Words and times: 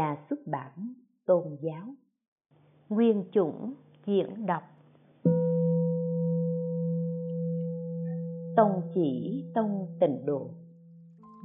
nhà 0.00 0.16
xuất 0.30 0.38
bản 0.46 0.94
tôn 1.26 1.42
giáo. 1.60 1.84
Nguyên 2.88 3.24
chủng 3.32 3.74
diễn 4.06 4.46
đọc. 4.46 4.62
Tông 8.56 8.82
chỉ 8.94 9.44
tông 9.54 9.86
tịnh 10.00 10.26
độ. 10.26 10.46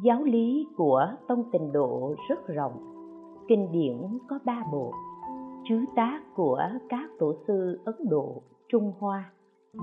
Giáo 0.03 0.23
lý 0.23 0.67
của 0.77 1.07
tông 1.27 1.51
tịnh 1.51 1.71
độ 1.71 2.15
rất 2.29 2.47
rộng. 2.47 2.79
Kinh 3.47 3.71
điển 3.71 3.97
có 4.29 4.39
ba 4.45 4.63
bộ. 4.71 4.91
Chứ 5.69 5.85
tác 5.95 6.21
của 6.35 6.61
các 6.89 7.09
tổ 7.19 7.33
sư 7.47 7.79
ấn 7.85 7.95
độ, 8.09 8.41
trung 8.69 8.93
hoa 8.99 9.31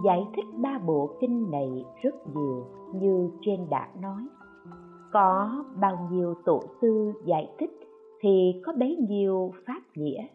giải 0.04 0.20
thích 0.36 0.44
ba 0.62 0.78
bộ 0.86 1.10
kinh 1.20 1.50
này 1.50 1.84
rất 2.02 2.14
nhiều 2.34 2.66
như 2.94 3.30
trên 3.40 3.66
đã 3.70 3.88
nói. 4.00 4.26
Có 5.12 5.64
bao 5.80 6.08
nhiêu 6.10 6.34
tổ 6.44 6.60
sư 6.80 7.12
giải 7.24 7.50
thích 7.58 7.81
thì 8.22 8.60
có 8.66 8.72
bấy 8.78 8.96
nhiêu 9.08 9.52
pháp 9.66 9.80
nghĩa. 9.94 10.26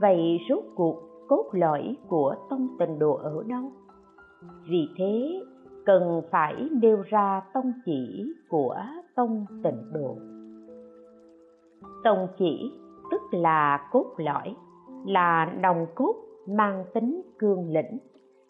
Vậy 0.00 0.38
rốt 0.48 0.64
cuộc 0.76 0.96
cốt 1.28 1.44
lõi 1.52 1.96
của 2.08 2.34
tông 2.50 2.68
tịnh 2.78 2.98
độ 2.98 3.14
ở 3.14 3.42
đâu? 3.48 3.72
Vì 4.70 4.88
thế, 4.96 5.40
cần 5.86 6.22
phải 6.30 6.68
nêu 6.82 7.02
ra 7.02 7.42
tông 7.54 7.72
chỉ 7.84 8.32
của 8.48 8.76
tông 9.16 9.46
tịnh 9.64 9.92
độ. 9.92 10.16
Tông 12.04 12.26
chỉ 12.38 12.72
tức 13.10 13.20
là 13.30 13.88
cốt 13.92 14.06
lõi, 14.16 14.54
là 15.06 15.56
nòng 15.60 15.86
cốt 15.94 16.14
mang 16.48 16.84
tính 16.94 17.22
cương 17.38 17.68
lĩnh, 17.68 17.98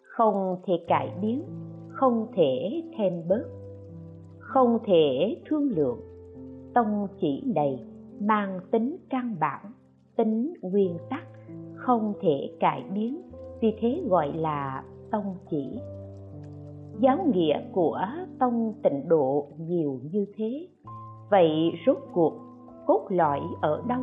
không 0.01 0.57
thể 0.65 0.73
cải 0.87 1.13
biến, 1.21 1.43
không 1.89 2.27
thể 2.35 2.83
thêm 2.97 3.13
bớt, 3.29 3.43
không 4.39 4.79
thể 4.85 5.35
thương 5.49 5.69
lượng. 5.75 5.99
Tông 6.73 7.07
chỉ 7.21 7.51
này 7.55 7.92
mang 8.19 8.59
tính 8.71 8.97
căn 9.09 9.35
bản, 9.39 9.71
tính 10.15 10.53
nguyên 10.61 10.97
tắc, 11.09 11.23
không 11.75 12.13
thể 12.21 12.51
cải 12.59 12.83
biến, 12.93 13.21
vì 13.61 13.77
thế 13.79 14.03
gọi 14.09 14.33
là 14.33 14.83
tông 15.11 15.35
chỉ. 15.49 15.79
Giáo 16.99 17.17
nghĩa 17.33 17.61
của 17.71 17.99
tông 18.39 18.73
tịnh 18.83 19.09
độ 19.09 19.47
nhiều 19.57 19.99
như 20.11 20.25
thế. 20.35 20.67
Vậy 21.29 21.71
rốt 21.85 21.97
cuộc, 22.13 22.33
cốt 22.85 23.05
lõi 23.09 23.39
ở 23.61 23.83
đâu? 23.87 24.01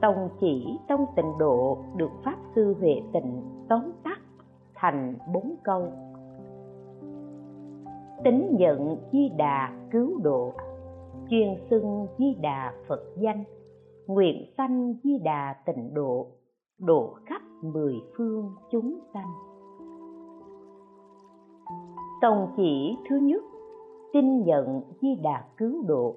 Tông 0.00 0.28
chỉ, 0.40 0.78
tông 0.88 1.06
tịnh 1.16 1.38
độ 1.38 1.78
được 1.96 2.10
pháp 2.24 2.36
sư 2.54 2.74
huệ 2.80 3.02
tịnh 3.12 3.42
tóm 3.68 3.82
tắt 4.04 4.20
thành 4.74 5.14
bốn 5.34 5.54
câu. 5.62 5.92
Tính 8.24 8.56
nhận 8.58 8.96
di 9.12 9.28
đà 9.28 9.72
cứu 9.90 10.20
độ 10.22 10.52
chuyên 11.30 11.48
xưng 11.70 12.06
di 12.18 12.34
đà 12.42 12.72
phật 12.88 13.00
danh, 13.16 13.44
nguyện 14.06 14.46
sanh 14.56 14.94
di 15.04 15.18
đà 15.24 15.54
tịnh 15.66 15.94
độ 15.94 16.26
độ 16.78 17.14
khắp 17.24 17.42
mười 17.62 17.94
phương 18.16 18.50
chúng 18.70 18.98
sanh. 19.14 19.32
Tông 22.20 22.48
chỉ 22.56 22.96
thứ 23.08 23.16
nhất, 23.16 23.42
tin 24.12 24.44
nhận 24.44 24.82
di 25.00 25.08
đà 25.22 25.44
cứu 25.56 25.82
độ, 25.86 26.14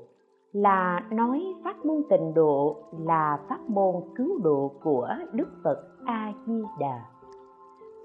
là 0.51 1.07
nói 1.11 1.43
pháp 1.63 1.85
môn 1.85 2.03
tịnh 2.09 2.33
độ, 2.33 2.75
là 2.99 3.39
pháp 3.49 3.69
môn 3.69 3.95
cứu 4.15 4.39
độ 4.43 4.71
của 4.83 5.07
đức 5.33 5.47
phật 5.63 5.77
a 6.05 6.33
di 6.47 6.61
đà. 6.79 7.05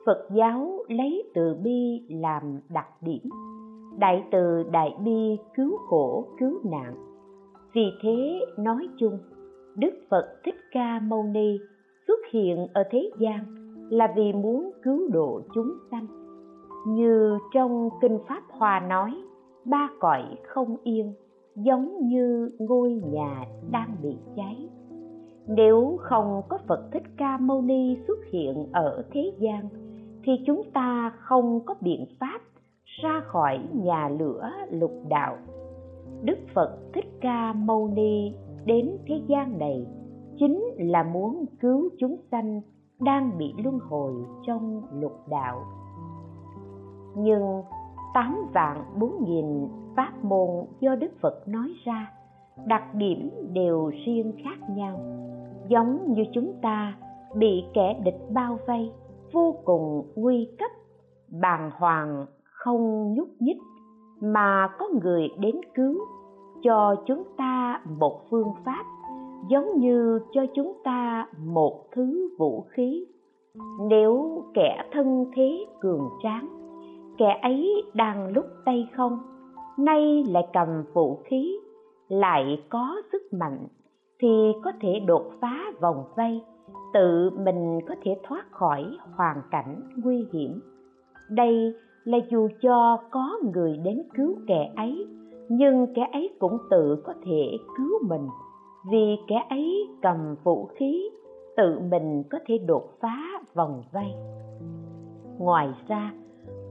Phật 0.06 0.28
giáo 0.34 0.78
lấy 0.88 1.30
từ 1.34 1.54
bi 1.62 2.06
làm 2.08 2.60
đặc 2.68 2.88
điểm 3.00 3.22
đại 4.00 4.24
từ 4.30 4.62
đại 4.72 4.94
bi 5.04 5.36
cứu 5.54 5.78
khổ, 5.88 6.24
cứu 6.38 6.60
nạn. 6.64 6.94
Vì 7.74 7.92
thế, 8.02 8.40
nói 8.58 8.88
chung, 8.98 9.18
đức 9.76 9.90
phật 10.10 10.40
thích 10.44 10.54
ca 10.72 11.00
mâu 11.00 11.22
ni 11.22 11.58
xuất 12.06 12.20
hiện 12.32 12.66
ở 12.72 12.82
thế 12.90 13.10
gian 13.18 13.38
là 13.90 14.12
vì 14.16 14.32
muốn 14.32 14.70
cứu 14.82 15.08
độ 15.12 15.40
chúng 15.54 15.72
sanh. 15.90 16.06
Như 16.86 17.38
trong 17.54 17.88
kinh 18.00 18.18
pháp 18.28 18.42
hòa 18.48 18.80
nói, 18.80 19.14
ba 19.64 19.88
cõi 20.00 20.22
không 20.46 20.76
yên 20.84 21.12
giống 21.56 22.08
như 22.08 22.50
ngôi 22.58 22.92
nhà 23.12 23.44
đang 23.72 23.96
bị 24.02 24.16
cháy. 24.36 24.68
Nếu 25.48 25.98
không 26.00 26.42
có 26.48 26.58
phật 26.68 26.88
thích 26.92 27.02
ca 27.16 27.38
mâu 27.38 27.62
ni 27.62 27.96
xuất 28.06 28.18
hiện 28.32 28.66
ở 28.72 29.04
thế 29.12 29.32
gian, 29.38 29.68
thì 30.22 30.32
chúng 30.46 30.62
ta 30.72 31.12
không 31.16 31.60
có 31.66 31.74
biện 31.80 32.06
pháp 32.20 32.40
ra 33.02 33.20
khỏi 33.26 33.60
nhà 33.72 34.08
lửa 34.08 34.50
lục 34.70 34.92
đạo. 35.08 35.36
Đức 36.22 36.38
phật 36.54 36.78
thích 36.94 37.06
ca 37.20 37.52
mâu 37.52 37.88
ni 37.88 38.34
đến 38.64 38.96
thế 39.06 39.22
gian 39.26 39.58
này 39.58 39.86
chính 40.38 40.64
là 40.78 41.02
muốn 41.02 41.44
cứu 41.60 41.88
chúng 41.98 42.16
sanh 42.30 42.60
đang 43.00 43.38
bị 43.38 43.54
luân 43.64 43.78
hồi 43.78 44.12
trong 44.46 44.82
lục 45.00 45.28
đạo. 45.28 45.62
Nhưng 47.16 47.62
tám 48.14 48.36
vạn 48.54 48.84
bốn 48.98 49.24
nghìn 49.24 49.68
pháp 49.96 50.24
môn 50.24 50.48
do 50.80 50.94
đức 50.96 51.12
phật 51.20 51.48
nói 51.48 51.72
ra, 51.84 52.12
đặc 52.66 52.94
điểm 52.94 53.30
đều 53.52 53.90
riêng 54.06 54.32
khác 54.44 54.70
nhau. 54.70 55.00
Giống 55.68 56.12
như 56.12 56.24
chúng 56.32 56.52
ta, 56.62 56.94
bị 57.34 57.64
kẻ 57.74 58.00
địch 58.04 58.20
bao 58.30 58.58
vây 58.66 58.92
vô 59.32 59.54
cùng 59.64 60.12
nguy 60.16 60.48
cấp, 60.58 60.70
bàng 61.28 61.70
hoàng 61.74 62.26
không 62.64 63.14
nhúc 63.14 63.28
nhích, 63.38 63.58
mà 64.20 64.68
có 64.78 64.88
người 65.02 65.28
đến 65.38 65.54
cứu, 65.74 65.98
cho 66.62 66.96
chúng 67.06 67.24
ta 67.36 67.80
một 67.98 68.20
phương 68.30 68.52
pháp 68.64 68.84
giống 69.48 69.78
như 69.78 70.20
cho 70.32 70.46
chúng 70.54 70.72
ta 70.84 71.26
một 71.46 71.84
thứ 71.92 72.28
vũ 72.38 72.64
khí. 72.70 73.06
Nếu 73.88 74.44
kẻ 74.54 74.84
thân 74.92 75.30
thế 75.36 75.66
cường 75.80 76.08
tráng, 76.22 76.48
kẻ 77.18 77.38
ấy 77.42 77.84
đang 77.94 78.32
lúc 78.32 78.44
tay 78.64 78.88
không, 78.96 79.18
nay 79.78 80.24
lại 80.28 80.46
cầm 80.52 80.68
vũ 80.94 81.18
khí, 81.24 81.58
lại 82.08 82.62
có 82.68 82.96
sức 83.12 83.22
mạnh, 83.32 83.66
thì 84.18 84.52
có 84.64 84.72
thể 84.80 85.00
đột 85.06 85.32
phá 85.40 85.72
vòng 85.80 86.04
vây, 86.16 86.42
tự 86.94 87.30
mình 87.30 87.80
có 87.88 87.94
thể 88.02 88.16
thoát 88.22 88.44
khỏi 88.50 88.84
hoàn 89.16 89.36
cảnh 89.50 89.80
nguy 89.96 90.26
hiểm. 90.32 90.60
Đây 91.30 91.74
là 92.04 92.18
dù 92.30 92.48
cho 92.60 92.98
có 93.10 93.38
người 93.54 93.76
đến 93.76 94.02
cứu 94.14 94.34
kẻ 94.46 94.72
ấy, 94.76 95.06
nhưng 95.48 95.94
kẻ 95.94 96.08
ấy 96.12 96.30
cũng 96.38 96.58
tự 96.70 97.02
có 97.04 97.14
thể 97.24 97.58
cứu 97.76 98.08
mình. 98.08 98.28
Vì 98.90 99.16
kẻ 99.28 99.42
ấy 99.50 99.88
cầm 100.02 100.34
vũ 100.44 100.64
khí, 100.64 101.10
tự 101.56 101.78
mình 101.90 102.22
có 102.30 102.38
thể 102.46 102.58
đột 102.58 102.84
phá 103.00 103.18
vòng 103.54 103.82
vây. 103.92 104.12
Ngoài 105.38 105.68
ra, 105.88 106.12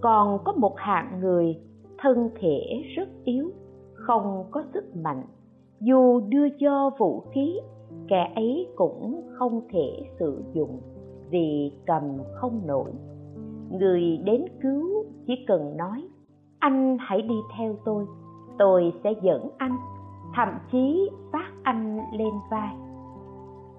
còn 0.01 0.39
có 0.43 0.51
một 0.51 0.73
hạng 0.77 1.19
người 1.21 1.57
thân 1.97 2.29
thể 2.35 2.83
rất 2.95 3.09
yếu, 3.23 3.51
không 3.93 4.45
có 4.51 4.63
sức 4.73 4.95
mạnh. 4.95 5.23
Dù 5.79 6.19
đưa 6.19 6.49
cho 6.59 6.89
vũ 6.99 7.23
khí, 7.31 7.59
kẻ 8.07 8.31
ấy 8.35 8.67
cũng 8.75 9.21
không 9.33 9.61
thể 9.71 10.01
sử 10.19 10.43
dụng 10.53 10.79
vì 11.29 11.71
cầm 11.85 12.03
không 12.33 12.61
nổi. 12.67 12.91
Người 13.71 14.17
đến 14.23 14.45
cứu 14.61 14.98
chỉ 15.29 15.45
cần 15.47 15.77
nói, 15.77 16.07
anh 16.59 16.97
hãy 16.99 17.21
đi 17.21 17.35
theo 17.57 17.75
tôi 17.85 18.05
tôi 18.59 18.93
sẽ 19.03 19.13
dẫn 19.21 19.49
anh, 19.57 19.77
thậm 20.35 20.49
chí 20.71 21.09
vác 21.31 21.51
anh 21.63 21.99
lên 22.13 22.33
vai. 22.51 22.75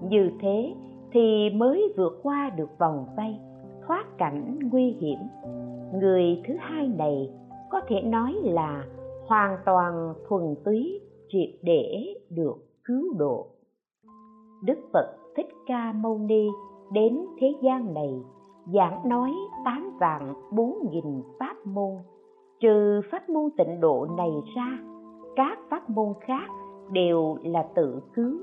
Như 0.09 0.31
thế 0.39 0.75
thì 1.11 1.49
mới 1.49 1.93
vượt 1.97 2.19
qua 2.23 2.49
được 2.49 2.69
vòng 2.79 3.05
vây, 3.17 3.35
thoát 3.87 4.17
cảnh 4.17 4.59
nguy 4.71 4.91
hiểm. 4.99 5.19
Người 5.93 6.41
thứ 6.47 6.53
hai 6.59 6.87
này 6.87 7.29
có 7.69 7.81
thể 7.87 8.01
nói 8.01 8.33
là 8.43 8.85
hoàn 9.27 9.57
toàn 9.65 10.13
thuần 10.27 10.55
túy 10.65 11.01
triệt 11.29 11.49
để 11.63 12.15
được 12.29 12.55
cứu 12.83 13.13
độ. 13.17 13.47
Đức 14.63 14.77
phật 14.93 15.17
thích 15.35 15.49
ca 15.67 15.93
mâu 15.93 16.17
ni 16.17 16.47
đến 16.91 17.25
thế 17.39 17.53
gian 17.63 17.93
này 17.93 18.13
giảng 18.65 19.09
nói 19.09 19.31
tám 19.65 19.97
vạn 19.99 20.33
bốn 20.51 20.73
nghìn 20.91 21.23
pháp 21.39 21.55
môn. 21.65 21.91
Trừ 22.59 23.01
pháp 23.11 23.29
môn 23.29 23.49
tịnh 23.57 23.79
độ 23.79 24.07
này 24.17 24.31
ra, 24.55 24.77
các 25.35 25.59
pháp 25.69 25.89
môn 25.89 26.13
khác 26.21 26.49
đều 26.91 27.37
là 27.43 27.63
tự 27.75 28.01
cứu, 28.13 28.37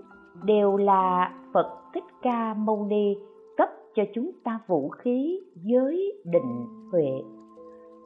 đều 0.44 0.76
là 0.76 1.34
phật 1.52 1.78
thích 1.94 2.04
ca 2.22 2.54
mâu 2.54 2.86
ni 2.86 3.16
cấp 3.56 3.68
cho 3.94 4.02
chúng 4.14 4.30
ta 4.44 4.60
vũ 4.66 4.88
khí 4.88 5.40
giới 5.54 6.22
định 6.24 6.66
huệ. 6.92 7.10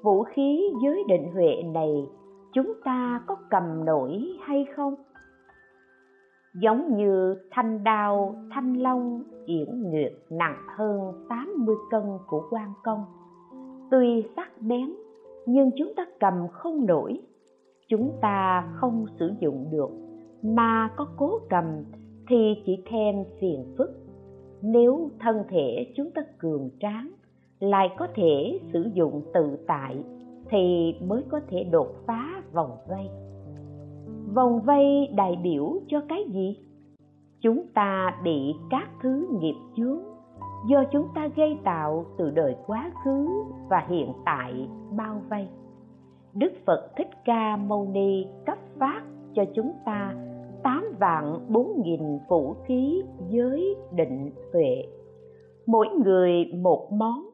Vũ 0.02 0.22
khí 0.22 0.70
giới 0.82 1.04
định 1.08 1.32
huệ 1.32 1.62
này 1.62 2.06
chúng 2.52 2.72
ta 2.84 3.22
có 3.26 3.36
cầm 3.50 3.84
nổi 3.84 4.22
hay 4.40 4.66
không? 4.76 4.94
Giống 6.54 6.96
như 6.96 7.36
thanh 7.50 7.84
đao, 7.84 8.34
thanh 8.54 8.74
long 8.74 9.22
yểm 9.46 9.68
nguyệt 9.70 10.12
nặng 10.30 10.56
hơn 10.76 11.26
80 11.28 11.76
cân 11.90 12.02
của 12.26 12.42
quan 12.50 12.72
công. 12.84 13.04
Tuy 13.90 14.24
sắc 14.36 14.50
bén, 14.60 14.92
nhưng 15.46 15.70
chúng 15.78 15.92
ta 15.96 16.06
cầm 16.20 16.34
không 16.52 16.86
nổi. 16.86 17.20
Chúng 17.88 18.12
ta 18.20 18.68
không 18.74 19.06
sử 19.18 19.32
dụng 19.40 19.66
được, 19.70 19.90
mà 20.42 20.90
có 20.96 21.06
cố 21.16 21.38
cầm 21.50 21.64
thì 22.28 22.54
chỉ 22.66 22.82
thêm 22.86 23.24
phiền 23.40 23.74
phức. 23.78 23.90
Nếu 24.62 25.10
thân 25.20 25.36
thể 25.48 25.92
chúng 25.96 26.10
ta 26.10 26.22
cường 26.38 26.70
tráng, 26.80 27.10
lại 27.60 27.90
có 27.98 28.08
thể 28.14 28.60
sử 28.72 28.90
dụng 28.94 29.22
tự 29.34 29.58
tại, 29.66 30.04
thì 30.50 30.94
mới 31.06 31.22
có 31.30 31.40
thể 31.48 31.64
đột 31.64 31.88
phá 32.06 32.42
vòng 32.52 32.70
vây. 32.88 33.08
Vòng 34.34 34.60
vây 34.60 35.08
đại 35.16 35.36
biểu 35.42 35.72
cho 35.88 36.00
cái 36.08 36.24
gì? 36.32 36.58
Chúng 37.42 37.66
ta 37.74 38.20
bị 38.24 38.54
các 38.70 38.90
thứ 39.02 39.26
nghiệp 39.40 39.54
chướng 39.76 40.00
do 40.68 40.84
chúng 40.92 41.08
ta 41.14 41.28
gây 41.36 41.58
tạo 41.64 42.04
từ 42.18 42.30
đời 42.30 42.56
quá 42.66 42.90
khứ 43.04 43.28
và 43.68 43.86
hiện 43.88 44.12
tại 44.24 44.68
bao 44.96 45.22
vây. 45.30 45.48
Đức 46.34 46.52
phật 46.66 46.90
thích 46.96 47.10
ca 47.24 47.56
mâu 47.56 47.88
ni 47.92 48.26
cấp 48.46 48.58
phát 48.78 49.02
cho 49.34 49.44
chúng 49.54 49.72
ta 49.84 50.14
tám 50.62 50.84
vạn 51.00 51.46
bốn 51.48 51.82
nghìn 51.84 52.18
vũ 52.28 52.54
khí 52.66 53.02
giới 53.28 53.76
định 53.92 54.30
tuệ, 54.52 54.84
mỗi 55.66 55.88
người 56.04 56.44
một 56.62 56.88
món. 56.92 57.28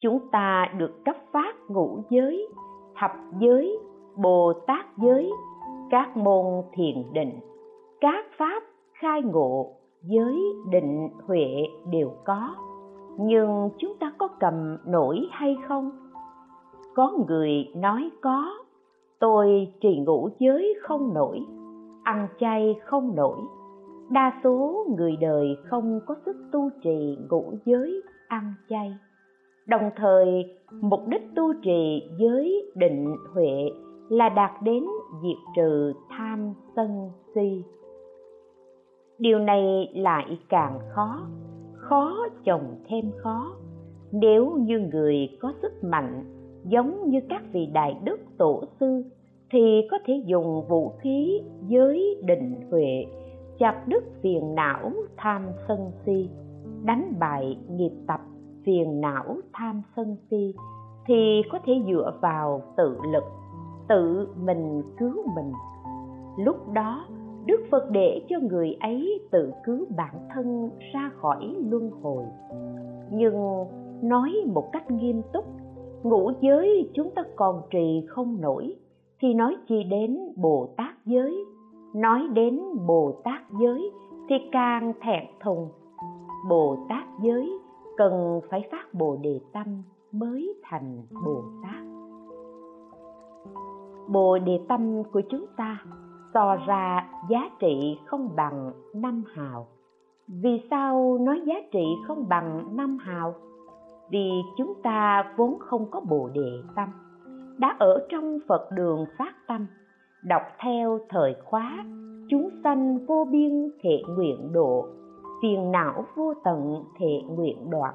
Chúng 0.00 0.18
ta 0.32 0.72
được 0.78 1.04
cấp 1.04 1.16
phát 1.32 1.54
ngũ 1.68 2.02
giới 2.10 2.48
thập 3.00 3.12
giới 3.38 3.78
bồ 4.16 4.52
tát 4.66 4.86
giới 4.96 5.30
các 5.90 6.16
môn 6.16 6.64
thiền 6.72 7.12
định 7.12 7.40
các 8.00 8.24
pháp 8.38 8.62
khai 9.02 9.22
ngộ 9.22 9.70
giới 10.02 10.36
định 10.70 11.08
huệ 11.26 11.46
đều 11.90 12.12
có, 12.24 12.54
nhưng 13.18 13.70
chúng 13.78 13.96
ta 14.00 14.12
có 14.18 14.28
cầm 14.40 14.76
nổi 14.86 15.20
hay 15.30 15.56
không? 15.68 15.90
Có 16.94 17.12
người 17.28 17.50
nói 17.76 18.10
có, 18.20 18.50
tôi 19.18 19.72
trì 19.80 19.98
ngũ 19.98 20.28
giới 20.38 20.74
không 20.82 21.14
nổi, 21.14 21.40
ăn 22.02 22.28
chay 22.40 22.74
không 22.84 23.14
nổi. 23.16 23.38
Đa 24.10 24.40
số 24.44 24.86
người 24.98 25.16
đời 25.20 25.56
không 25.64 26.00
có 26.06 26.14
sức 26.26 26.36
tu 26.52 26.70
trì 26.82 27.18
ngũ 27.30 27.52
giới 27.64 28.02
ăn 28.28 28.54
chay. 28.68 28.96
Đồng 29.66 29.90
thời, 29.96 30.56
mục 30.80 31.00
đích 31.06 31.22
tu 31.36 31.54
trì 31.62 32.02
giới 32.18 32.70
định 32.74 33.16
huệ 33.34 33.70
là 34.08 34.28
đạt 34.28 34.50
đến 34.62 34.84
diệt 35.22 35.54
trừ 35.56 35.92
tham 36.08 36.54
sân 36.76 37.10
si 37.34 37.64
điều 39.22 39.38
này 39.38 39.90
lại 39.94 40.38
càng 40.48 40.78
khó 40.94 41.26
khó 41.72 42.16
chồng 42.44 42.76
thêm 42.88 43.10
khó. 43.16 43.56
Nếu 44.12 44.56
như 44.58 44.78
người 44.92 45.28
có 45.40 45.52
sức 45.62 45.84
mạnh, 45.84 46.24
giống 46.64 47.08
như 47.10 47.20
các 47.28 47.42
vị 47.52 47.66
đại 47.72 47.96
đức 48.04 48.20
tổ 48.38 48.64
sư, 48.80 49.04
thì 49.50 49.88
có 49.90 49.98
thể 50.06 50.22
dùng 50.26 50.68
vũ 50.68 50.88
khí, 50.88 51.42
giới 51.68 52.22
định 52.24 52.60
huệ, 52.70 53.04
chặt 53.58 53.88
đứt 53.88 54.04
phiền 54.22 54.54
não 54.54 54.92
tham 55.16 55.46
sân 55.68 55.90
si, 56.06 56.28
đánh 56.84 57.12
bại 57.18 57.58
nghiệp 57.70 57.92
tập 58.06 58.20
phiền 58.64 59.00
não 59.00 59.36
tham 59.52 59.82
sân 59.96 60.16
si, 60.30 60.54
thì 61.06 61.42
có 61.50 61.58
thể 61.66 61.72
dựa 61.86 62.18
vào 62.20 62.62
tự 62.76 62.98
lực, 63.12 63.24
tự 63.88 64.28
mình 64.44 64.82
cứu 64.98 65.14
mình. 65.36 65.52
Lúc 66.38 66.72
đó 66.72 67.04
đức 67.46 67.60
phật 67.70 67.90
để 67.90 68.22
cho 68.28 68.36
người 68.40 68.76
ấy 68.80 69.20
tự 69.30 69.52
cứu 69.64 69.86
bản 69.96 70.14
thân 70.34 70.70
ra 70.92 71.10
khỏi 71.16 71.54
luân 71.70 71.90
hồi. 72.02 72.24
Nhưng 73.10 73.64
nói 74.02 74.32
một 74.54 74.68
cách 74.72 74.90
nghiêm 74.90 75.22
túc, 75.32 75.44
ngũ 76.02 76.30
giới 76.40 76.90
chúng 76.94 77.10
ta 77.10 77.22
còn 77.36 77.62
trì 77.70 78.06
không 78.08 78.40
nổi, 78.40 78.76
thì 79.20 79.34
nói 79.34 79.56
chi 79.68 79.84
đến 79.90 80.18
bồ 80.36 80.68
tát 80.76 80.94
giới? 81.06 81.44
Nói 81.94 82.28
đến 82.32 82.60
bồ 82.86 83.12
tát 83.24 83.40
giới 83.60 83.90
thì 84.28 84.34
càng 84.52 84.92
thẹn 85.00 85.24
thùng. 85.40 85.68
Bồ 86.48 86.76
tát 86.88 87.04
giới 87.22 87.58
cần 87.96 88.40
phải 88.50 88.68
phát 88.70 88.94
bồ 88.94 89.16
đề 89.16 89.40
tâm 89.52 89.82
mới 90.12 90.54
thành 90.62 91.02
bồ 91.24 91.42
tát. 91.62 91.84
Bồ 94.08 94.38
đề 94.38 94.60
tâm 94.68 95.02
của 95.12 95.22
chúng 95.30 95.46
ta 95.56 95.84
so 96.34 96.56
ra 96.66 97.10
giá 97.28 97.50
trị 97.60 97.98
không 98.06 98.36
bằng 98.36 98.72
năm 98.94 99.24
hào. 99.34 99.66
Vì 100.28 100.62
sao 100.70 101.18
nói 101.20 101.40
giá 101.46 101.54
trị 101.72 101.84
không 102.06 102.28
bằng 102.28 102.76
năm 102.76 102.98
hào? 102.98 103.34
Vì 104.10 104.30
chúng 104.58 104.74
ta 104.82 105.32
vốn 105.36 105.58
không 105.58 105.90
có 105.90 106.00
bồ 106.00 106.28
đề 106.34 106.50
tâm, 106.76 106.88
đã 107.58 107.76
ở 107.78 108.06
trong 108.08 108.38
phật 108.48 108.70
đường 108.72 109.06
phát 109.18 109.34
tâm, 109.48 109.66
đọc 110.24 110.42
theo 110.58 110.98
thời 111.08 111.34
khóa, 111.44 111.84
chúng 112.28 112.48
sanh 112.64 113.06
vô 113.06 113.26
biên 113.30 113.70
thệ 113.82 114.02
nguyện 114.16 114.52
độ, 114.52 114.86
phiền 115.42 115.72
não 115.72 116.04
vô 116.16 116.34
tận 116.44 116.84
thệ 116.98 117.22
nguyện 117.28 117.70
đoạn, 117.70 117.94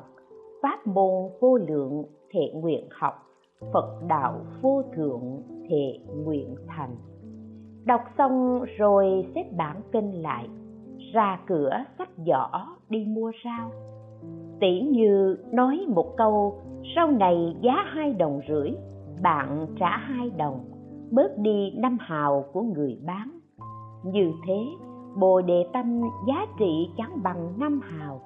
pháp 0.62 0.88
môn 0.88 1.30
vô 1.40 1.58
lượng 1.58 2.04
thệ 2.32 2.52
nguyện 2.54 2.88
học, 2.92 3.14
phật 3.74 4.02
đạo 4.08 4.42
vô 4.62 4.84
thượng 4.96 5.42
thệ 5.70 6.00
nguyện 6.24 6.56
thành 6.68 6.96
đọc 7.88 8.02
xong 8.18 8.64
rồi 8.78 9.28
xếp 9.36 9.46
bản 9.58 9.82
kinh 9.92 10.22
lại, 10.22 10.48
ra 11.14 11.40
cửa 11.48 11.70
sách 11.98 12.10
giỏ 12.26 12.50
đi 12.90 13.06
mua 13.06 13.32
rau. 13.44 13.72
Tỉ 14.60 14.82
như 14.82 15.38
nói 15.52 15.86
một 15.88 16.18
câu, 16.18 16.56
rau 16.96 17.12
này 17.12 17.56
giá 17.62 17.74
hai 17.88 18.14
đồng 18.14 18.40
rưỡi, 18.48 18.72
bạn 19.22 19.68
trả 19.80 19.98
hai 19.98 20.30
đồng, 20.30 20.66
bớt 21.12 21.38
đi 21.38 21.74
năm 21.78 21.98
hào 22.00 22.46
của 22.54 22.62
người 22.62 22.98
bán. 23.06 23.40
Như 24.04 24.32
thế, 24.48 24.66
bồ 25.20 25.42
đề 25.42 25.66
tâm 25.74 26.02
giá 26.28 26.46
trị 26.60 26.90
chẳng 26.98 27.24
bằng 27.24 27.60
năm 27.60 27.82
hào. 27.84 28.22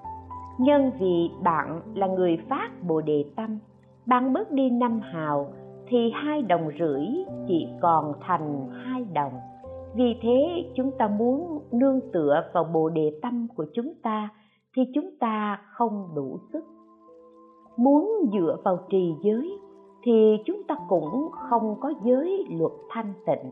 Nhân 0.59 0.91
vì 0.99 1.29
bạn 1.43 1.81
là 1.95 2.07
người 2.07 2.37
phát 2.49 2.69
bồ 2.87 3.01
đề 3.01 3.25
tâm, 3.35 3.59
bạn 4.05 4.33
bớt 4.33 4.51
đi 4.51 4.69
năm 4.69 4.99
hào 4.99 5.47
thì 5.87 6.11
hai 6.13 6.41
đồng 6.41 6.69
rưỡi 6.79 7.05
chỉ 7.47 7.67
còn 7.81 8.13
thành 8.21 8.69
hai 8.85 9.05
đồng 9.13 9.33
vì 9.95 10.15
thế 10.21 10.71
chúng 10.75 10.91
ta 10.97 11.07
muốn 11.07 11.59
nương 11.71 11.99
tựa 12.13 12.43
vào 12.53 12.63
bồ 12.63 12.89
đề 12.89 13.19
tâm 13.21 13.47
của 13.55 13.65
chúng 13.73 13.93
ta 14.03 14.29
thì 14.75 14.81
chúng 14.93 15.09
ta 15.19 15.61
không 15.73 16.07
đủ 16.15 16.37
sức. 16.53 16.63
Muốn 17.77 18.11
dựa 18.33 18.57
vào 18.63 18.77
trì 18.89 19.13
giới 19.23 19.59
thì 20.03 20.37
chúng 20.45 20.63
ta 20.67 20.75
cũng 20.89 21.29
không 21.49 21.75
có 21.79 21.93
giới 22.03 22.45
luật 22.49 22.71
thanh 22.89 23.13
tịnh. 23.25 23.51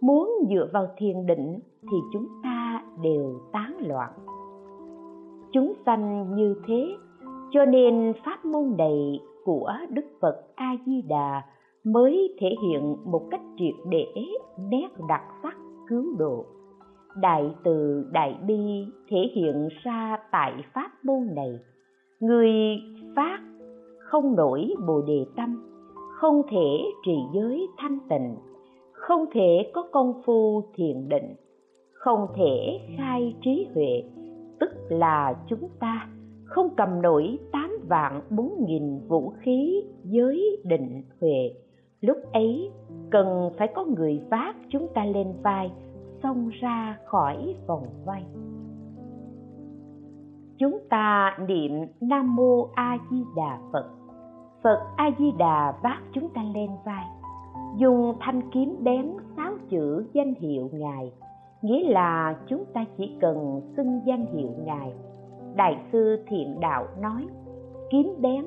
Muốn 0.00 0.30
dựa 0.50 0.68
vào 0.72 0.86
thiền 0.96 1.26
định 1.26 1.58
thì 1.82 1.96
chúng 2.12 2.26
ta 2.42 2.82
đều 3.02 3.40
tán 3.52 3.76
loạn. 3.80 4.10
Chúng 5.52 5.72
sanh 5.86 6.34
như 6.34 6.54
thế, 6.66 6.88
cho 7.50 7.64
nên 7.64 8.12
pháp 8.24 8.44
môn 8.44 8.74
này 8.78 9.20
của 9.44 9.72
đức 9.90 10.04
phật 10.20 10.36
a 10.54 10.76
di 10.86 11.02
đà 11.02 11.42
mới 11.84 12.36
thể 12.40 12.48
hiện 12.62 12.96
một 13.04 13.22
cách 13.30 13.40
triệt 13.58 13.74
để, 13.90 14.06
nét 14.70 14.88
đặc 15.08 15.22
sắc 15.42 15.55
cứu 15.88 16.04
độ. 16.18 16.44
Đại 17.20 17.54
từ 17.64 18.04
đại 18.12 18.38
bi 18.46 18.86
thể 19.08 19.18
hiện 19.34 19.68
ra 19.82 20.16
tại 20.32 20.52
pháp 20.74 20.90
môn 21.04 21.34
này. 21.34 21.58
Người 22.20 22.50
phát 23.16 23.38
không 23.98 24.36
nổi 24.36 24.74
bồ 24.86 25.02
đề 25.02 25.26
tâm, 25.36 25.62
không 26.20 26.42
thể 26.50 26.84
trì 27.06 27.16
giới 27.34 27.66
thanh 27.78 27.98
tịnh, 28.08 28.36
không 28.92 29.24
thể 29.32 29.70
có 29.74 29.88
công 29.92 30.22
phu 30.26 30.62
thiền 30.74 31.08
định, 31.08 31.34
không 31.92 32.26
thể 32.36 32.80
khai 32.98 33.36
trí 33.44 33.66
huệ, 33.74 34.02
tức 34.60 34.70
là 34.88 35.34
chúng 35.48 35.68
ta 35.80 36.08
không 36.44 36.68
cầm 36.76 37.02
nổi 37.02 37.38
tám 37.52 37.70
vạn 37.88 38.20
bốn 38.30 38.64
nghìn 38.66 38.98
vũ 39.08 39.32
khí 39.40 39.82
giới 40.04 40.58
định 40.64 41.02
huệ. 41.20 41.50
Lúc 42.00 42.16
ấy 42.32 42.70
cần 43.10 43.50
phải 43.58 43.68
có 43.74 43.84
người 43.84 44.22
vác 44.30 44.56
chúng 44.70 44.88
ta 44.94 45.04
lên 45.04 45.32
vai, 45.42 45.72
xông 46.22 46.48
ra 46.48 46.98
khỏi 47.04 47.54
vòng 47.66 47.86
vây. 48.04 48.22
Chúng 50.58 50.78
ta 50.90 51.36
niệm 51.48 51.72
nam 52.00 52.36
mô 52.36 52.68
a 52.74 52.98
di 53.10 53.24
đà 53.36 53.58
phật. 53.72 53.90
Phật 54.62 54.80
a 54.96 55.10
di 55.18 55.32
đà 55.38 55.78
vác 55.82 56.02
chúng 56.12 56.28
ta 56.28 56.42
lên 56.54 56.70
vai. 56.84 57.04
Dùng 57.76 58.14
thanh 58.20 58.50
kiếm 58.50 58.76
bén 58.80 59.12
sáu 59.36 59.52
chữ 59.68 60.06
danh 60.12 60.34
hiệu 60.34 60.70
ngài, 60.72 61.12
nghĩa 61.62 61.88
là 61.88 62.36
chúng 62.48 62.64
ta 62.72 62.84
chỉ 62.96 63.16
cần 63.20 63.60
xưng 63.76 64.00
danh 64.06 64.26
hiệu 64.26 64.50
ngài. 64.64 64.92
Đại 65.54 65.82
sư 65.92 66.24
thiện 66.28 66.60
đạo 66.60 66.86
nói, 67.00 67.26
kiếm 67.90 68.14
bén 68.20 68.46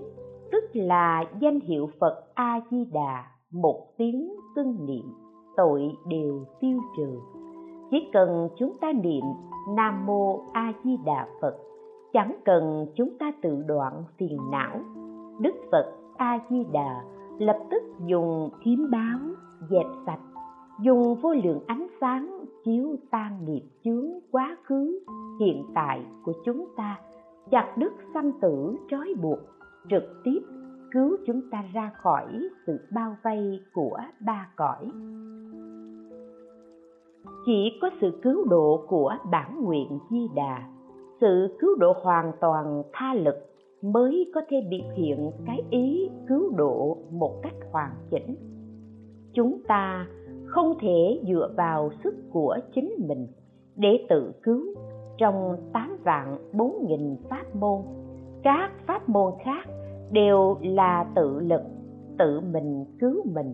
tức 0.51 0.63
là 0.73 1.23
danh 1.39 1.59
hiệu 1.59 1.89
phật 1.99 2.23
a 2.33 2.59
di 2.71 2.85
đà 2.85 3.25
một 3.51 3.87
tiếng 3.97 4.29
xưng 4.59 4.85
niệm, 4.85 5.13
tội 5.55 5.97
đều 6.05 6.45
tiêu 6.59 6.79
trừ. 6.97 7.19
Chỉ 7.91 8.09
cần 8.13 8.49
chúng 8.57 8.77
ta 8.81 8.91
niệm 8.91 9.23
nam 9.75 10.05
mô 10.05 10.39
a 10.53 10.73
di 10.83 10.97
đà 11.05 11.27
phật, 11.41 11.57
chẳng 12.13 12.35
cần 12.45 12.85
chúng 12.95 13.17
ta 13.19 13.31
tự 13.41 13.63
đoạn 13.67 14.03
phiền 14.17 14.37
não, 14.51 14.79
đức 15.39 15.55
phật 15.71 15.95
a 16.17 16.39
di 16.49 16.63
đà 16.71 17.03
lập 17.39 17.59
tức 17.71 17.83
dùng 18.05 18.49
kiếm 18.63 18.87
báo 18.91 19.19
dẹp 19.69 19.85
sạch, 20.05 20.21
dùng 20.81 21.15
vô 21.15 21.33
lượng 21.43 21.59
ánh 21.67 21.87
sáng 22.01 22.45
chiếu 22.65 22.95
tan 23.11 23.45
nghiệp 23.45 23.63
chướng 23.83 24.09
quá 24.31 24.57
khứ 24.63 24.99
hiện 25.39 25.65
tại 25.75 26.05
của 26.23 26.33
chúng 26.45 26.65
ta, 26.77 26.99
chặt 27.51 27.73
đứt 27.77 27.93
sanh 28.13 28.31
tử 28.41 28.75
trói 28.91 29.13
buộc, 29.21 29.39
trực 29.89 30.03
tiếp 30.23 30.39
cứu 30.91 31.17
chúng 31.27 31.41
ta 31.51 31.63
ra 31.73 31.91
khỏi 32.01 32.27
sự 32.67 32.79
bao 32.93 33.15
vây 33.23 33.59
của 33.73 33.97
ba 34.25 34.47
cõi. 34.55 34.91
Chỉ 37.45 37.77
có 37.81 37.89
sự 38.01 38.19
cứu 38.21 38.45
độ 38.49 38.85
của 38.87 39.15
bản 39.31 39.63
nguyện 39.63 39.99
di 40.11 40.27
đà, 40.35 40.69
sự 41.21 41.57
cứu 41.59 41.75
độ 41.79 41.93
hoàn 42.01 42.31
toàn 42.41 42.83
tha 42.93 43.13
lực 43.13 43.35
mới 43.81 44.31
có 44.35 44.41
thể 44.49 44.57
biểu 44.69 44.89
hiện 44.95 45.31
cái 45.45 45.61
ý 45.69 46.09
cứu 46.27 46.53
độ 46.57 46.97
một 47.11 47.39
cách 47.43 47.55
hoàn 47.71 47.91
chỉnh. 48.11 48.35
Chúng 49.33 49.61
ta 49.67 50.07
không 50.45 50.73
thể 50.81 51.21
dựa 51.27 51.53
vào 51.57 51.89
sức 52.03 52.15
của 52.31 52.57
chính 52.75 52.93
mình 53.07 53.27
để 53.75 54.05
tự 54.09 54.31
cứu. 54.43 54.65
Trong 55.17 55.57
tám 55.73 55.97
vạn 56.03 56.37
bốn 56.53 56.85
nghìn 56.87 57.15
pháp 57.29 57.55
môn, 57.55 57.81
các 58.43 58.71
pháp 58.87 59.09
môn 59.09 59.33
khác 59.43 59.65
đều 60.11 60.57
là 60.61 61.05
tự 61.15 61.39
lực, 61.39 61.61
tự 62.17 62.41
mình 62.41 62.85
cứu 62.99 63.23
mình. 63.25 63.53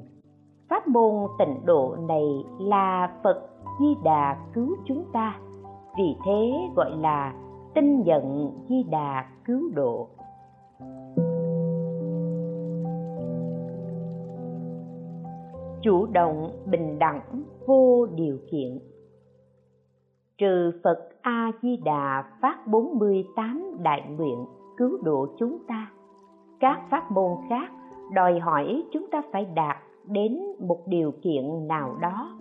Pháp 0.70 0.88
môn 0.88 1.14
tịnh 1.40 1.66
độ 1.66 1.96
này 2.08 2.26
là 2.60 3.12
phật 3.24 3.50
di 3.80 3.96
đà 4.04 4.38
cứu 4.54 4.76
chúng 4.86 5.04
ta. 5.14 5.40
Vì 5.98 6.16
thế 6.26 6.52
gọi 6.76 6.92
là 6.98 7.34
tinh 7.76 8.02
nhận 8.02 8.52
di 8.70 8.84
đà 8.84 9.26
cứu 9.46 9.62
độ. 9.76 10.08
Chủ 15.82 16.06
động 16.06 16.52
bình 16.66 17.00
đẳng 17.00 17.44
vô 17.66 18.06
điều 18.06 18.38
kiện. 18.52 18.80
Trừ 20.38 20.72
Phật 20.84 21.10
A 21.22 21.52
Di 21.62 21.78
Đà 21.78 22.24
phát 22.42 22.68
48 22.68 23.78
đại 23.84 24.02
nguyện 24.18 24.46
cứu 24.78 24.98
độ 25.04 25.28
chúng 25.40 25.58
ta. 25.68 25.92
Các 26.66 26.82
pháp 26.90 27.12
môn 27.12 27.32
khác 27.50 27.72
đòi 28.14 28.40
hỏi 28.40 28.84
chúng 28.92 29.08
ta 29.12 29.22
phải 29.32 29.46
đạt 29.56 29.78
đến 30.06 30.40
một 30.60 30.88
điều 30.88 31.12
kiện 31.22 31.68
nào 31.68 31.98
đó, 32.02 32.38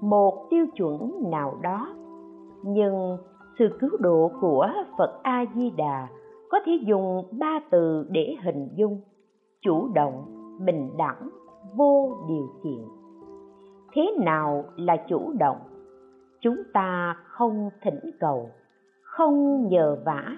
một 0.00 0.46
tiêu 0.50 0.66
chuẩn 0.76 1.12
nào 1.30 1.58
đó. 1.62 1.94
Nhưng 2.62 3.18
sự 3.58 3.68
cứu 3.80 3.90
độ 4.00 4.30
của 4.40 4.68
Phật 4.98 5.20
A 5.22 5.44
Di 5.54 5.70
Đà 5.70 6.08
có 6.50 6.58
thể 6.64 6.72
dùng 6.86 7.24
ba 7.38 7.60
từ 7.70 8.06
để 8.10 8.36
hình 8.44 8.68
dung: 8.74 9.00
chủ 9.60 9.88
động, 9.94 10.24
bình 10.66 10.90
đẳng, 10.98 11.28
vô 11.76 12.16
điều 12.28 12.48
kiện. 12.64 12.84
Thế 13.92 14.16
nào 14.24 14.64
là 14.76 14.96
chủ 15.08 15.32
động? 15.38 15.58
chúng 16.40 16.56
ta 16.72 17.16
không 17.24 17.70
thỉnh 17.82 18.10
cầu 18.20 18.50
không 19.02 19.68
nhờ 19.68 19.98
vả 20.04 20.36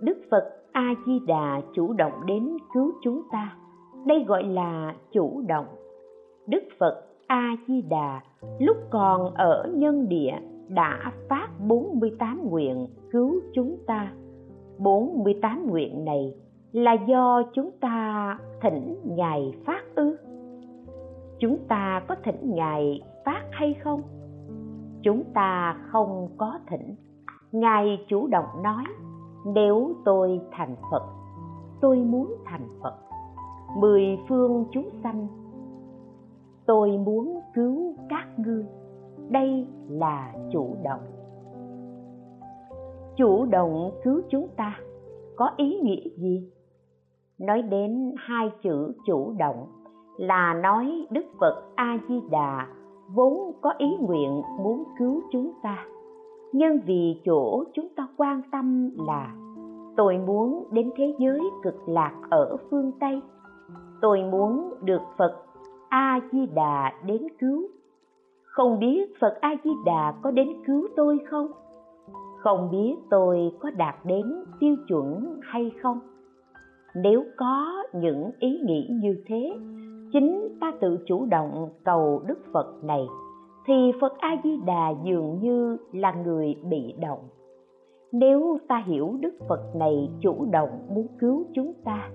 đức 0.00 0.18
phật 0.30 0.63
a 0.74 0.94
di 1.06 1.18
đà 1.26 1.60
chủ 1.74 1.92
động 1.92 2.12
đến 2.26 2.56
cứu 2.74 2.92
chúng 3.02 3.22
ta. 3.32 3.56
Đây 4.06 4.24
gọi 4.28 4.44
là 4.44 4.94
chủ 5.12 5.42
động. 5.48 5.66
Đức 6.46 6.62
phật 6.78 7.04
a 7.26 7.56
di 7.68 7.82
đà 7.82 8.20
lúc 8.58 8.76
còn 8.90 9.34
ở 9.34 9.68
nhân 9.74 10.08
địa 10.08 10.32
đã 10.68 11.12
phát 11.28 11.48
48 11.68 12.50
nguyện 12.50 12.86
cứu 13.10 13.40
chúng 13.54 13.76
ta. 13.86 14.12
48 14.78 15.66
nguyện 15.70 16.04
này 16.04 16.34
là 16.72 16.92
do 16.92 17.42
chúng 17.54 17.70
ta 17.80 18.38
thỉnh 18.62 18.96
ngài 19.04 19.54
phát 19.66 19.82
ư? 19.94 20.16
Chúng 21.38 21.58
ta 21.68 22.02
có 22.08 22.14
thỉnh 22.24 22.54
ngài 22.54 23.00
phát 23.24 23.42
hay 23.50 23.74
không? 23.74 24.02
Chúng 25.02 25.24
ta 25.34 25.76
không 25.90 26.28
có 26.36 26.58
thỉnh. 26.66 26.94
Ngài 27.52 28.04
chủ 28.08 28.26
động 28.26 28.62
nói 28.62 28.84
nếu 29.44 29.92
tôi 30.04 30.40
thành 30.50 30.76
phật, 30.90 31.02
tôi 31.80 31.96
muốn 31.96 32.34
thành 32.44 32.68
phật. 32.82 32.94
Mười 33.78 34.18
phương 34.28 34.64
chúng 34.70 34.88
sanh, 35.02 35.26
tôi 36.66 36.98
muốn 36.98 37.40
cứu 37.54 37.94
các 38.08 38.26
ngươi. 38.36 38.66
Đây 39.28 39.66
là 39.88 40.34
chủ 40.52 40.76
động. 40.84 41.00
Chủ 43.16 43.44
động 43.44 43.90
cứu 44.04 44.20
chúng 44.30 44.48
ta, 44.56 44.78
có 45.36 45.50
ý 45.56 45.80
nghĩa 45.82 46.08
gì? 46.16 46.50
Nói 47.38 47.62
đến 47.62 48.14
hai 48.18 48.50
chữ 48.62 48.92
chủ 49.06 49.32
động 49.38 49.66
là 50.16 50.54
nói 50.54 51.06
đức 51.10 51.24
phật 51.40 51.62
a 51.74 51.98
di 52.08 52.20
đà 52.30 52.66
vốn 53.14 53.52
có 53.60 53.74
ý 53.78 53.96
nguyện 54.00 54.42
muốn 54.60 54.84
cứu 54.98 55.22
chúng 55.32 55.52
ta 55.62 55.84
nhưng 56.56 56.80
vì 56.86 57.20
chỗ 57.24 57.64
chúng 57.74 57.88
ta 57.96 58.08
quan 58.16 58.42
tâm 58.52 58.90
là 59.06 59.34
tôi 59.96 60.18
muốn 60.26 60.64
đến 60.72 60.90
thế 60.96 61.14
giới 61.18 61.40
cực 61.62 61.88
lạc 61.88 62.14
ở 62.30 62.56
phương 62.70 62.92
tây. 63.00 63.20
Tôi 64.00 64.22
muốn 64.22 64.74
được 64.82 65.02
phật 65.18 65.36
a 65.88 66.20
di 66.32 66.46
đà 66.46 66.92
đến 67.06 67.22
cứu. 67.38 67.62
Không 68.44 68.78
biết 68.78 69.20
phật 69.20 69.38
a 69.40 69.54
di 69.64 69.70
đà 69.86 70.14
có 70.22 70.30
đến 70.30 70.48
cứu 70.66 70.88
tôi 70.96 71.18
không? 71.30 71.46
Không 72.38 72.68
biết 72.70 72.94
tôi 73.10 73.52
có 73.60 73.70
đạt 73.70 73.94
đến 74.04 74.44
tiêu 74.60 74.76
chuẩn 74.88 75.40
hay 75.42 75.70
không? 75.82 76.00
Nếu 76.96 77.24
có 77.36 77.82
những 77.92 78.30
ý 78.38 78.60
nghĩ 78.64 78.88
như 79.02 79.16
thế, 79.26 79.52
chính 80.12 80.58
ta 80.60 80.72
tự 80.80 80.98
chủ 81.06 81.26
động 81.26 81.68
cầu 81.84 82.22
đức 82.26 82.38
phật 82.52 82.84
này 82.84 83.06
thì 83.66 83.92
phật 84.00 84.18
a 84.18 84.36
di 84.44 84.56
đà 84.66 84.94
dường 85.04 85.38
như 85.40 85.76
là 85.92 86.12
người 86.12 86.54
bị 86.70 86.94
động. 87.00 87.28
Nếu 88.12 88.58
ta 88.68 88.82
hiểu 88.86 89.18
đức 89.20 89.34
phật 89.48 89.76
này 89.76 90.10
chủ 90.20 90.46
động 90.50 90.86
muốn 90.94 91.06
cứu 91.18 91.44
chúng 91.54 91.72
ta, 91.84 92.10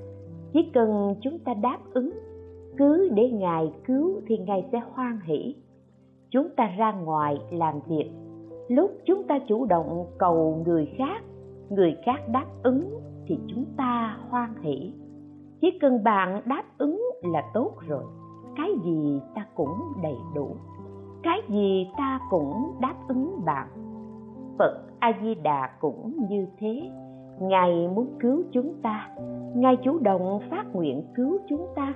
chỉ 0.53 0.69
cần 0.73 1.15
chúng 1.21 1.39
ta 1.39 1.53
đáp 1.53 1.79
ứng, 1.93 2.11
cứ 2.77 3.09
để 3.13 3.29
ngài 3.29 3.73
cứu 3.85 4.21
thì 4.27 4.37
ngài 4.37 4.65
sẽ 4.71 4.81
hoan 4.93 5.19
hỷ. 5.23 5.55
Chúng 6.29 6.49
ta 6.57 6.71
ra 6.77 6.91
ngoài 6.91 7.37
làm 7.51 7.79
việc, 7.87 8.09
lúc 8.67 8.91
chúng 9.05 9.23
ta 9.23 9.39
chủ 9.47 9.65
động 9.65 10.05
cầu 10.17 10.63
người 10.65 10.85
khác 10.97 11.23
người 11.69 11.95
khác 12.05 12.29
đáp 12.31 12.45
ứng 12.63 12.99
thì 13.27 13.39
chúng 13.47 13.65
ta 13.77 14.17
hoan 14.29 14.55
hỷ. 14.61 14.93
Chỉ 15.61 15.67
cần 15.81 16.03
bạn 16.03 16.41
đáp 16.45 16.63
ứng 16.77 17.01
là 17.23 17.43
tốt 17.53 17.71
rồi, 17.87 18.03
cái 18.57 18.69
gì 18.83 19.21
ta 19.35 19.45
cũng 19.55 19.73
đầy 20.03 20.17
đủ 20.35 20.55
cái 21.23 21.41
gì 21.49 21.87
ta 21.97 22.19
cũng 22.29 22.73
đáp 22.81 22.95
ứng 23.07 23.45
bạn. 23.45 23.67
Phật 24.59 24.83
a 24.99 25.11
di 25.21 25.35
đà 25.35 25.69
cũng 25.79 26.13
như 26.29 26.47
thế. 26.57 26.89
Ngài 27.41 27.87
muốn 27.87 28.07
cứu 28.19 28.43
chúng 28.51 28.73
ta. 28.83 29.09
Ngài 29.55 29.77
chủ 29.83 29.99
động 29.99 30.39
phát 30.49 30.65
nguyện 30.73 31.03
cứu 31.15 31.37
chúng 31.49 31.67
ta. 31.75 31.93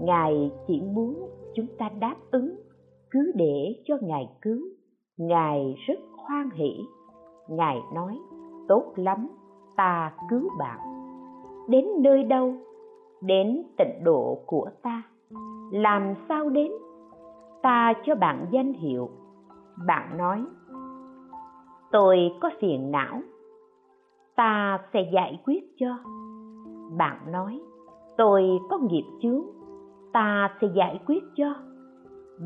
Ngài 0.00 0.50
chỉ 0.66 0.82
muốn 0.94 1.28
chúng 1.54 1.66
ta 1.78 1.90
đáp 2.00 2.14
ứng, 2.30 2.56
cứ 3.10 3.32
để 3.34 3.82
cho 3.84 3.96
ngài 4.00 4.28
cứu. 4.42 4.58
Ngài 5.18 5.74
rất 5.86 5.98
hoan 6.16 6.50
hỷ. 6.50 6.80
Ngài 7.48 7.78
nói, 7.94 8.18
tốt 8.68 8.92
lắm, 8.96 9.28
ta 9.76 10.12
cứu 10.30 10.48
bạn. 10.58 10.78
Đến 11.68 11.84
nơi 11.98 12.24
đâu? 12.24 12.54
Đến 13.22 13.62
tịnh 13.78 14.04
độ 14.04 14.38
của 14.46 14.68
ta. 14.82 15.02
Làm 15.72 16.14
sao 16.28 16.48
đến? 16.48 16.72
Ta 17.62 17.92
cho 18.04 18.14
bạn 18.14 18.46
danh 18.50 18.72
hiệu. 18.72 19.10
Bạn 19.86 20.18
nói, 20.18 20.44
tôi 21.92 22.18
có 22.40 22.50
phiền 22.60 22.90
não. 22.90 23.20
Ta 24.36 24.78
sẽ 24.92 25.10
giải 25.12 25.40
quyết 25.46 25.64
cho. 25.78 25.96
Bạn 26.96 27.32
nói, 27.32 27.60
tôi 28.16 28.42
có 28.70 28.78
nghiệp 28.78 29.04
chướng. 29.22 29.42
Ta 30.12 30.54
sẽ 30.60 30.66
giải 30.74 31.00
quyết 31.06 31.24
cho. 31.36 31.54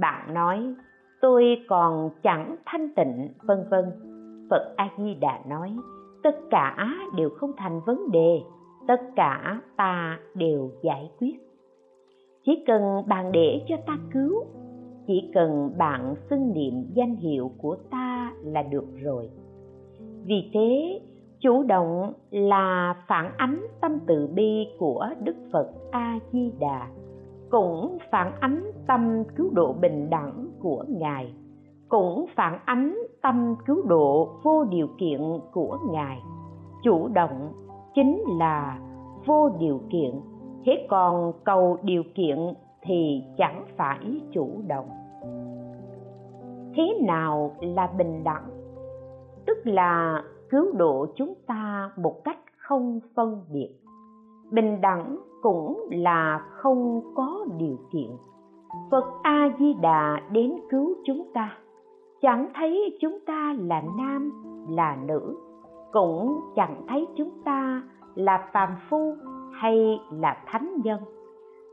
Bạn 0.01 0.35
nói, 0.35 0.75
tôi 1.21 1.45
còn 1.69 2.11
chẳng 2.23 2.57
thanh 2.67 2.95
tịnh, 2.97 3.29
vân 3.43 3.59
vân. 3.71 3.85
Phật 4.51 4.75
a 4.77 4.89
di 4.99 5.15
đà 5.15 5.41
nói, 5.47 5.77
tất 6.23 6.37
cả 6.51 6.89
đều 7.17 7.31
không 7.31 7.53
thành 7.57 7.81
vấn 7.87 8.11
đề. 8.11 8.43
Tất 8.89 9.01
cả 9.17 9.61
ta 9.77 10.19
đều 10.35 10.71
giải 10.83 11.11
quyết. 11.19 11.37
Chỉ 12.45 12.65
cần 12.67 12.83
bạn 13.07 13.33
để 13.33 13.65
cho 13.69 13.77
ta 13.87 13.99
cứu 14.13 14.45
chỉ 15.07 15.31
cần 15.35 15.71
bạn 15.79 16.15
xưng 16.31 16.53
niệm 16.53 16.75
danh 16.95 17.17
hiệu 17.17 17.51
của 17.59 17.77
ta 17.91 18.33
là 18.43 18.63
được 18.63 18.87
rồi. 19.03 19.31
Vì 20.25 20.51
thế, 20.55 21.01
chủ 21.41 21.63
động 21.63 22.13
là 22.31 22.95
phản 23.09 23.33
ánh 23.37 23.67
tâm 23.81 23.99
từ 24.07 24.29
bi 24.35 24.67
của 24.79 25.07
đức 25.25 25.37
phật 25.53 25.71
a 25.91 26.19
di 26.33 26.53
đà 26.61 26.89
cũng 27.51 27.99
phản 28.11 28.33
ánh 28.41 28.71
tâm 28.87 29.25
cứu 29.37 29.51
độ 29.53 29.73
bình 29.73 30.11
đẳng 30.11 30.47
của 30.61 30.85
ngài, 30.89 31.33
cũng 31.89 32.27
phản 32.37 32.59
ánh 32.65 32.99
tâm 33.23 33.55
cứu 33.67 33.83
độ 33.89 34.29
vô 34.43 34.65
điều 34.65 34.87
kiện 34.99 35.21
của 35.53 35.79
ngài. 35.91 36.19
Chủ 36.83 37.09
động 37.09 37.53
chính 37.95 38.23
là 38.39 38.79
vô 39.27 39.49
điều 39.59 39.81
kiện, 39.91 40.11
thế 40.65 40.87
còn 40.89 41.33
cầu 41.45 41.77
điều 41.83 42.03
kiện 42.15 42.39
thì 42.87 43.23
chẳng 43.37 43.65
phải 43.77 44.21
chủ 44.33 44.51
động. 44.69 44.89
Thế 46.75 46.99
nào 47.07 47.51
là 47.61 47.87
bình 47.99 48.25
đẳng? 48.25 48.51
Tức 49.47 49.59
là 49.65 50.23
cứu 50.51 50.73
độ 50.73 51.07
chúng 51.17 51.35
ta 51.47 51.91
một 51.97 52.25
cách 52.25 52.39
không 52.57 53.01
phân 53.15 53.45
biệt. 53.53 53.75
Bình 54.51 54.81
đẳng 54.81 55.19
cũng 55.43 55.89
là 55.91 56.41
không 56.51 57.01
có 57.15 57.47
điều 57.59 57.77
kiện. 57.93 58.11
Phật 58.91 59.05
a 59.23 59.49
di 59.59 59.75
đà 59.75 60.21
đến 60.31 60.55
cứu 60.71 60.95
chúng 61.05 61.31
ta. 61.35 61.53
Chẳng 62.21 62.49
thấy 62.55 62.99
chúng 63.01 63.19
ta 63.27 63.55
là 63.59 63.83
nam, 63.99 64.33
là 64.69 64.97
nữ. 65.07 65.37
Cũng 65.93 66.41
chẳng 66.57 66.85
thấy 66.89 67.07
chúng 67.17 67.31
ta 67.45 67.83
là 68.15 68.49
phàm 68.53 68.69
phu 68.91 69.15
hay 69.53 70.01
là 70.11 70.43
thánh 70.47 70.77
nhân 70.85 71.01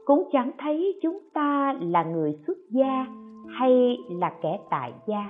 cũng 0.05 0.29
chẳng 0.31 0.51
thấy 0.57 1.00
chúng 1.01 1.19
ta 1.33 1.74
là 1.81 2.03
người 2.03 2.39
xuất 2.48 2.57
gia 2.69 3.05
hay 3.48 3.98
là 4.10 4.33
kẻ 4.41 4.60
tại 4.69 4.93
gia. 5.07 5.29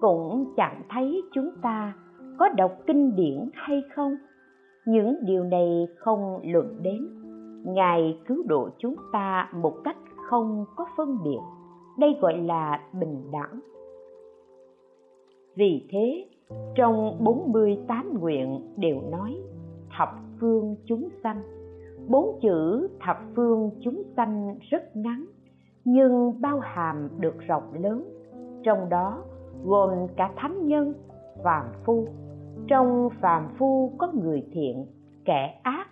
Cũng 0.00 0.52
chẳng 0.56 0.82
thấy 0.88 1.22
chúng 1.32 1.50
ta 1.62 1.92
có 2.38 2.48
đọc 2.48 2.72
kinh 2.86 3.16
điển 3.16 3.50
hay 3.54 3.82
không. 3.94 4.16
Những 4.86 5.16
điều 5.22 5.44
này 5.44 5.86
không 5.96 6.40
luận 6.44 6.78
đến. 6.82 7.08
Ngài 7.64 8.18
cứu 8.26 8.42
độ 8.46 8.68
chúng 8.78 8.94
ta 9.12 9.50
một 9.54 9.74
cách 9.84 9.96
không 10.28 10.64
có 10.76 10.86
phân 10.96 11.18
biệt. 11.24 11.40
Đây 11.98 12.16
gọi 12.20 12.38
là 12.38 12.80
bình 13.00 13.22
đẳng. 13.32 13.60
Vì 15.54 15.86
thế, 15.90 16.26
trong 16.74 17.24
48 17.24 18.18
nguyện 18.20 18.60
đều 18.76 19.00
nói, 19.10 19.36
thập 19.98 20.08
phương 20.40 20.76
chúng 20.86 21.08
sanh 21.22 21.57
bốn 22.08 22.38
chữ 22.42 22.88
thập 23.00 23.16
phương 23.36 23.70
chúng 23.80 24.02
sanh 24.16 24.58
rất 24.70 24.96
ngắn, 24.96 25.26
nhưng 25.84 26.40
bao 26.40 26.58
hàm 26.58 27.08
được 27.18 27.38
rộng 27.38 27.74
lớn. 27.74 28.08
Trong 28.64 28.88
đó 28.88 29.22
gồm 29.64 29.90
cả 30.16 30.30
thánh 30.36 30.66
nhân, 30.66 30.94
phàm 31.44 31.64
phu. 31.84 32.06
Trong 32.66 33.08
phàm 33.20 33.48
phu 33.58 33.92
có 33.98 34.12
người 34.12 34.46
thiện, 34.52 34.86
kẻ 35.24 35.60
ác. 35.62 35.86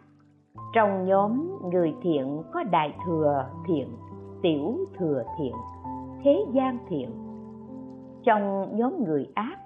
Trong 0.75 1.05
nhóm 1.05 1.59
người 1.73 1.95
thiện 2.03 2.43
có 2.53 2.63
đại 2.63 2.97
thừa 3.07 3.45
thiện, 3.69 3.89
tiểu 4.43 4.77
thừa 4.99 5.23
thiện, 5.39 5.53
thế 6.25 6.45
gian 6.53 6.79
thiện. 6.89 7.11
Trong 8.25 8.77
nhóm 8.77 9.05
người 9.05 9.27
ác 9.35 9.57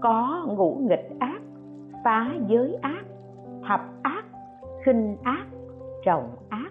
có 0.00 0.46
ngũ 0.48 0.74
nghịch 0.74 1.10
ác, 1.18 1.40
phá 2.04 2.34
giới 2.46 2.74
ác, 2.82 3.04
thập 3.68 3.80
ác, 4.02 4.24
khinh 4.84 5.16
ác 5.22 5.46
trọng 6.04 6.30
ác. 6.48 6.70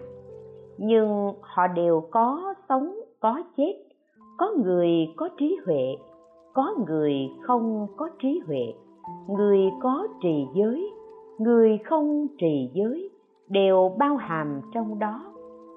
Nhưng 0.78 1.32
họ 1.40 1.66
đều 1.66 2.00
có 2.10 2.54
sống, 2.68 3.00
có 3.20 3.42
chết, 3.56 3.74
có 4.38 4.50
người 4.64 4.88
có 5.16 5.28
trí 5.38 5.58
huệ, 5.66 5.96
có 6.54 6.74
người 6.86 7.14
không 7.42 7.86
có 7.96 8.08
trí 8.22 8.40
huệ. 8.46 8.74
Người 9.28 9.70
có 9.80 10.08
trì 10.22 10.46
giới, 10.54 10.90
người 11.38 11.78
không 11.78 12.26
trì 12.38 12.70
giới 12.74 13.10
đều 13.48 13.92
bao 13.98 14.16
hàm 14.16 14.60
trong 14.74 14.98
đó. 14.98 15.32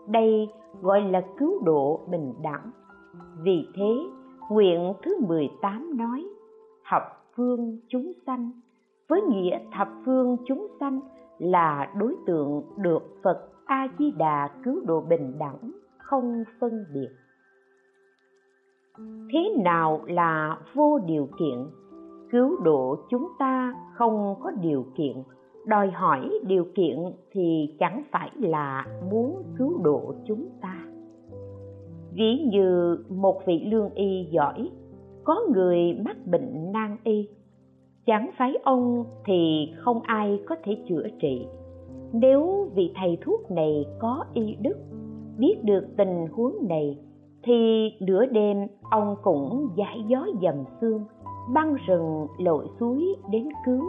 Đây 0.08 0.50
gọi 0.82 1.02
là 1.02 1.22
cứu 1.38 1.64
độ 1.64 2.00
bình 2.08 2.34
đẳng. 2.44 2.72
Vì 3.42 3.68
thế, 3.76 3.96
nguyện 4.50 4.94
thứ 5.04 5.18
18 5.28 5.98
nói, 5.98 6.26
thập 6.90 7.02
phương 7.36 7.80
chúng 7.88 8.12
sanh, 8.26 8.52
với 9.08 9.22
nghĩa 9.22 9.60
thập 9.72 9.88
phương 10.06 10.38
chúng 10.46 10.68
sanh 10.80 11.00
là 11.38 11.94
đối 12.00 12.16
tượng 12.26 12.64
được 12.78 13.04
Phật 13.24 13.50
A 13.66 13.88
Di 14.00 14.12
Đà 14.12 14.50
cứu 14.64 14.82
độ 14.86 15.02
bình 15.02 15.34
đẳng, 15.40 15.72
không 15.98 16.44
phân 16.60 16.86
biệt. 16.94 17.10
Thế 19.34 19.56
nào 19.64 20.02
là 20.06 20.60
vô 20.74 21.00
điều 21.06 21.28
kiện? 21.40 21.66
Cứu 22.32 22.62
độ 22.64 22.96
chúng 23.10 23.28
ta 23.40 23.74
không 23.94 24.36
có 24.42 24.52
điều 24.62 24.86
kiện. 24.98 25.24
Đòi 25.66 25.92
hỏi 25.92 26.40
điều 26.48 26.66
kiện 26.76 26.98
thì 27.32 27.76
chẳng 27.80 28.04
phải 28.12 28.32
là 28.36 28.86
muốn 29.12 29.44
cứu 29.58 29.84
độ 29.84 30.14
chúng 30.28 30.50
ta. 30.62 30.86
Ví 32.14 32.50
như 32.52 32.98
một 33.10 33.42
vị 33.46 33.68
lương 33.72 33.90
y 33.90 34.28
giỏi, 34.32 34.70
có 35.24 35.42
người 35.54 35.78
mắc 36.06 36.18
bệnh 36.26 36.72
nan 36.72 36.98
y 37.04 37.30
chẳng 38.06 38.30
phải 38.38 38.58
ông 38.64 39.06
thì 39.26 39.72
không 39.78 40.02
ai 40.02 40.40
có 40.46 40.56
thể 40.64 40.78
chữa 40.88 41.08
trị. 41.20 41.48
Nếu 42.14 42.70
vị 42.76 42.92
thầy 42.96 43.18
thuốc 43.22 43.52
này 43.52 43.86
có 44.00 44.26
y 44.34 44.56
đức, 44.62 44.78
biết 45.38 45.56
được 45.64 45.86
tình 45.98 46.28
huống 46.32 46.56
này, 46.70 46.98
thì 47.44 47.90
nửa 48.00 48.26
đêm 48.26 48.68
ông 48.92 49.16
cũng 49.24 49.70
giải 49.76 50.04
gió 50.08 50.28
dầm 50.42 50.56
xương, 50.82 51.04
băng 51.54 51.76
rừng 51.88 52.28
lội 52.38 52.66
suối 52.80 53.16
đến 53.32 53.50
cứu. 53.66 53.84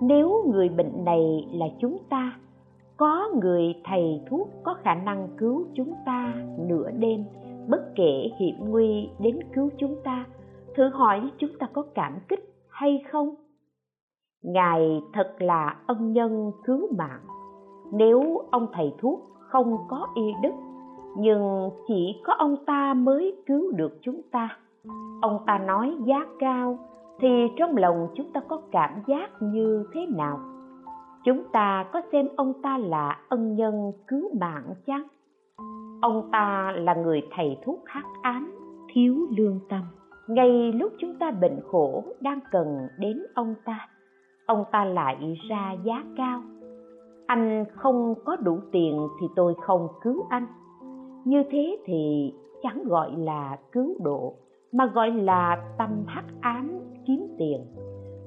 Nếu 0.00 0.44
người 0.52 0.68
bệnh 0.68 1.04
này 1.04 1.48
là 1.52 1.66
chúng 1.80 1.98
ta, 2.08 2.38
có 2.96 3.28
người 3.42 3.74
thầy 3.84 4.20
thuốc 4.30 4.48
có 4.62 4.74
khả 4.82 4.94
năng 4.94 5.28
cứu 5.38 5.64
chúng 5.74 5.92
ta 6.06 6.34
nửa 6.58 6.90
đêm, 6.90 7.24
bất 7.68 7.94
kể 7.94 8.30
hiểm 8.38 8.54
nguy 8.58 9.08
đến 9.20 9.38
cứu 9.54 9.70
chúng 9.78 9.96
ta, 10.04 10.26
thử 10.74 10.88
hỏi 10.88 11.30
chúng 11.38 11.50
ta 11.58 11.66
có 11.72 11.82
cảm 11.94 12.18
kích 12.28 12.54
hay 12.68 13.02
không? 13.10 13.34
Ngài 14.42 15.02
thật 15.12 15.34
là 15.38 15.76
ân 15.86 16.12
nhân 16.12 16.52
cứu 16.64 16.88
mạng. 16.98 17.20
Nếu 17.92 18.42
ông 18.50 18.66
thầy 18.72 18.94
thuốc 18.98 19.20
không 19.38 19.76
có 19.88 20.06
y 20.14 20.32
đức, 20.42 20.52
nhưng 21.16 21.70
chỉ 21.88 22.20
có 22.24 22.32
ông 22.32 22.56
ta 22.66 22.94
mới 22.94 23.36
cứu 23.46 23.72
được 23.72 23.98
chúng 24.02 24.20
ta. 24.30 24.56
Ông 25.22 25.38
ta 25.46 25.58
nói 25.58 25.96
giá 26.04 26.26
cao 26.38 26.78
thì 27.20 27.28
trong 27.56 27.76
lòng 27.76 28.08
chúng 28.14 28.32
ta 28.32 28.40
có 28.48 28.62
cảm 28.70 28.90
giác 29.06 29.30
như 29.40 29.84
thế 29.92 30.06
nào? 30.16 30.38
Chúng 31.24 31.44
ta 31.52 31.84
có 31.92 32.02
xem 32.12 32.28
ông 32.36 32.62
ta 32.62 32.78
là 32.78 33.20
ân 33.28 33.56
nhân 33.56 33.92
cứu 34.08 34.30
mạng 34.40 34.74
chăng? 34.86 35.06
Ông 36.00 36.28
ta 36.32 36.72
là 36.76 36.94
người 36.94 37.22
thầy 37.36 37.58
thuốc 37.64 37.80
hắc 37.86 38.04
ám, 38.22 38.54
thiếu 38.92 39.16
lương 39.36 39.60
tâm. 39.68 39.80
Ngay 40.28 40.72
lúc 40.72 40.92
chúng 40.98 41.14
ta 41.18 41.30
bệnh 41.30 41.60
khổ 41.70 42.04
đang 42.20 42.38
cần 42.50 42.88
đến 42.98 43.22
ông 43.34 43.54
ta 43.64 43.88
ông 44.52 44.64
ta 44.72 44.84
lại 44.84 45.36
ra 45.48 45.76
giá 45.84 46.04
cao. 46.16 46.42
Anh 47.26 47.64
không 47.74 48.14
có 48.24 48.36
đủ 48.36 48.58
tiền 48.72 49.08
thì 49.20 49.26
tôi 49.36 49.54
không 49.62 49.88
cứu 50.02 50.26
anh. 50.28 50.46
Như 51.24 51.42
thế 51.50 51.78
thì 51.84 52.32
chẳng 52.62 52.84
gọi 52.84 53.10
là 53.16 53.58
cứu 53.72 53.96
độ, 54.04 54.34
mà 54.72 54.86
gọi 54.86 55.10
là 55.10 55.74
tâm 55.78 56.04
hắc 56.06 56.24
ám 56.40 56.80
kiếm 57.06 57.26
tiền. 57.38 57.66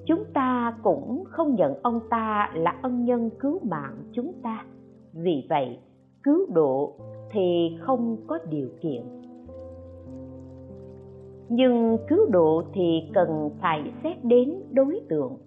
Chúng 0.06 0.24
ta 0.34 0.78
cũng 0.84 1.24
không 1.28 1.56
nhận 1.56 1.74
ông 1.84 2.00
ta 2.10 2.52
là 2.54 2.76
ân 2.82 3.06
nhân 3.06 3.30
cứu 3.40 3.60
mạng 3.64 3.96
chúng 4.12 4.34
ta. 4.44 4.66
Vì 5.14 5.48
vậy, 5.50 5.80
cứu 6.24 6.46
độ 6.54 6.94
thì 7.32 7.78
không 7.80 8.18
có 8.28 8.40
điều 8.50 8.70
kiện. 8.82 9.02
Nhưng 11.50 11.98
cứu 12.08 12.30
độ 12.32 12.64
thì 12.74 13.10
cần 13.14 13.50
phải 13.62 13.94
xét 14.04 14.24
đến 14.24 14.56
đối 14.72 15.02
tượng 15.10 15.38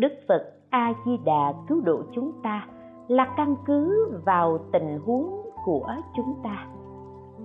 đức 0.00 0.12
phật 0.28 0.52
a 0.70 0.92
di 1.06 1.16
đà 1.24 1.52
cứu 1.68 1.80
độ 1.80 2.02
chúng 2.12 2.32
ta 2.42 2.66
là 3.08 3.34
căn 3.36 3.54
cứ 3.66 4.08
vào 4.24 4.58
tình 4.72 4.98
huống 5.04 5.50
của 5.64 5.94
chúng 6.16 6.34
ta. 6.42 6.66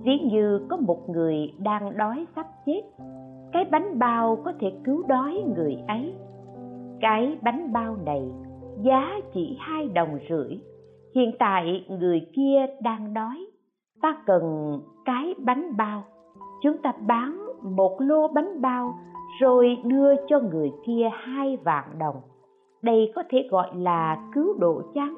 Ví 0.02 0.18
như 0.18 0.66
có 0.68 0.76
một 0.76 1.08
người 1.08 1.54
đang 1.58 1.96
đói 1.96 2.26
sắp 2.36 2.46
chết, 2.66 2.82
cái 3.52 3.64
bánh 3.70 3.98
bao 3.98 4.38
có 4.44 4.52
thể 4.60 4.72
cứu 4.84 5.02
đói 5.08 5.42
người 5.56 5.78
ấy. 5.88 6.14
Cái 7.00 7.38
bánh 7.42 7.72
bao 7.72 7.96
này 8.06 8.22
giá 8.82 9.14
chỉ 9.34 9.58
hai 9.60 9.88
đồng 9.88 10.18
rưỡi. 10.28 10.58
Hiện 11.14 11.32
tại 11.38 11.86
người 11.88 12.20
kia 12.36 12.66
đang 12.82 13.14
đói, 13.14 13.46
ta 14.02 14.22
cần 14.26 14.78
cái 15.04 15.34
bánh 15.38 15.76
bao. 15.76 16.04
Chúng 16.62 16.78
ta 16.82 16.92
bán 17.06 17.46
một 17.62 17.96
lô 17.98 18.28
bánh 18.28 18.60
bao 18.60 18.94
rồi 19.40 19.78
đưa 19.84 20.14
cho 20.28 20.40
người 20.40 20.72
kia 20.86 21.10
hai 21.12 21.56
vạn 21.56 21.84
đồng 21.98 22.16
đây 22.82 23.12
có 23.14 23.22
thể 23.30 23.48
gọi 23.50 23.68
là 23.74 24.30
cứu 24.34 24.54
độ 24.58 24.82
chăng 24.94 25.14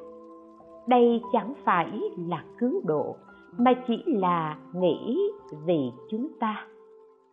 đây 0.88 1.22
chẳng 1.32 1.52
phải 1.64 2.00
là 2.28 2.44
cứu 2.58 2.80
độ, 2.84 3.16
mà 3.58 3.72
chỉ 3.86 4.02
là 4.06 4.58
nghĩ 4.74 5.18
vì 5.66 5.92
chúng 6.10 6.28
ta. 6.40 6.66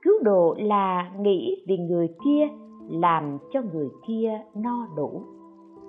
Cứu 0.01 0.13
độ 0.23 0.55
là 0.59 1.11
nghĩ 1.19 1.63
vì 1.67 1.77
người 1.77 2.07
kia, 2.25 2.47
làm 2.89 3.37
cho 3.53 3.61
người 3.73 3.89
kia 4.07 4.39
no 4.55 4.87
đủ. 4.95 5.23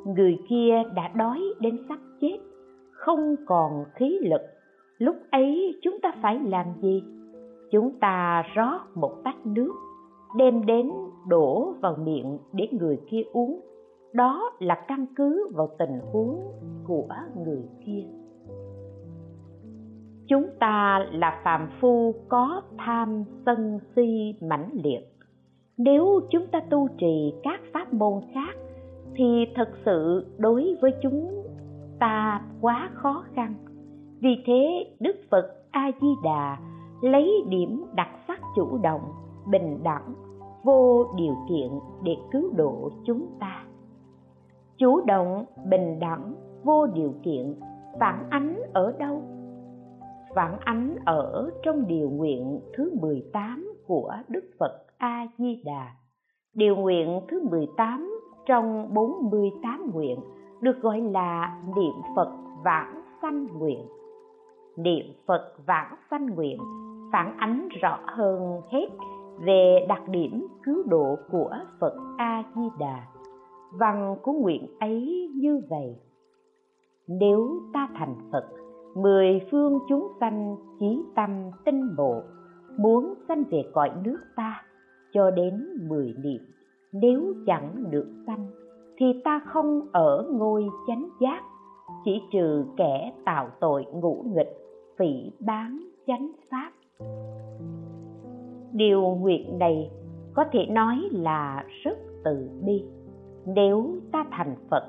Người 0.05 0.39
kia 0.49 0.83
đã 0.95 1.09
đói 1.09 1.41
đến 1.61 1.79
sắp 1.89 1.99
chết, 2.21 2.39
không 2.93 3.37
còn 3.47 3.85
khí 3.95 4.19
lực. 4.23 4.43
Lúc 4.99 5.17
ấy 5.31 5.79
chúng 5.83 6.01
ta 6.01 6.13
phải 6.23 6.39
làm 6.39 6.67
gì? 6.83 7.03
Chúng 7.71 7.91
ta 8.01 8.43
rót 8.55 8.81
một 8.95 9.13
tách 9.25 9.47
nước, 9.47 9.73
đem 10.37 10.67
đến 10.67 10.93
đổ 11.29 11.75
vào 11.81 11.97
miệng 12.05 12.39
để 12.53 12.69
người 12.71 12.99
kia 13.11 13.23
uống 13.33 13.61
đó 14.17 14.51
là 14.59 14.75
căn 14.89 15.07
cứ 15.17 15.49
vào 15.55 15.69
tình 15.79 16.01
huống 16.13 16.53
của 16.87 17.09
người 17.45 17.63
kia. 17.87 18.05
Chúng 20.29 20.47
ta 20.59 21.07
là 21.13 21.41
phàm 21.45 21.69
phu 21.81 22.15
có 22.29 22.63
tham 22.79 23.25
sân 23.47 23.79
si 23.97 24.35
mãnh 24.41 24.71
liệt. 24.85 25.13
Nếu 25.77 26.21
chúng 26.31 26.47
ta 26.47 26.61
tu 26.71 26.89
trì 26.99 27.35
các 27.43 27.61
pháp 27.73 27.93
môn 27.93 28.13
khác, 28.35 28.57
thì 29.15 29.47
thật 29.55 29.69
sự 29.85 30.27
đối 30.39 30.77
với 30.83 30.91
chúng 31.03 31.43
ta 31.99 32.43
quá 32.61 32.91
khó 32.95 33.25
khăn. 33.35 33.55
Vì 34.21 34.43
thế, 34.47 34.95
đức 35.01 35.17
phật 35.31 35.47
a 35.71 35.91
di 36.01 36.09
đà 36.25 36.59
lấy 37.03 37.45
điểm 37.49 37.85
đặc 37.95 38.09
sắc 38.29 38.41
chủ 38.57 38.79
động, 38.83 39.03
bình 39.51 39.79
đẳng, 39.83 40.15
vô 40.65 41.07
điều 41.17 41.35
kiện 41.49 41.71
để 42.03 42.17
cứu 42.33 42.53
độ 42.57 42.91
chúng 43.05 43.27
ta 43.41 43.66
chủ 44.79 45.01
động, 45.07 45.45
bình 45.71 45.99
đẳng, 46.01 46.35
vô 46.65 46.87
điều 46.87 47.15
kiện, 47.23 47.55
phản 48.01 48.27
ánh 48.31 48.61
ở 48.73 48.93
đâu 48.99 49.23
phản 50.37 50.59
ánh 50.65 50.97
ở 51.05 51.51
trong 51.63 51.87
điều 51.87 52.11
nguyện 52.11 52.61
thứ 52.77 52.91
18 53.01 53.73
của 53.87 54.13
Đức 54.29 54.45
Phật 54.59 54.87
A 54.99 55.27
Di 55.39 55.63
Đà. 55.65 55.87
Điều 56.55 56.77
nguyện 56.77 57.21
thứ 57.29 57.49
18 57.51 58.21
trong 58.47 58.95
48 58.95 59.91
nguyện 59.95 60.21
được 60.61 60.81
gọi 60.81 61.01
là 61.01 61.61
niệm 61.77 61.95
Phật 62.17 62.37
vãng 62.65 63.01
sanh 63.23 63.47
nguyện. 63.59 63.87
Niệm 64.77 65.07
Phật 65.27 65.53
vãng 65.67 65.95
sanh 66.11 66.27
nguyện 66.27 66.59
phản 67.13 67.37
ánh 67.39 67.69
rõ 67.81 67.99
hơn 68.07 68.61
hết 68.71 68.87
về 69.39 69.87
đặc 69.89 70.09
điểm 70.09 70.47
cứu 70.63 70.83
độ 70.87 71.17
của 71.31 71.51
Phật 71.81 71.95
A 72.19 72.43
Di 72.55 72.69
Đà. 72.79 73.16
Văn 73.79 74.17
của 74.23 74.33
nguyện 74.33 74.67
ấy 74.81 75.29
như 75.35 75.61
vậy: 75.71 75.97
Nếu 77.07 77.61
ta 77.73 77.89
thành 77.95 78.15
Phật, 78.33 78.45
mười 78.97 79.41
phương 79.51 79.79
chúng 79.89 80.09
sanh 80.21 80.57
chí 80.81 81.03
tâm 81.15 81.31
tinh 81.65 81.97
bộ, 81.97 82.23
muốn 82.79 83.15
sanh 83.29 83.45
về 83.51 83.63
cõi 83.73 83.91
nước 84.05 84.19
ta 84.37 84.63
cho 85.13 85.31
đến 85.31 85.67
mười 85.89 86.15
niệm, 86.23 86.41
nếu 86.93 87.35
chẳng 87.47 87.85
được 87.91 88.07
sanh 88.27 88.47
thì 88.97 89.07
ta 89.25 89.41
không 89.47 89.81
ở 89.93 90.29
ngôi 90.33 90.67
chánh 90.87 91.09
giác, 91.21 91.43
chỉ 92.05 92.23
trừ 92.33 92.65
kẻ 92.77 93.13
tạo 93.25 93.49
tội 93.61 93.85
ngũ 93.93 94.25
nghịch, 94.35 94.57
phỉ 94.99 95.33
bán 95.41 95.79
chánh 96.07 96.31
pháp. 96.51 96.73
Điều 98.73 99.03
nguyện 99.03 99.59
này 99.59 99.91
có 100.35 100.45
thể 100.53 100.67
nói 100.67 100.97
là 101.13 101.65
rất 101.83 101.99
từ 102.25 102.49
bi 102.63 102.85
nếu 103.47 103.87
ta 104.13 104.25
thành 104.31 104.55
phật 104.71 104.85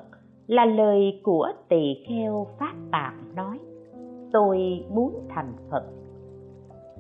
là 0.48 0.66
lời 0.66 1.22
của 1.24 1.48
tỳ 1.70 2.04
kheo 2.08 2.48
phát 2.60 2.74
tạng 2.92 3.36
nói, 3.36 3.60
tôi 4.32 4.86
muốn 4.94 5.14
thành 5.30 5.54
phật. 5.70 5.84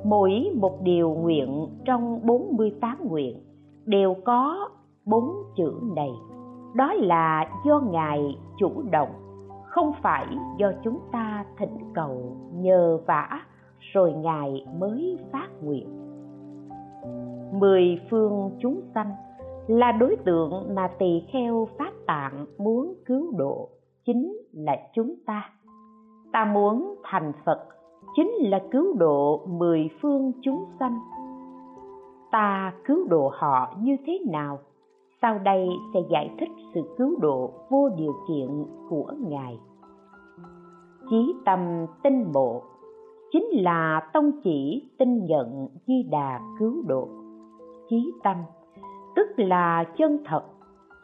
Mỗi 0.03 0.51
một 0.55 0.81
điều 0.83 1.09
nguyện 1.09 1.67
trong 1.85 2.19
48 2.25 2.97
nguyện 3.09 3.43
đều 3.85 4.15
có 4.25 4.69
bốn 5.05 5.25
chữ 5.55 5.73
này. 5.95 6.11
Đó 6.75 6.93
là 6.93 7.49
do 7.65 7.79
ngài 7.91 8.37
chủ 8.57 8.71
động, 8.91 9.09
không 9.65 9.91
phải 10.01 10.25
do 10.57 10.71
chúng 10.83 10.99
ta 11.11 11.45
thỉnh 11.57 11.77
cầu, 11.93 12.37
nhờ 12.53 12.99
vả, 13.05 13.41
rồi 13.93 14.13
ngài 14.13 14.65
mới 14.79 15.17
phát 15.31 15.47
nguyện. 15.61 15.87
Mười 17.51 17.99
phương 18.09 18.51
chúng 18.59 18.81
sanh 18.95 19.11
là 19.67 19.91
đối 19.91 20.15
tượng 20.15 20.75
mà 20.75 20.87
tỳ 20.99 21.23
kheo 21.31 21.67
phát 21.77 21.91
tạng 22.05 22.45
muốn 22.57 22.93
cứu 23.05 23.31
độ, 23.37 23.69
chính 24.05 24.37
là 24.53 24.77
chúng 24.93 25.15
ta. 25.25 25.49
Ta 26.33 26.45
muốn 26.45 26.95
thành 27.03 27.31
phật, 27.45 27.67
chính 28.15 28.31
là 28.39 28.59
cứu 28.71 28.93
độ 28.97 29.45
mười 29.47 29.89
phương 30.01 30.31
chúng 30.41 30.65
sanh. 30.79 30.99
Ta 32.31 32.73
cứu 32.85 33.07
độ 33.09 33.31
họ 33.33 33.73
như 33.79 33.97
thế 34.05 34.19
nào? 34.31 34.59
Sau 35.21 35.39
đây 35.39 35.69
sẽ 35.93 35.99
giải 36.09 36.31
thích 36.39 36.49
sự 36.73 36.81
cứu 36.97 37.19
độ 37.21 37.51
vô 37.69 37.89
điều 37.97 38.13
kiện 38.27 38.65
của 38.89 39.13
ngài. 39.27 39.59
Chí 41.09 41.33
tâm 41.45 41.59
tinh 42.03 42.31
bộ, 42.33 42.61
chính 43.31 43.47
là 43.51 44.09
tông 44.13 44.31
chỉ 44.43 44.89
tinh 44.97 45.25
nhận 45.25 45.67
di 45.87 46.03
đà 46.11 46.39
cứu 46.59 46.83
độ. 46.87 47.07
Chí 47.89 48.11
tâm 48.23 48.37
tức 49.17 49.27
là 49.37 49.83
chân 49.97 50.17
thật. 50.25 50.43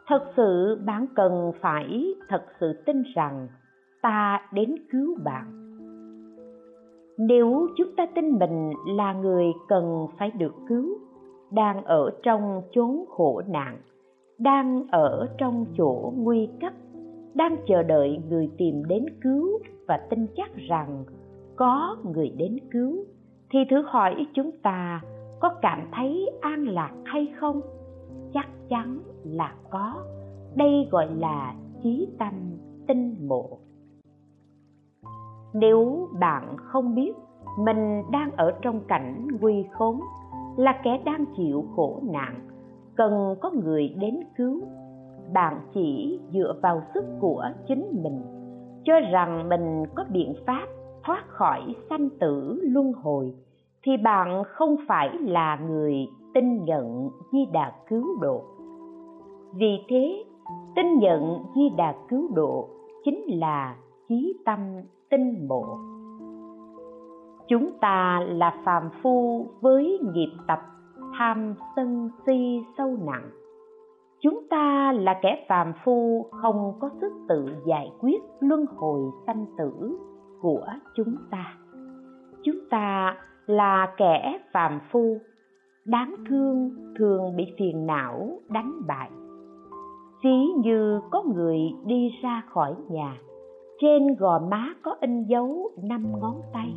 Thật 0.06 0.22
sự 0.36 0.78
bạn 0.86 1.06
cần 1.14 1.52
phải 1.60 2.14
thật 2.28 2.42
sự 2.60 2.72
tin 2.86 3.02
rằng 3.14 3.48
ta 4.02 4.40
đến 4.52 4.74
cứu 4.92 5.16
bạn. 5.24 5.44
Nếu 7.18 7.66
chúng 7.76 7.96
ta 7.96 8.06
tin 8.14 8.38
mình 8.38 8.72
là 8.86 9.12
người 9.12 9.44
cần 9.68 10.06
phải 10.18 10.30
được 10.30 10.54
cứu, 10.68 10.98
đang 11.52 11.84
ở 11.84 12.10
trong 12.22 12.62
chốn 12.72 13.04
khổ 13.08 13.42
nạn, 13.48 13.76
đang 14.38 14.86
ở 14.90 15.28
trong 15.38 15.64
chỗ 15.78 16.12
nguy 16.16 16.48
cấp, 16.60 16.72
đang 17.34 17.56
chờ 17.66 17.82
đợi 17.82 18.18
người 18.28 18.50
tìm 18.58 18.84
đến 18.84 19.06
cứu 19.22 19.48
và 19.88 20.00
tin 20.10 20.26
chắc 20.36 20.50
rằng 20.68 21.04
có 21.56 21.96
người 22.04 22.32
đến 22.36 22.58
cứu, 22.70 23.04
thì 23.50 23.58
thử 23.70 23.82
hỏi 23.86 24.26
chúng 24.34 24.50
ta 24.62 25.00
có 25.40 25.54
cảm 25.62 25.88
thấy 25.92 26.30
an 26.40 26.68
lạc 26.68 26.92
hay 27.04 27.32
không? 27.40 27.60
Chắc 28.34 28.48
chắn 28.68 28.98
là 29.24 29.54
có. 29.70 29.94
Đây 30.56 30.88
gọi 30.90 31.14
là 31.14 31.54
chí 31.82 32.08
tâm 32.18 32.34
tinh 32.86 33.28
mộ 33.28 33.58
nếu 35.54 36.08
bạn 36.20 36.56
không 36.56 36.94
biết 36.94 37.12
mình 37.58 38.02
đang 38.10 38.30
ở 38.36 38.52
trong 38.62 38.80
cảnh 38.88 39.28
nguy 39.40 39.64
khốn, 39.72 40.00
là 40.56 40.80
kẻ 40.84 41.00
đang 41.04 41.24
chịu 41.36 41.64
khổ 41.76 42.00
nạn, 42.12 42.48
cần 42.96 43.34
có 43.40 43.50
người 43.50 43.94
đến 44.00 44.20
cứu. 44.36 44.60
Bạn 45.32 45.60
chỉ 45.74 46.20
dựa 46.32 46.54
vào 46.62 46.82
sức 46.94 47.04
của 47.20 47.44
chính 47.68 48.02
mình, 48.02 48.22
cho 48.84 49.00
rằng 49.12 49.48
mình 49.48 49.84
có 49.94 50.04
biện 50.10 50.34
pháp 50.46 50.66
thoát 51.04 51.24
khỏi 51.28 51.74
sanh 51.90 52.08
tử 52.20 52.60
luân 52.62 52.92
hồi, 52.92 53.34
thì 53.82 53.96
bạn 53.96 54.42
không 54.46 54.76
phải 54.88 55.08
là 55.20 55.58
người 55.68 55.94
tin 56.34 56.64
nhận 56.64 57.10
di 57.32 57.46
đà 57.52 57.72
cứu 57.88 58.20
độ. 58.20 58.42
Vì 59.54 59.78
thế, 59.88 60.24
tin 60.76 60.98
nhận 60.98 61.44
di 61.54 61.70
đà 61.76 61.94
cứu 62.08 62.28
độ 62.34 62.68
chính 63.04 63.22
là 63.26 63.76
chí 64.08 64.38
tâm 64.44 64.58
tinh 65.10 65.48
mộ 65.48 65.64
chúng 67.48 67.70
ta 67.80 68.24
là 68.28 68.62
phàm 68.64 68.90
phu 69.02 69.46
với 69.60 69.98
nghiệp 70.14 70.32
tập 70.46 70.60
tham 71.18 71.54
sân 71.76 72.10
si 72.26 72.64
sâu 72.78 72.96
nặng. 73.06 73.30
Chúng 74.20 74.48
ta 74.50 74.92
là 74.92 75.18
kẻ 75.22 75.44
phàm 75.48 75.72
phu 75.84 76.26
không 76.42 76.72
có 76.80 76.90
sức 77.00 77.12
tự 77.28 77.46
giải 77.66 77.90
quyết 78.00 78.22
luân 78.40 78.66
hồi 78.76 79.00
sanh 79.26 79.46
tử 79.58 79.98
của 80.40 80.66
chúng 80.96 81.16
ta. 81.30 81.54
Chúng 82.42 82.58
ta 82.70 83.16
là 83.46 83.94
kẻ 83.96 84.38
phàm 84.52 84.80
phu 84.90 85.18
đáng 85.86 86.14
thương 86.28 86.70
thường 86.98 87.36
bị 87.36 87.44
phiền 87.58 87.86
não 87.86 88.40
đánh 88.48 88.72
bại. 88.86 89.10
Ví 90.24 90.46
như 90.56 91.00
có 91.10 91.22
người 91.34 91.58
đi 91.86 92.10
ra 92.22 92.42
khỏi 92.48 92.74
nhà, 92.90 93.18
trên 93.80 94.16
gò 94.18 94.38
má 94.50 94.74
có 94.82 94.96
in 95.00 95.24
dấu 95.24 95.70
năm 95.82 96.12
ngón 96.20 96.40
tay, 96.52 96.74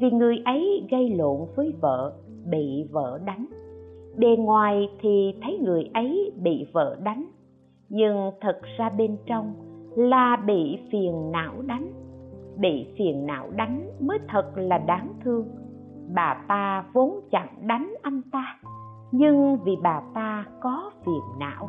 vì 0.00 0.10
người 0.10 0.36
ấy 0.44 0.86
gây 0.90 1.10
lộn 1.16 1.40
với 1.56 1.72
vợ, 1.80 2.12
bị 2.50 2.88
vợ 2.90 3.20
đánh. 3.26 3.46
Bề 4.16 4.36
ngoài 4.38 4.88
thì 5.00 5.34
thấy 5.42 5.58
người 5.64 5.90
ấy 5.94 6.32
bị 6.42 6.66
vợ 6.72 6.96
đánh, 7.04 7.26
nhưng 7.88 8.30
thật 8.40 8.60
ra 8.78 8.90
bên 8.98 9.16
trong 9.26 9.54
là 9.96 10.36
bị 10.46 10.78
phiền 10.92 11.30
não 11.32 11.52
đánh. 11.66 11.92
Bị 12.58 12.86
phiền 12.98 13.26
não 13.26 13.50
đánh 13.56 13.90
mới 14.00 14.18
thật 14.28 14.52
là 14.56 14.78
đáng 14.78 15.08
thương 15.24 15.46
bà 16.14 16.44
ta 16.48 16.84
vốn 16.92 17.20
chẳng 17.30 17.48
đánh 17.66 17.94
anh 18.02 18.22
ta, 18.32 18.58
nhưng 19.12 19.58
vì 19.64 19.76
bà 19.82 20.02
ta 20.14 20.44
có 20.60 20.90
phiền 21.04 21.22
não. 21.38 21.68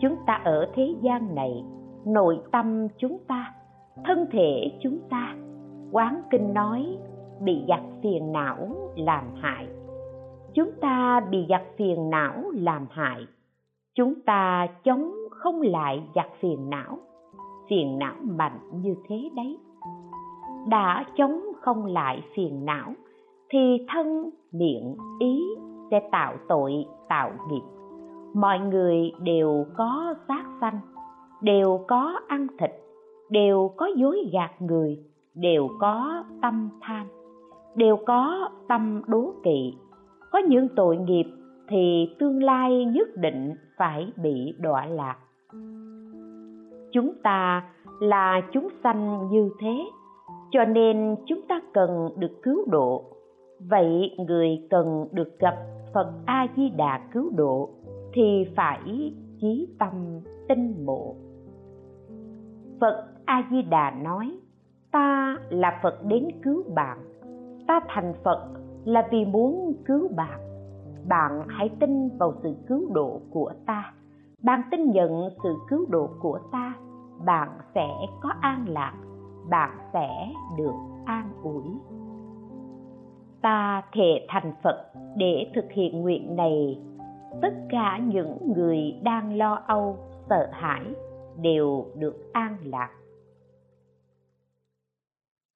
Chúng 0.00 0.16
ta 0.26 0.40
ở 0.44 0.70
thế 0.74 0.94
gian 1.00 1.34
này, 1.34 1.64
nội 2.04 2.40
tâm 2.52 2.88
chúng 2.98 3.18
ta, 3.28 3.54
thân 4.04 4.26
thể 4.32 4.78
chúng 4.82 4.98
ta, 5.10 5.34
quán 5.92 6.22
kinh 6.30 6.54
nói 6.54 6.98
bị 7.40 7.64
giặc 7.68 7.80
phiền 8.02 8.32
não 8.32 8.68
làm 8.96 9.24
hại. 9.40 9.68
Chúng 10.54 10.70
ta 10.80 11.20
bị 11.30 11.46
giặc 11.48 11.62
phiền 11.76 12.10
não 12.10 12.42
làm 12.54 12.86
hại. 12.90 13.26
Chúng 13.94 14.14
ta 14.26 14.66
chống 14.84 15.12
không 15.30 15.60
lại 15.60 16.02
giặc 16.14 16.28
phiền 16.40 16.70
não. 16.70 16.98
Phiền 17.68 17.98
não 17.98 18.14
mạnh 18.22 18.58
như 18.72 18.94
thế 19.08 19.30
đấy 19.36 19.58
đã 20.68 21.04
chống 21.16 21.40
không 21.60 21.86
lại 21.86 22.22
phiền 22.36 22.64
não, 22.64 22.92
thì 23.50 23.86
thân 23.88 24.30
miệng 24.52 24.96
ý 25.18 25.42
sẽ 25.90 26.08
tạo 26.12 26.34
tội, 26.48 26.84
tạo 27.08 27.30
nghiệp. 27.50 27.62
Mọi 28.34 28.58
người 28.58 29.12
đều 29.22 29.66
có 29.76 30.14
sát 30.28 30.44
sanh, 30.60 30.80
đều 31.42 31.84
có 31.88 32.20
ăn 32.28 32.46
thịt, 32.58 32.70
đều 33.30 33.70
có 33.76 33.86
dối 33.96 34.30
gạt 34.32 34.62
người, 34.62 34.98
đều 35.34 35.68
có 35.80 36.24
tâm 36.42 36.68
tham, 36.80 37.06
đều 37.74 37.96
có 38.06 38.48
tâm 38.68 39.02
đố 39.06 39.32
kỵ. 39.44 39.74
Có 40.30 40.38
những 40.38 40.68
tội 40.76 40.96
nghiệp 40.96 41.26
thì 41.68 42.14
tương 42.18 42.42
lai 42.42 42.84
nhất 42.84 43.08
định 43.16 43.54
phải 43.76 44.12
bị 44.22 44.54
đọa 44.58 44.86
lạc. 44.86 45.16
Chúng 46.92 47.12
ta 47.22 47.64
là 48.00 48.40
chúng 48.52 48.68
sanh 48.84 49.28
như 49.30 49.50
thế 49.60 49.84
cho 50.52 50.64
nên 50.64 51.16
chúng 51.26 51.40
ta 51.48 51.60
cần 51.72 52.08
được 52.16 52.42
cứu 52.42 52.64
độ. 52.70 53.04
Vậy 53.70 54.16
người 54.18 54.66
cần 54.70 55.08
được 55.12 55.38
gặp 55.38 55.56
phật 55.94 56.12
a 56.26 56.46
di 56.56 56.68
đà 56.68 57.00
cứu 57.12 57.30
độ 57.36 57.70
thì 58.12 58.44
phải 58.56 59.12
chí 59.40 59.68
tâm 59.78 60.20
tinh 60.48 60.86
mộ. 60.86 61.14
Phật 62.80 63.04
a 63.24 63.48
di 63.50 63.62
đà 63.62 63.90
nói, 63.90 64.38
ta 64.90 65.36
là 65.50 65.80
phật 65.82 66.04
đến 66.04 66.28
cứu 66.42 66.62
bạn. 66.74 66.98
Ta 67.66 67.80
thành 67.88 68.14
phật 68.24 68.48
là 68.84 69.08
vì 69.10 69.24
muốn 69.24 69.74
cứu 69.84 70.08
bạn. 70.16 70.40
Bạn 71.08 71.42
hãy 71.48 71.70
tin 71.80 72.08
vào 72.18 72.34
sự 72.42 72.54
cứu 72.68 72.94
độ 72.94 73.20
của 73.30 73.52
ta. 73.66 73.92
Bạn 74.42 74.62
tin 74.70 74.90
nhận 74.90 75.28
sự 75.42 75.54
cứu 75.68 75.86
độ 75.90 76.08
của 76.20 76.38
ta, 76.52 76.74
bạn 77.24 77.48
sẽ 77.74 77.88
có 78.20 78.30
an 78.40 78.64
lạc 78.68 78.94
bạn 79.50 79.78
sẽ 79.92 80.28
được 80.58 80.74
an 81.04 81.30
ủi. 81.42 81.64
Ta 83.42 83.82
thể 83.92 84.26
thành 84.28 84.52
phật 84.62 84.92
để 85.16 85.50
thực 85.54 85.72
hiện 85.72 86.00
nguyện 86.00 86.36
này. 86.36 86.80
Tất 87.42 87.54
cả 87.70 87.98
những 87.98 88.52
người 88.56 89.00
đang 89.02 89.36
lo 89.36 89.62
âu, 89.66 89.96
sợ 90.28 90.50
hãi 90.52 90.82
đều 91.36 91.86
được 91.96 92.32
an 92.32 92.56
lạc. 92.64 92.90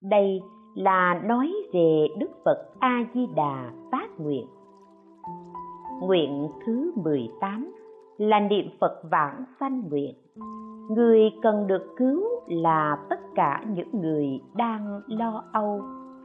Đây 0.03 0.41
là 0.75 1.21
nói 1.25 1.53
về 1.73 2.07
đức 2.19 2.31
phật 2.45 2.69
a 2.79 3.07
di 3.15 3.27
đà 3.37 3.71
phát 3.93 4.09
nguyện. 4.19 4.47
Nguyện 6.01 6.49
thứ 6.67 6.93
18 6.97 7.73
là 8.19 8.41
niệm 8.41 8.67
phật 8.81 9.03
vãng 9.11 9.45
sanh 9.61 9.89
nguyện 9.89 10.15
người 10.91 11.21
cần 11.43 11.67
được 11.67 11.95
cứu 11.97 12.23
là 12.47 12.99
tất 13.11 13.21
cả 13.35 13.63
những 13.69 14.01
người 14.01 14.41
đang 14.55 15.01
lo 15.07 15.45
âu, 15.53 15.83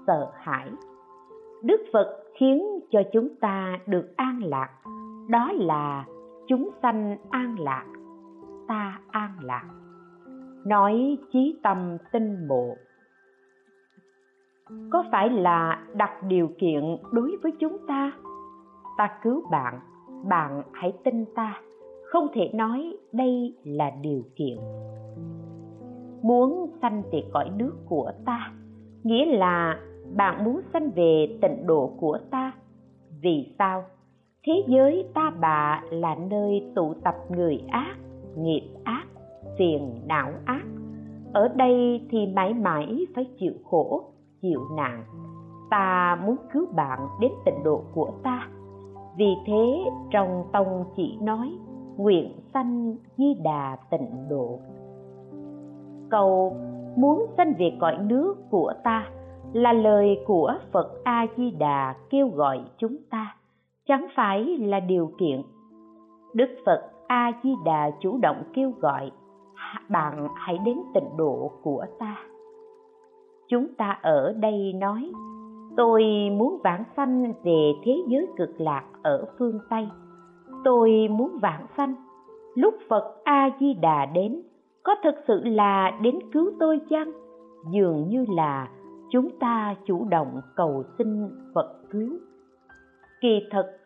sợ 0.08 0.32
hãi. 0.36 0.70
Đức 1.64 1.82
phật 1.94 2.24
khiến 2.38 2.80
cho 2.92 3.00
chúng 3.14 3.30
ta 3.42 3.80
được 3.88 4.14
an 4.16 4.40
lạc, 4.44 4.70
đó 5.30 5.52
là 5.54 6.06
chúng 6.48 6.70
sanh 6.82 7.18
an 7.30 7.56
lạc, 7.60 7.86
ta 8.68 9.00
an 9.12 9.32
lạc. 9.42 9.66
Nói 10.66 11.18
chí 11.32 11.60
tâm 11.64 11.98
tinh 12.12 12.48
mộ. 12.48 12.76
Có 14.92 15.04
phải 15.12 15.30
là 15.30 15.84
đặt 15.94 16.12
điều 16.28 16.50
kiện 16.60 16.98
đối 17.12 17.38
với 17.44 17.52
chúng 17.60 17.78
ta? 17.88 18.12
Ta 18.98 19.10
cứu 19.24 19.44
bạn 19.52 19.80
bạn 20.30 20.64
hãy 20.74 20.94
tin 21.04 21.26
ta 21.36 21.62
không 22.12 22.28
thể 22.34 22.52
nói 22.54 22.98
đây 23.12 23.56
là 23.64 23.92
điều 24.02 24.24
kiện. 24.36 24.58
Muốn 26.22 26.70
sanh 26.82 27.04
về 27.12 27.24
cõi 27.34 27.50
nước 27.58 27.74
của 27.86 28.12
ta, 28.26 28.52
nghĩa 29.04 29.26
là 29.26 29.80
bạn 30.16 30.44
muốn 30.44 30.62
sanh 30.74 30.92
về 30.96 31.38
tịnh 31.42 31.68
độ 31.68 31.92
của 32.00 32.18
ta. 32.32 32.52
Vì 33.22 33.54
sao? 33.60 33.84
Thế 34.46 34.54
giới 34.68 35.06
ta 35.14 35.34
bà 35.42 35.84
là 35.92 36.16
nơi 36.16 36.72
tụ 36.76 36.94
tập 37.04 37.16
người 37.30 37.64
ác, 37.68 37.96
nghiệp 38.38 38.70
ác, 38.84 39.06
phiền 39.58 39.96
não 40.08 40.32
ác. 40.46 40.64
Ở 41.34 41.48
đây 41.48 42.08
thì 42.10 42.28
mãi 42.36 42.54
mãi 42.54 43.06
phải 43.16 43.26
chịu 43.40 43.54
khổ, 43.70 44.04
chịu 44.42 44.62
nạn. 44.76 45.04
Ta 45.70 46.20
muốn 46.26 46.36
cứu 46.54 46.66
bạn 46.76 47.00
đến 47.22 47.32
tịnh 47.46 47.64
độ 47.64 47.84
của 47.94 48.12
ta. 48.24 48.48
Vì 49.18 49.36
thế, 49.46 49.84
trong 50.12 50.44
tông 50.54 50.86
chỉ 50.96 51.18
nói 51.22 51.58
nguyện 51.98 52.32
sanh 52.54 52.96
di 53.18 53.34
đà 53.44 53.78
tịnh 53.92 54.28
độ. 54.30 54.60
Cầu 56.10 56.58
muốn 56.96 57.26
sanh 57.38 57.54
về 57.60 57.78
cõi 57.80 57.98
nước 57.98 58.36
của 58.50 58.74
ta 58.84 59.10
là 59.54 59.74
lời 59.74 60.20
của 60.26 60.54
phật 60.72 61.04
a 61.04 61.26
di 61.38 61.52
đà 61.52 61.96
kêu 62.10 62.28
gọi 62.28 62.62
chúng 62.78 62.98
ta. 63.10 63.36
Chẳng 63.88 64.08
phải 64.16 64.44
là 64.46 64.80
điều 64.80 65.12
kiện. 65.20 65.42
Đức 66.34 66.50
phật 66.66 66.92
a 67.08 67.32
di 67.44 67.54
đà 67.66 67.92
chủ 68.00 68.18
động 68.18 68.44
kêu 68.54 68.72
gọi 68.80 69.12
bạn 69.90 70.28
hãy 70.36 70.58
đến 70.58 70.78
tịnh 70.94 71.18
độ 71.18 71.52
của 71.64 71.86
ta. 72.00 72.18
Chúng 73.50 73.68
ta 73.78 74.00
ở 74.02 74.34
đây 74.34 74.74
nói, 74.74 75.12
tôi 75.78 76.04
muốn 76.32 76.58
vãng 76.64 76.84
sanh 76.98 77.34
về 77.44 77.72
thế 77.84 77.98
giới 78.08 78.28
cực 78.38 78.62
lạc 78.62 78.84
ở 79.04 79.26
phương 79.40 79.60
tây 79.70 79.88
tôi 80.64 81.08
muốn 81.10 81.38
vãng 81.42 81.66
sanh. 81.78 81.96
Lúc 82.56 82.76
phật 82.90 83.16
a 83.24 83.50
di 83.60 83.74
đà 83.74 84.06
đến, 84.06 84.42
có 84.84 84.96
thực 85.04 85.16
sự 85.28 85.42
là 85.44 86.00
đến 86.02 86.20
cứu 86.34 86.52
tôi 86.60 86.80
chăng? 86.90 87.12
Dường 87.72 88.08
như 88.08 88.26
là 88.30 88.70
chúng 89.12 89.30
ta 89.40 89.76
chủ 89.86 90.06
động 90.10 90.42
cầu 90.56 90.84
xin 90.98 91.30
phật 91.56 91.82
cứu. 91.92 92.10
Kỳ 93.22 93.40
thật 93.52 93.78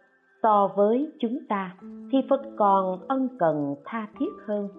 so 0.43 0.69
với 0.75 1.11
chúng 1.19 1.37
ta, 1.49 1.75
thì 1.81 2.17
phật 2.29 2.41
còn 2.57 2.99
ân 3.07 3.29
cần 3.39 3.75
tha 3.85 4.07
thiết 4.19 4.31
hơn. 4.47 4.69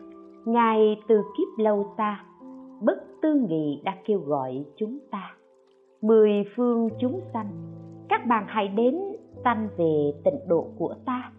Ngài 0.45 1.01
từ 1.09 1.23
kiếp 1.37 1.65
lâu 1.65 1.85
xa, 1.97 2.25
bất 2.81 3.05
tư 3.23 3.35
nghị 3.49 3.83
đã 3.85 3.97
kêu 4.05 4.19
gọi 4.19 4.65
chúng 4.77 4.99
ta, 5.11 5.35
mười 6.03 6.45
phương 6.57 6.89
chúng 7.01 7.21
sanh, 7.33 7.47
các 8.09 8.27
bạn 8.27 8.45
hãy 8.49 8.69
đến 8.69 8.99
sanh 9.45 9.69
về 9.77 10.13
tịnh 10.25 10.49
độ 10.49 10.67
của 10.79 10.95
ta 11.05 11.31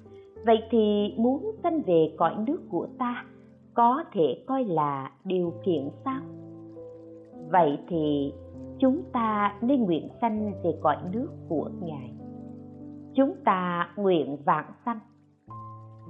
vậy 0.45 0.63
thì 0.69 1.13
muốn 1.17 1.51
sanh 1.63 1.81
về 1.81 2.13
cõi 2.17 2.35
nước 2.47 2.61
của 2.69 2.87
ta, 2.99 3.25
có 3.73 4.03
thể 4.13 4.43
coi 4.47 4.63
là 4.63 5.11
điều 5.23 5.53
kiện 5.63 5.89
sao? 6.05 6.21
Vậy 7.51 7.77
thì 7.87 8.33
chúng 8.79 9.01
ta 9.13 9.55
nên 9.61 9.83
nguyện 9.83 10.09
sanh 10.21 10.51
về 10.63 10.77
cõi 10.81 10.97
nước 11.11 11.29
của 11.49 11.69
ngài. 11.81 12.13
Chúng 13.13 13.33
ta 13.45 13.89
nguyện 13.95 14.37
vạn 14.45 14.65
sanh. 14.85 14.99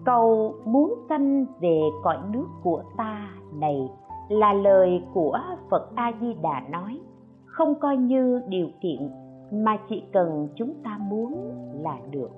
Câu 0.05 0.55
muốn 0.65 0.93
sanh 1.09 1.45
về 1.59 1.81
cõi 2.03 2.17
nước 2.31 2.47
của 2.63 2.83
ta 2.97 3.29
này 3.53 3.89
là 4.29 4.53
lời 4.53 5.03
của 5.13 5.39
phật 5.69 5.95
a 5.95 6.11
di 6.21 6.33
đà 6.41 6.63
nói, 6.71 6.99
không 7.45 7.75
coi 7.79 7.97
như 7.97 8.41
điều 8.47 8.67
kiện 8.81 9.09
mà 9.51 9.77
chỉ 9.89 10.03
cần 10.13 10.47
chúng 10.55 10.73
ta 10.83 10.97
muốn 11.01 11.51
là 11.83 11.99
được. 12.11 12.29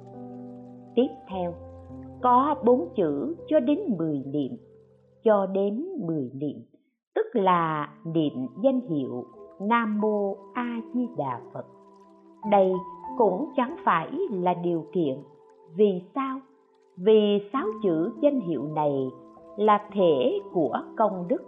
Tiếp 0.96 1.08
theo 1.30 1.54
có 2.22 2.56
bốn 2.66 2.90
chữ 2.96 3.36
cho 3.48 3.60
đến 3.60 3.80
mười 3.98 4.24
niệm, 4.26 4.52
cho 5.24 5.46
đến 5.46 5.86
mười 6.08 6.32
niệm, 6.34 6.58
tức 7.16 7.26
là 7.34 7.90
niệm 8.06 8.34
danh 8.64 8.82
hiệu 8.82 9.26
nam 9.62 10.02
mô 10.02 10.38
a 10.54 10.80
di 10.94 11.08
đà 11.18 11.42
phật. 11.54 11.66
Đây 12.52 12.74
cũng 13.18 13.50
chẳng 13.56 13.76
phải 13.86 14.12
là 14.32 14.54
điều 14.54 14.86
kiện. 14.94 15.18
Vì 15.76 16.02
sao? 16.16 16.40
Vì 16.98 17.50
sáu 17.54 17.68
chữ 17.84 18.12
danh 18.22 18.40
hiệu 18.40 18.64
này 18.64 19.10
là 19.58 19.90
thể 19.94 20.40
của 20.54 20.80
công 20.98 21.28
đức. 21.28 21.42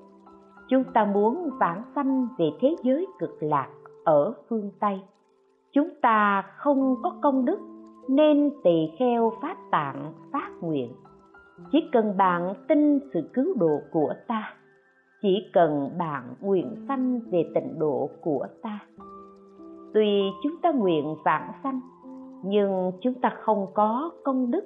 Chúng 0.70 0.84
ta 0.94 1.06
muốn 1.14 1.50
vãng 1.60 1.84
sanh 1.96 2.28
về 2.38 2.52
thế 2.60 2.76
giới 2.84 3.08
cực 3.20 3.44
lạc 3.44 3.70
ở 4.04 4.34
phương 4.50 4.72
tây. 4.80 5.02
Chúng 5.72 5.90
ta 6.02 6.44
không 6.58 6.96
có 7.04 7.14
công 7.22 7.46
đức 7.46 7.60
nên 8.08 8.52
tỳ 8.64 8.92
kheo 9.00 9.32
phát 9.42 9.58
tạng, 9.72 10.14
phát 10.32 10.50
nguyện. 10.62 10.92
Chỉ 11.72 11.90
cần 11.92 12.18
bạn 12.18 12.54
tin 12.68 13.00
sự 13.14 13.30
cứu 13.34 13.46
độ 13.60 13.80
của 13.92 14.14
ta, 14.28 14.54
chỉ 15.22 15.50
cần 15.54 15.90
bạn 15.98 16.36
nguyện 16.42 16.76
sanh 16.88 17.20
về 17.32 17.50
tịnh 17.56 17.80
độ 17.80 18.10
của 18.22 18.48
ta. 18.62 18.80
Tuy 19.94 20.22
chúng 20.44 20.56
ta 20.62 20.72
nguyện 20.72 21.16
vãng 21.26 21.52
sanh, 21.64 21.80
nhưng 22.44 22.92
chúng 23.02 23.14
ta 23.14 23.34
không 23.42 23.68
có 23.74 24.12
công 24.24 24.52
đức, 24.52 24.64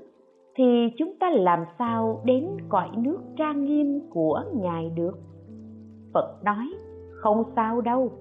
thì 0.56 0.90
chúng 0.98 1.14
ta 1.20 1.30
làm 1.30 1.66
sao 1.80 2.22
đến 2.26 2.58
cõi 2.70 2.90
nước 2.98 3.20
trang 3.38 3.66
nghiêm 3.66 4.00
của 4.10 4.44
ngài 4.54 4.90
được? 4.90 5.18
Phật 6.14 6.44
nói, 6.44 6.74
không 7.12 7.44
sao 7.56 7.82
đâu, 7.82 8.12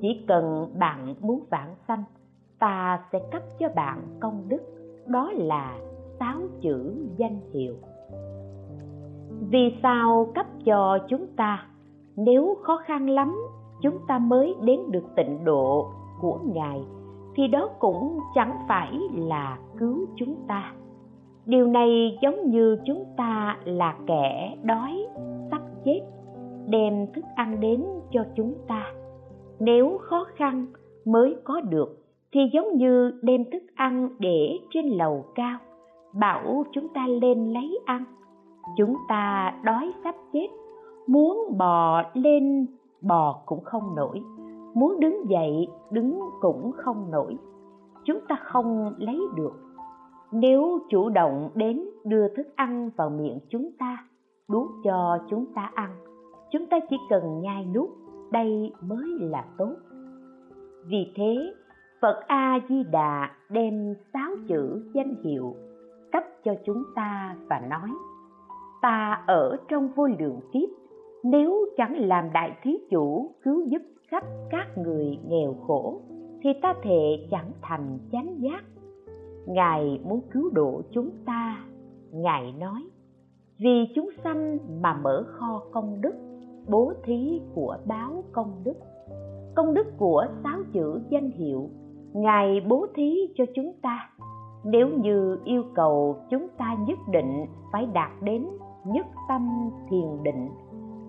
chỉ 0.00 0.24
cần 0.28 0.72
bạn 0.78 1.14
muốn 1.20 1.44
vãng 1.50 1.74
sanh 1.88 2.04
ta 2.62 3.04
sẽ 3.12 3.18
cấp 3.32 3.42
cho 3.58 3.68
bạn 3.76 3.98
công 4.20 4.48
đức, 4.48 4.62
đó 5.06 5.30
là 5.34 5.78
sáu 6.18 6.36
chữ 6.60 6.94
danh 7.16 7.40
hiệu. 7.52 7.74
Vì 9.50 9.76
sao 9.82 10.32
cấp 10.34 10.46
cho 10.64 10.98
chúng 11.08 11.26
ta? 11.36 11.66
Nếu 12.16 12.56
khó 12.62 12.80
khăn 12.84 13.10
lắm, 13.10 13.36
chúng 13.82 13.98
ta 14.08 14.18
mới 14.18 14.54
đến 14.60 14.80
được 14.90 15.04
tịnh 15.16 15.44
độ 15.44 15.90
của 16.20 16.38
ngài, 16.54 16.80
thì 17.34 17.48
đó 17.48 17.68
cũng 17.78 18.18
chẳng 18.34 18.58
phải 18.68 18.98
là 19.14 19.58
cứu 19.78 20.06
chúng 20.16 20.34
ta. 20.48 20.72
Điều 21.46 21.66
này 21.66 22.18
giống 22.22 22.50
như 22.50 22.78
chúng 22.84 23.04
ta 23.16 23.58
là 23.64 23.96
kẻ 24.06 24.56
đói, 24.62 25.06
sắp 25.50 25.62
chết, 25.84 26.00
đem 26.66 27.12
thức 27.12 27.24
ăn 27.34 27.60
đến 27.60 27.84
cho 28.10 28.24
chúng 28.34 28.54
ta. 28.68 28.92
Nếu 29.58 29.98
khó 30.00 30.26
khăn 30.36 30.66
mới 31.04 31.36
có 31.44 31.60
được 31.60 32.01
thì 32.32 32.40
giống 32.52 32.76
như 32.76 33.12
đem 33.22 33.44
thức 33.52 33.62
ăn 33.74 34.08
để 34.18 34.58
trên 34.70 34.86
lầu 34.86 35.24
cao, 35.34 35.58
bảo 36.12 36.64
chúng 36.72 36.88
ta 36.88 37.06
lên 37.06 37.52
lấy 37.52 37.78
ăn. 37.86 38.04
Chúng 38.76 38.96
ta 39.08 39.54
đói 39.64 39.92
sắp 40.04 40.14
chết, 40.32 40.48
muốn 41.06 41.54
bò 41.58 42.02
lên, 42.14 42.66
bò 43.00 43.42
cũng 43.46 43.64
không 43.64 43.94
nổi, 43.96 44.22
muốn 44.74 45.00
đứng 45.00 45.30
dậy, 45.30 45.68
đứng 45.90 46.20
cũng 46.40 46.72
không 46.76 47.10
nổi. 47.10 47.36
Chúng 48.04 48.18
ta 48.28 48.36
không 48.42 48.94
lấy 48.98 49.20
được. 49.36 49.52
Nếu 50.32 50.78
chủ 50.88 51.08
động 51.08 51.50
đến 51.54 51.84
đưa 52.04 52.28
thức 52.28 52.46
ăn 52.56 52.90
vào 52.96 53.10
miệng 53.10 53.38
chúng 53.48 53.70
ta 53.78 54.04
đút 54.48 54.68
cho 54.84 55.18
chúng 55.30 55.46
ta 55.54 55.70
ăn, 55.74 55.90
chúng 56.50 56.66
ta 56.66 56.78
chỉ 56.90 56.96
cần 57.10 57.40
nhai 57.40 57.66
nuốt, 57.74 57.88
đây 58.30 58.72
mới 58.82 59.06
là 59.20 59.44
tốt. 59.58 59.74
Vì 60.86 61.12
thế 61.16 61.54
phật 62.02 62.20
a 62.26 62.58
di 62.68 62.82
đà 62.90 63.30
đem 63.50 63.94
sáu 64.12 64.30
chữ 64.48 64.90
danh 64.94 65.14
hiệu 65.24 65.56
cấp 66.12 66.22
cho 66.44 66.54
chúng 66.64 66.82
ta 66.94 67.36
và 67.48 67.60
nói, 67.70 67.88
ta 68.82 69.24
ở 69.26 69.56
trong 69.68 69.88
vô 69.96 70.06
lượng 70.18 70.40
kiếp, 70.52 70.68
nếu 71.24 71.66
chẳng 71.76 71.98
làm 71.98 72.32
đại 72.32 72.56
thí 72.62 72.78
chủ 72.90 73.30
cứu 73.42 73.64
giúp 73.66 73.82
khắp 74.08 74.24
các 74.50 74.78
người 74.78 75.18
nghèo 75.28 75.54
khổ, 75.66 76.00
thì 76.42 76.50
ta 76.62 76.74
thệ 76.82 77.26
chẳng 77.30 77.50
thành 77.62 77.98
chánh 78.12 78.36
giác. 78.40 78.64
Ngài 79.46 80.00
muốn 80.04 80.20
cứu 80.32 80.50
độ 80.50 80.82
chúng 80.90 81.10
ta. 81.26 81.64
Ngài 82.12 82.52
nói, 82.52 82.82
vì 83.58 83.86
chúng 83.94 84.10
sanh 84.24 84.58
mà 84.80 85.00
mở 85.02 85.24
kho 85.26 85.62
công 85.72 86.00
đức, 86.00 86.14
bố 86.68 86.92
thí 87.04 87.40
của 87.54 87.76
báo 87.86 88.24
công 88.32 88.60
đức. 88.64 88.76
Công 89.54 89.74
đức 89.74 89.86
của 89.98 90.26
sáu 90.42 90.58
chữ 90.72 91.00
danh 91.10 91.30
hiệu 91.30 91.70
ngài 92.14 92.60
bố 92.68 92.86
thí 92.94 93.28
cho 93.34 93.44
chúng 93.54 93.72
ta. 93.82 94.10
Nếu 94.64 94.88
như 94.88 95.38
yêu 95.44 95.62
cầu 95.74 96.16
chúng 96.30 96.48
ta 96.58 96.76
nhất 96.86 96.98
định 97.10 97.46
phải 97.72 97.86
đạt 97.86 98.10
đến 98.22 98.46
nhất 98.86 99.06
tâm 99.28 99.70
thiền 99.90 100.22
định, 100.22 100.48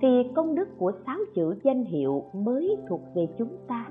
thì 0.02 0.24
công 0.36 0.56
đức 0.56 0.70
của 0.78 0.92
sáu 1.06 1.18
chữ 1.36 1.56
danh 1.64 1.84
hiệu 1.84 2.24
mới 2.34 2.78
thuộc 2.90 3.02
về 3.16 3.28
chúng 3.38 3.58
ta. 3.68 3.86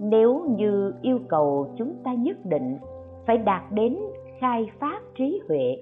Nếu 0.00 0.44
như 0.58 0.92
yêu 1.02 1.18
cầu 1.28 1.68
chúng 1.76 1.94
ta 2.04 2.14
nhất 2.14 2.36
định 2.44 2.78
phải 3.26 3.38
đạt 3.38 3.62
đến 3.72 3.98
khai 4.40 4.70
phát 4.80 5.00
trí 5.14 5.40
huệ, 5.48 5.76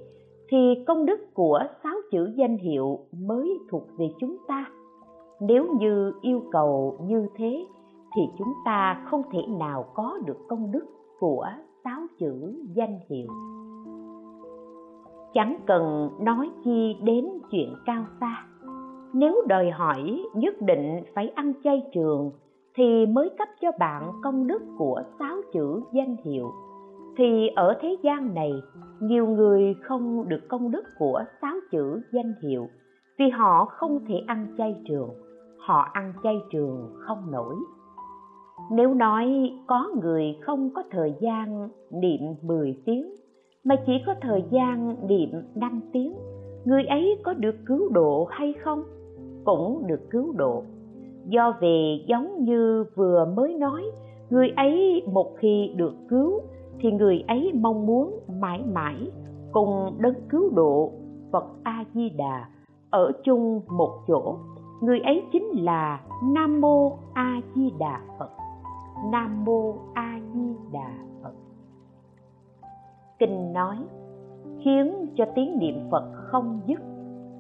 thì 0.49 0.85
công 0.87 1.07
đức 1.07 1.35
của 1.35 1.61
sáu 1.83 1.95
chữ 2.11 2.33
danh 2.37 2.57
hiệu 2.57 2.99
mới 3.13 3.59
thuộc 3.71 3.83
về 3.99 4.07
chúng 4.19 4.37
ta. 4.49 4.67
Nếu 5.41 5.67
như 5.81 6.13
yêu 6.23 6.43
cầu 6.53 6.99
như 7.07 7.27
thế 7.37 7.67
thì 8.17 8.23
chúng 8.39 8.53
ta 8.65 9.03
không 9.05 9.23
thể 9.33 9.41
nào 9.59 9.85
có 9.95 10.19
được 10.27 10.39
công 10.49 10.73
đức 10.73 10.85
của 11.19 11.47
sáu 11.85 12.01
chữ 12.19 12.55
danh 12.75 12.99
hiệu. 13.11 13.27
Chẳng 15.35 15.57
cần 15.67 16.11
nói 16.21 16.51
chi 16.65 16.97
đến 17.03 17.29
chuyện 17.51 17.75
cao 17.87 18.05
xa. 18.21 18.47
Nếu 19.13 19.43
đòi 19.49 19.71
hỏi 19.71 20.25
nhất 20.35 20.55
định 20.61 21.03
phải 21.15 21.29
ăn 21.29 21.53
chay 21.65 21.83
trường, 21.95 22.31
thì 22.75 23.07
mới 23.07 23.31
cấp 23.39 23.49
cho 23.61 23.69
bạn 23.79 24.13
công 24.23 24.47
đức 24.47 24.63
của 24.79 25.03
sáu 25.19 25.37
chữ 25.53 25.83
danh 25.93 26.17
hiệu. 26.25 26.51
Thì 27.17 27.49
ở 27.49 27.79
thế 27.81 27.97
gian 28.03 28.35
này, 28.35 28.53
nhiều 29.01 29.27
người 29.27 29.75
không 29.83 30.29
được 30.29 30.41
công 30.49 30.71
đức 30.71 30.85
của 30.99 31.25
sáu 31.43 31.55
chữ 31.71 32.01
danh 32.13 32.35
hiệu 32.43 32.67
vì 33.19 33.31
họ 33.31 33.65
không 33.65 34.05
thể 34.09 34.15
ăn 34.27 34.47
chay 34.59 34.83
trường. 34.89 35.09
Họ 35.59 35.89
ăn 35.93 36.13
chay 36.23 36.41
trường 36.51 36.93
không 36.99 37.31
nổi 37.31 37.55
nếu 38.71 38.95
nói 38.95 39.53
có 39.67 39.89
người 40.03 40.37
không 40.41 40.71
có 40.75 40.83
thời 40.91 41.15
gian 41.21 41.69
niệm 41.91 42.21
10 42.43 42.77
tiếng, 42.85 43.15
mà 43.65 43.77
chỉ 43.87 43.93
có 44.07 44.15
thời 44.21 44.45
gian 44.51 44.97
niệm 45.09 45.31
5 45.55 45.81
tiếng, 45.93 46.15
người 46.65 46.85
ấy 46.85 47.19
có 47.23 47.35
được 47.35 47.57
cứu 47.67 47.89
độ 47.89 48.27
hay 48.31 48.55
không? 48.65 48.83
Cũng 49.45 49.87
được 49.87 50.11
cứu 50.11 50.33
độ. 50.33 50.63
Do 51.29 51.57
về 51.61 52.05
giống 52.09 52.45
như 52.45 52.85
vừa 52.95 53.25
mới 53.37 53.55
nói, 53.55 53.83
người 54.31 54.49
ấy 54.57 55.03
một 55.13 55.37
khi 55.37 55.73
được 55.77 55.95
cứu, 56.09 56.41
thì 56.81 56.93
người 56.93 57.25
ấy 57.29 57.53
mong 57.55 57.87
muốn 57.87 58.21
mãi 58.41 58.63
mãi 58.73 58.97
cùng 59.53 59.95
đấng 59.99 60.29
cứu 60.29 60.51
độ 60.55 60.93
phật 61.33 61.45
a 61.63 61.85
di 61.95 62.11
đà 62.11 62.49
ở 62.91 63.13
chung 63.25 63.61
một 63.79 63.91
chỗ. 64.09 64.37
Người 64.81 65.01
ấy 65.01 65.23
chính 65.33 65.49
là 65.53 66.01
nam 66.25 66.61
mô 66.61 66.99
a 67.15 67.41
di 67.55 67.71
đà 67.79 68.01
phật 68.19 68.29
nam 69.11 69.45
mô 69.45 69.75
a 69.95 70.21
di 70.35 70.57
đà 70.73 70.95
phật. 71.23 71.35
Kinh 73.19 73.53
nói 73.53 73.77
khiến 74.65 75.07
cho 75.17 75.25
tiếng 75.35 75.59
niệm 75.59 75.89
phật 75.91 76.13
không 76.15 76.61
dứt, 76.67 76.81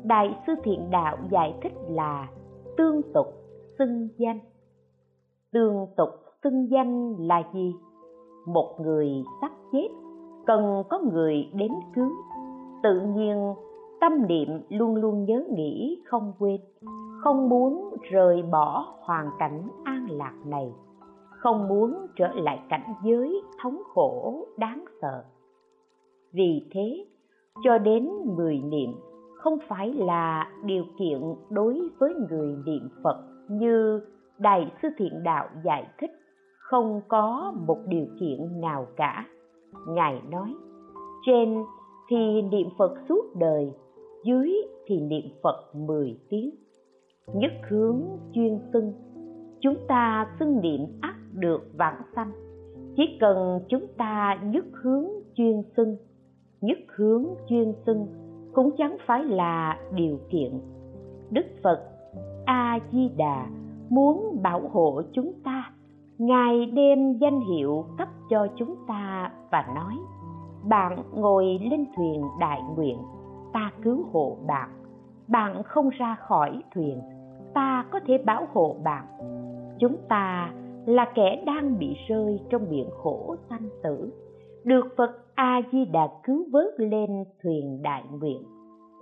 đại 0.05 0.39
sư 0.47 0.53
thiện 0.65 0.91
đạo 0.91 1.17
giải 1.31 1.55
thích 1.63 1.73
là 1.89 2.29
tương 2.77 3.03
tục 3.15 3.27
xưng 3.79 4.09
danh. 4.17 4.39
Tương 5.53 5.87
tục 5.97 6.11
xưng 6.45 6.71
danh 6.71 7.15
là 7.19 7.43
gì? 7.55 7.75
Một 8.47 8.77
người 8.81 9.25
sắp 9.41 9.53
chết, 9.73 9.89
cần 10.47 10.83
có 10.91 10.99
người 11.13 11.51
đến 11.55 11.73
cứu. 11.95 12.11
Tự 12.83 13.01
nhiên, 13.01 13.55
tâm 14.01 14.27
niệm 14.27 14.49
luôn 14.69 14.95
luôn 14.95 15.25
nhớ 15.25 15.45
nghĩ, 15.51 16.03
không 16.07 16.33
quên. 16.39 16.61
Không 17.23 17.49
muốn 17.49 17.95
rời 18.11 18.43
bỏ 18.43 18.95
hoàn 19.01 19.31
cảnh 19.39 19.69
an 19.85 20.07
lạc 20.11 20.35
này 20.47 20.73
không 21.43 21.69
muốn 21.69 22.07
trở 22.17 22.29
lại 22.35 22.61
cảnh 22.69 22.95
giới 23.05 23.43
thống 23.63 23.83
khổ, 23.95 24.47
đáng 24.59 24.85
sợ. 25.03 25.25
Vì 26.33 26.69
thế, 26.71 27.07
cho 27.65 27.79
đến 27.79 28.09
mười 28.37 28.59
niệm 28.59 28.91
không 29.35 29.59
phải 29.69 29.93
là 29.95 30.51
điều 30.65 30.85
kiện 30.99 31.21
đối 31.51 31.89
với 31.99 32.15
người 32.31 32.57
niệm 32.67 32.89
phật 33.05 33.17
như 33.49 34.01
đại 34.39 34.73
sư 34.83 34.89
thiện 34.99 35.23
đạo 35.25 35.49
giải 35.65 35.87
thích, 35.99 36.11
không 36.59 37.01
có 37.09 37.55
một 37.67 37.79
điều 37.87 38.07
kiện 38.21 38.61
nào 38.61 38.87
cả. 38.97 39.27
Ngài 39.89 40.23
nói, 40.31 40.55
trên 41.27 41.65
thì 42.11 42.43
niệm 42.43 42.69
phật 42.79 42.95
suốt 43.09 43.37
đời, 43.37 43.73
dưới 44.25 44.53
thì 44.87 45.01
niệm 45.01 45.25
phật 45.43 45.75
mười 45.75 46.19
tiếng. 46.29 46.51
Nhất 47.35 47.53
hướng 47.69 48.03
chuyên 48.35 48.59
xưng, 48.73 48.93
chúng 49.61 49.77
ta 49.89 50.27
xưng 50.39 50.61
niệm 50.61 50.81
ác 51.01 51.12
được 51.33 51.71
vãng 51.79 52.03
sanh. 52.17 52.33
Chỉ 52.97 53.17
cần 53.21 53.61
chúng 53.69 53.87
ta 53.97 54.39
nhất 54.43 54.65
hướng 54.83 55.07
chuyên 55.35 55.63
xưng 55.77 55.97
nhất 56.63 56.79
hướng 56.97 57.27
chuyên 57.49 57.73
xưng 57.87 58.07
cũng 58.55 58.71
chẳng 58.79 58.97
phải 59.07 59.25
là 59.25 59.79
điều 59.95 60.19
kiện. 60.31 60.61
Đức 61.31 61.47
phật 61.63 61.81
a 62.45 62.79
di 62.93 63.09
đà 63.17 63.47
muốn 63.89 64.39
bảo 64.43 64.69
hộ 64.73 65.03
chúng 65.13 65.33
ta, 65.45 65.71
ngài 66.19 66.67
đem 66.67 67.19
danh 67.19 67.41
hiệu 67.41 67.85
cấp 67.99 68.09
cho 68.31 68.47
chúng 68.57 68.75
ta 68.89 69.33
và 69.51 69.65
nói, 69.75 69.95
bạn 70.69 70.99
ngồi 71.15 71.59
lên 71.71 71.85
thuyền 71.97 72.23
đại 72.41 72.61
nguyện, 72.77 72.99
ta 73.53 73.71
cứu 73.83 74.07
hộ 74.13 74.37
bạn. 74.47 74.69
Bạn 75.29 75.63
không 75.63 75.89
ra 75.89 76.15
khỏi 76.15 76.63
thuyền, 76.75 77.01
ta 77.55 77.85
có 77.91 78.01
thể 78.07 78.19
bảo 78.19 78.47
hộ 78.53 78.77
bạn. 78.85 79.05
Chúng 79.79 79.97
ta 80.09 80.53
là 80.87 81.13
kẻ 81.15 81.43
đang 81.47 81.79
bị 81.79 81.97
rơi 82.09 82.41
trong 82.51 82.63
biển 82.71 82.91
khổ 83.03 83.37
sanh 83.51 83.69
tử. 83.83 84.13
Được 84.65 84.87
phật 84.97 85.11
a 85.35 85.61
di 85.73 85.85
đà 85.85 86.09
cứu 86.25 86.45
vớt 86.53 86.75
lên 86.77 87.25
thuyền 87.43 87.83
đại 87.83 88.05
nguyện. 88.21 88.43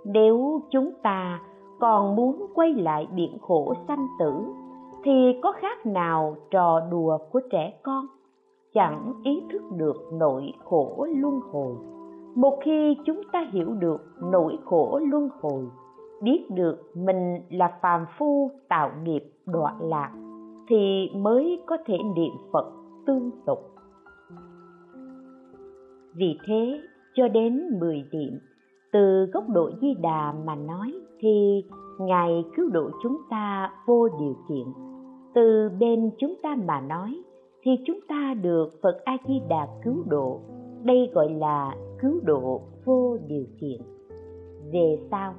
Nếu 0.05 0.61
chúng 0.71 0.91
ta 1.03 1.39
còn 1.79 2.15
muốn 2.15 2.45
quay 2.55 2.73
lại 2.73 3.07
biển 3.15 3.37
khổ 3.41 3.73
sanh 3.87 4.07
tử, 4.19 4.33
thì 5.03 5.39
có 5.43 5.51
khác 5.51 5.85
nào 5.85 6.35
trò 6.51 6.79
đùa 6.91 7.17
của 7.31 7.41
trẻ 7.51 7.73
con? 7.83 8.05
Chẳng 8.73 9.13
ý 9.23 9.43
thức 9.51 9.61
được 9.77 9.95
nỗi 10.13 10.53
khổ 10.63 11.07
luân 11.17 11.39
hồi. 11.51 11.75
Một 12.35 12.59
khi 12.63 12.97
chúng 13.05 13.21
ta 13.31 13.45
hiểu 13.51 13.73
được 13.73 14.01
nỗi 14.31 14.57
khổ 14.65 14.99
luân 15.11 15.29
hồi, 15.41 15.67
biết 16.21 16.45
được 16.49 16.77
mình 16.95 17.41
là 17.49 17.77
phàm 17.81 18.05
phu 18.17 18.51
tạo 18.69 18.91
nghiệp 19.03 19.23
đọa 19.45 19.75
lạc 19.79 20.11
thì 20.71 21.09
mới 21.15 21.59
có 21.65 21.77
thể 21.85 21.97
niệm 22.15 22.31
phật 22.51 22.71
tương 23.05 23.31
tục. 23.45 23.59
Vì 26.15 26.37
thế, 26.47 26.79
cho 27.15 27.27
đến 27.27 27.79
mười 27.79 28.03
niệm, 28.11 28.39
từ 28.91 29.25
góc 29.33 29.49
độ 29.49 29.71
di 29.81 29.93
đà 30.01 30.33
mà 30.45 30.55
nói 30.55 30.93
thì 31.19 31.63
ngài 31.99 32.43
cứu 32.55 32.69
độ 32.69 32.89
chúng 33.03 33.17
ta 33.29 33.71
vô 33.87 34.07
điều 34.19 34.35
kiện. 34.49 34.67
Từ 35.33 35.69
bên 35.79 36.11
chúng 36.17 36.35
ta 36.43 36.57
mà 36.67 36.81
nói 36.81 37.21
thì 37.63 37.71
chúng 37.85 37.99
ta 38.07 38.33
được 38.41 38.69
phật 38.83 39.01
a 39.05 39.17
di 39.27 39.41
đà 39.49 39.67
cứu 39.83 40.03
độ. 40.07 40.39
Đây 40.83 41.09
gọi 41.13 41.29
là 41.29 41.75
cứu 42.01 42.19
độ 42.23 42.61
vô 42.85 43.17
điều 43.27 43.45
kiện. 43.61 43.81
Về 44.73 44.99
sau, 45.11 45.33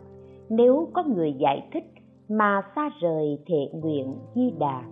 nếu 0.49 0.89
có 0.93 1.05
người 1.17 1.33
giải 1.33 1.69
thích 1.73 1.85
mà 2.29 2.63
xa 2.75 2.91
rời 3.01 3.39
thệ 3.47 3.69
nguyện 3.73 4.15
di 4.35 4.51
đà 4.59 4.83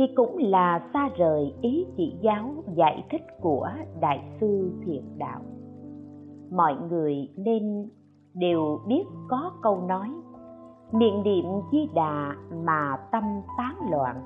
thì 0.00 0.06
cũng 0.14 0.36
là 0.38 0.88
xa 0.92 1.08
rời 1.16 1.54
ý 1.60 1.86
chỉ 1.96 2.16
giáo 2.20 2.54
giải 2.74 3.04
thích 3.10 3.22
của 3.40 3.68
đại 4.00 4.24
sư 4.40 4.72
thiện 4.84 5.04
đạo. 5.18 5.40
Mọi 6.50 6.76
người 6.90 7.28
nên 7.36 7.88
đều 8.34 8.80
biết 8.86 9.04
có 9.28 9.52
câu 9.62 9.80
nói 9.88 10.08
miệng 10.92 11.22
niệm 11.22 11.44
di 11.72 11.88
đà 11.94 12.34
mà 12.64 12.96
tâm 13.12 13.22
tán 13.58 13.76
loạn, 13.90 14.16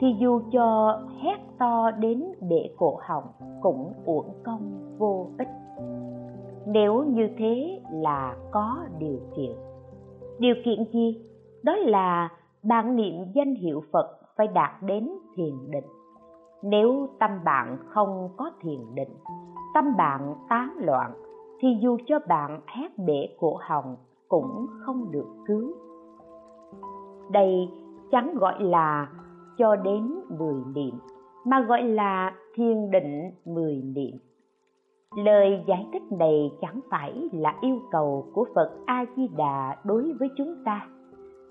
thì 0.00 0.06
dù 0.20 0.40
cho 0.52 0.98
hét 1.22 1.38
to 1.58 1.90
đến 1.90 2.24
bể 2.50 2.70
cổ 2.76 2.98
họng 3.02 3.24
cũng 3.60 3.92
uổng 4.04 4.34
công 4.44 4.96
vô 4.98 5.26
ích. 5.38 5.48
Nếu 6.66 7.04
như 7.04 7.28
thế 7.38 7.80
là 7.92 8.36
có 8.50 8.78
điều 8.98 9.18
kiện. 9.36 9.56
Điều 10.38 10.54
kiện 10.64 10.84
gì? 10.92 11.20
Đó 11.62 11.76
là 11.76 12.28
bạn 12.62 12.96
niệm 12.96 13.14
danh 13.34 13.54
hiệu 13.54 13.82
phật 13.92 14.21
phải 14.42 14.48
đạt 14.54 14.70
đến 14.82 15.08
thiền 15.34 15.70
định. 15.70 15.84
Nếu 16.62 17.08
tâm 17.18 17.30
bạn 17.44 17.76
không 17.88 18.28
có 18.36 18.50
thiền 18.60 18.80
định, 18.94 19.08
tâm 19.74 19.84
bạn 19.98 20.34
tán 20.48 20.70
loạn, 20.78 21.12
thì 21.60 21.68
dù 21.80 21.96
cho 22.06 22.18
bạn 22.28 22.60
hét 22.66 22.98
bể 22.98 23.28
cổ 23.40 23.58
họng 23.60 23.96
cũng 24.28 24.66
không 24.80 25.10
được 25.10 25.26
cứu. 25.46 25.72
Đây 27.30 27.68
chẳng 28.10 28.34
gọi 28.34 28.62
là 28.62 29.08
cho 29.58 29.76
đến 29.76 30.20
mười 30.38 30.62
niệm, 30.74 30.94
mà 31.44 31.60
gọi 31.60 31.82
là 31.82 32.32
thiền 32.54 32.90
định 32.90 33.30
mười 33.44 33.82
niệm. 33.94 34.16
Lời 35.16 35.64
giải 35.66 35.86
thích 35.92 36.12
này 36.18 36.52
chẳng 36.60 36.80
phải 36.90 37.28
là 37.32 37.54
yêu 37.60 37.78
cầu 37.90 38.26
của 38.34 38.46
phật 38.54 38.70
a 38.86 39.04
di 39.16 39.28
đà 39.36 39.76
đối 39.84 40.12
với 40.18 40.28
chúng 40.36 40.54
ta. 40.64 40.86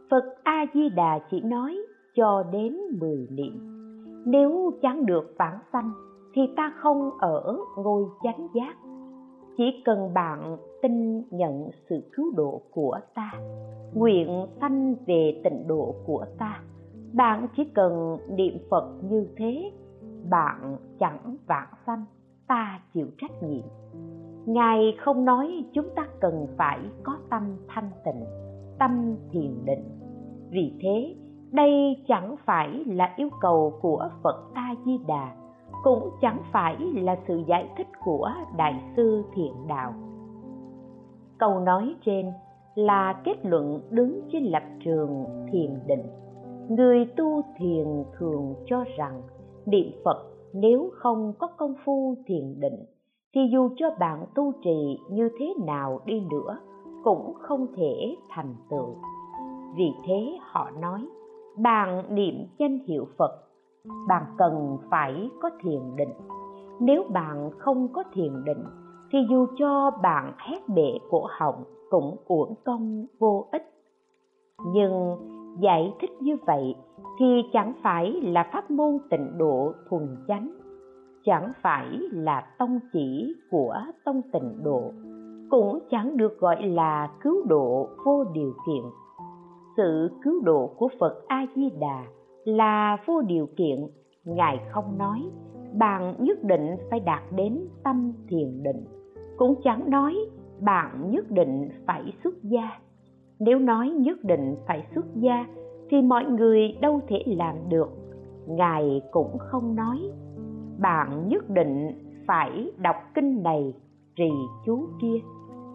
Phật 0.10 0.24
a 0.44 0.66
di 0.74 0.90
đà 0.90 1.20
chỉ 1.32 1.42
nói 1.42 1.78
cho 2.16 2.44
đến 2.52 2.78
mười 3.00 3.28
niệm. 3.32 3.60
Nếu 4.26 4.72
chẳng 4.82 5.06
được 5.06 5.34
vãng 5.40 5.60
sanh, 5.74 5.92
thì 6.34 6.42
ta 6.58 6.74
không 6.82 7.10
ở 7.20 7.58
ngôi 7.78 8.04
chánh 8.24 8.48
giác. 8.54 8.76
Chỉ 9.58 9.82
cần 9.86 10.14
bạn 10.14 10.58
tin 10.82 11.24
nhận 11.30 11.70
sự 11.90 12.10
cứu 12.14 12.26
độ 12.36 12.62
của 12.72 13.00
ta, 13.16 13.32
nguyện 13.94 14.46
sanh 14.62 14.96
về 15.08 15.42
tịnh 15.44 15.68
độ 15.68 15.96
của 16.06 16.26
ta, 16.38 16.62
bạn 17.14 17.48
chỉ 17.58 17.64
cần 17.74 18.18
niệm 18.30 18.58
phật 18.70 18.86
như 19.10 19.28
thế, 19.38 19.72
bạn 20.30 20.78
chẳng 21.00 21.38
vãng 21.48 21.74
sanh, 21.86 22.06
ta 22.48 22.80
chịu 22.94 23.08
trách 23.18 23.44
nhiệm. 23.44 23.66
Ngài 24.46 24.98
không 25.00 25.26
nói 25.26 25.66
chúng 25.74 25.90
ta 25.96 26.08
cần 26.20 26.48
phải 26.58 26.80
có 27.04 27.18
tâm 27.30 27.44
thanh 27.68 27.90
tịnh, 28.06 28.26
tâm 28.80 29.16
thiền 29.32 29.66
định. 29.66 29.84
Vì 30.50 30.74
thế 30.82 31.16
đây 31.52 32.04
chẳng 32.08 32.36
phải 32.46 32.84
là 32.88 33.14
yêu 33.16 33.30
cầu 33.42 33.74
của 33.82 34.10
phật 34.24 34.54
a 34.54 34.76
di 34.86 34.98
đà 35.08 35.36
cũng 35.84 36.10
chẳng 36.22 36.38
phải 36.52 36.78
là 36.80 37.18
sự 37.28 37.44
giải 37.48 37.70
thích 37.78 37.88
của 38.04 38.32
đại 38.58 38.84
sư 38.96 39.24
thiện 39.34 39.54
đạo. 39.68 39.94
Câu 41.38 41.60
nói 41.60 41.96
trên 42.06 42.32
là 42.76 43.22
kết 43.24 43.46
luận 43.46 43.82
đứng 43.90 44.22
trên 44.32 44.44
lập 44.44 44.64
trường 44.84 45.26
thiền 45.52 45.80
định. 45.88 46.04
Người 46.70 47.06
tu 47.18 47.42
thiền 47.58 48.04
thường 48.18 48.56
cho 48.66 48.84
rằng 48.98 49.22
niệm 49.66 49.92
phật 50.06 50.32
nếu 50.54 50.90
không 50.94 51.34
có 51.40 51.48
công 51.48 51.74
phu 51.86 52.16
thiền 52.26 52.60
định, 52.60 52.86
thì 53.36 53.42
dù 53.52 53.70
cho 53.76 53.86
bạn 54.00 54.26
tu 54.36 54.54
trì 54.64 55.00
như 55.10 55.30
thế 55.40 55.54
nào 55.66 56.00
đi 56.06 56.20
nữa 56.32 56.58
cũng 57.04 57.34
không 57.34 57.68
thể 57.76 58.16
thành 58.30 58.56
tựu. 58.70 58.96
Vì 59.76 59.92
thế 60.06 60.38
họ 60.42 60.70
nói 60.82 61.08
bạn 61.58 62.16
niệm 62.16 62.36
danh 62.58 62.80
hiệu 62.88 63.08
phật, 63.18 63.32
bạn 64.08 64.24
cần 64.38 64.78
phải 64.92 65.30
có 65.42 65.50
thiền 65.64 65.96
định. 65.96 66.14
Nếu 66.80 67.04
bạn 67.14 67.50
không 67.58 67.88
có 67.94 68.04
thiền 68.14 68.44
định, 68.46 68.64
thì 69.12 69.20
dù 69.30 69.46
cho 69.58 69.92
bạn 70.04 70.34
hét 70.38 70.70
bể 70.70 70.98
cổ 71.10 71.28
họng 71.40 71.64
cũng 71.90 72.18
uổng 72.26 72.56
công 72.66 73.06
vô 73.20 73.48
ích. 73.52 73.74
Nhưng 74.74 75.18
giải 75.60 75.94
thích 76.02 76.12
như 76.22 76.38
vậy 76.48 76.76
thì 77.20 77.42
chẳng 77.54 77.74
phải 77.84 78.12
là 78.12 78.50
pháp 78.54 78.72
môn 78.72 78.98
tịnh 79.10 79.38
độ 79.38 79.74
thuần 79.90 80.18
chánh, 80.28 80.52
chẳng 81.24 81.52
phải 81.62 81.86
là 82.12 82.42
tông 82.60 82.80
chỉ 82.94 83.36
của 83.52 83.76
tông 84.06 84.22
tịnh 84.34 84.64
độ, 84.64 84.92
cũng 85.50 85.80
chẳng 85.90 86.18
được 86.18 86.40
gọi 86.40 86.62
là 86.62 87.12
cứu 87.22 87.46
độ 87.48 87.90
vô 88.06 88.24
điều 88.34 88.54
kiện 88.68 88.84
sự 89.82 90.10
cứu 90.24 90.42
độ 90.44 90.74
của 90.78 90.90
phật 91.00 91.28
a 91.28 91.46
di 91.56 91.70
đà 91.80 92.04
là 92.46 92.98
vô 93.06 93.22
điều 93.22 93.48
kiện. 93.58 93.80
Ngài 94.26 94.60
không 94.72 94.98
nói, 94.98 95.20
bạn 95.74 96.16
nhất 96.20 96.44
định 96.44 96.76
phải 96.90 97.00
đạt 97.00 97.24
đến 97.36 97.60
tâm 97.84 98.14
thiền 98.28 98.64
định. 98.64 98.86
Cũng 99.38 99.56
chẳng 99.64 99.90
nói, 99.90 100.16
bạn 100.60 101.12
nhất 101.12 101.32
định 101.32 101.70
phải 101.88 102.14
xuất 102.24 102.44
gia. 102.44 102.70
Nếu 103.40 103.60
nói 103.60 103.90
nhất 103.90 104.18
định 104.24 104.56
phải 104.68 104.88
xuất 104.96 105.06
gia, 105.16 105.46
thì 105.90 106.02
mọi 106.02 106.26
người 106.26 106.78
đâu 106.82 107.00
thể 107.08 107.24
làm 107.28 107.56
được. 107.70 107.90
Ngài 108.48 109.02
cũng 109.12 109.38
không 109.38 109.76
nói, 109.76 109.98
bạn 110.80 111.28
nhất 111.28 111.50
định 111.50 111.92
phải 112.28 112.72
đọc 112.78 112.96
kinh 113.16 113.44
này, 113.44 113.74
trì 114.16 114.32
chú 114.66 114.88
kia. 115.02 115.18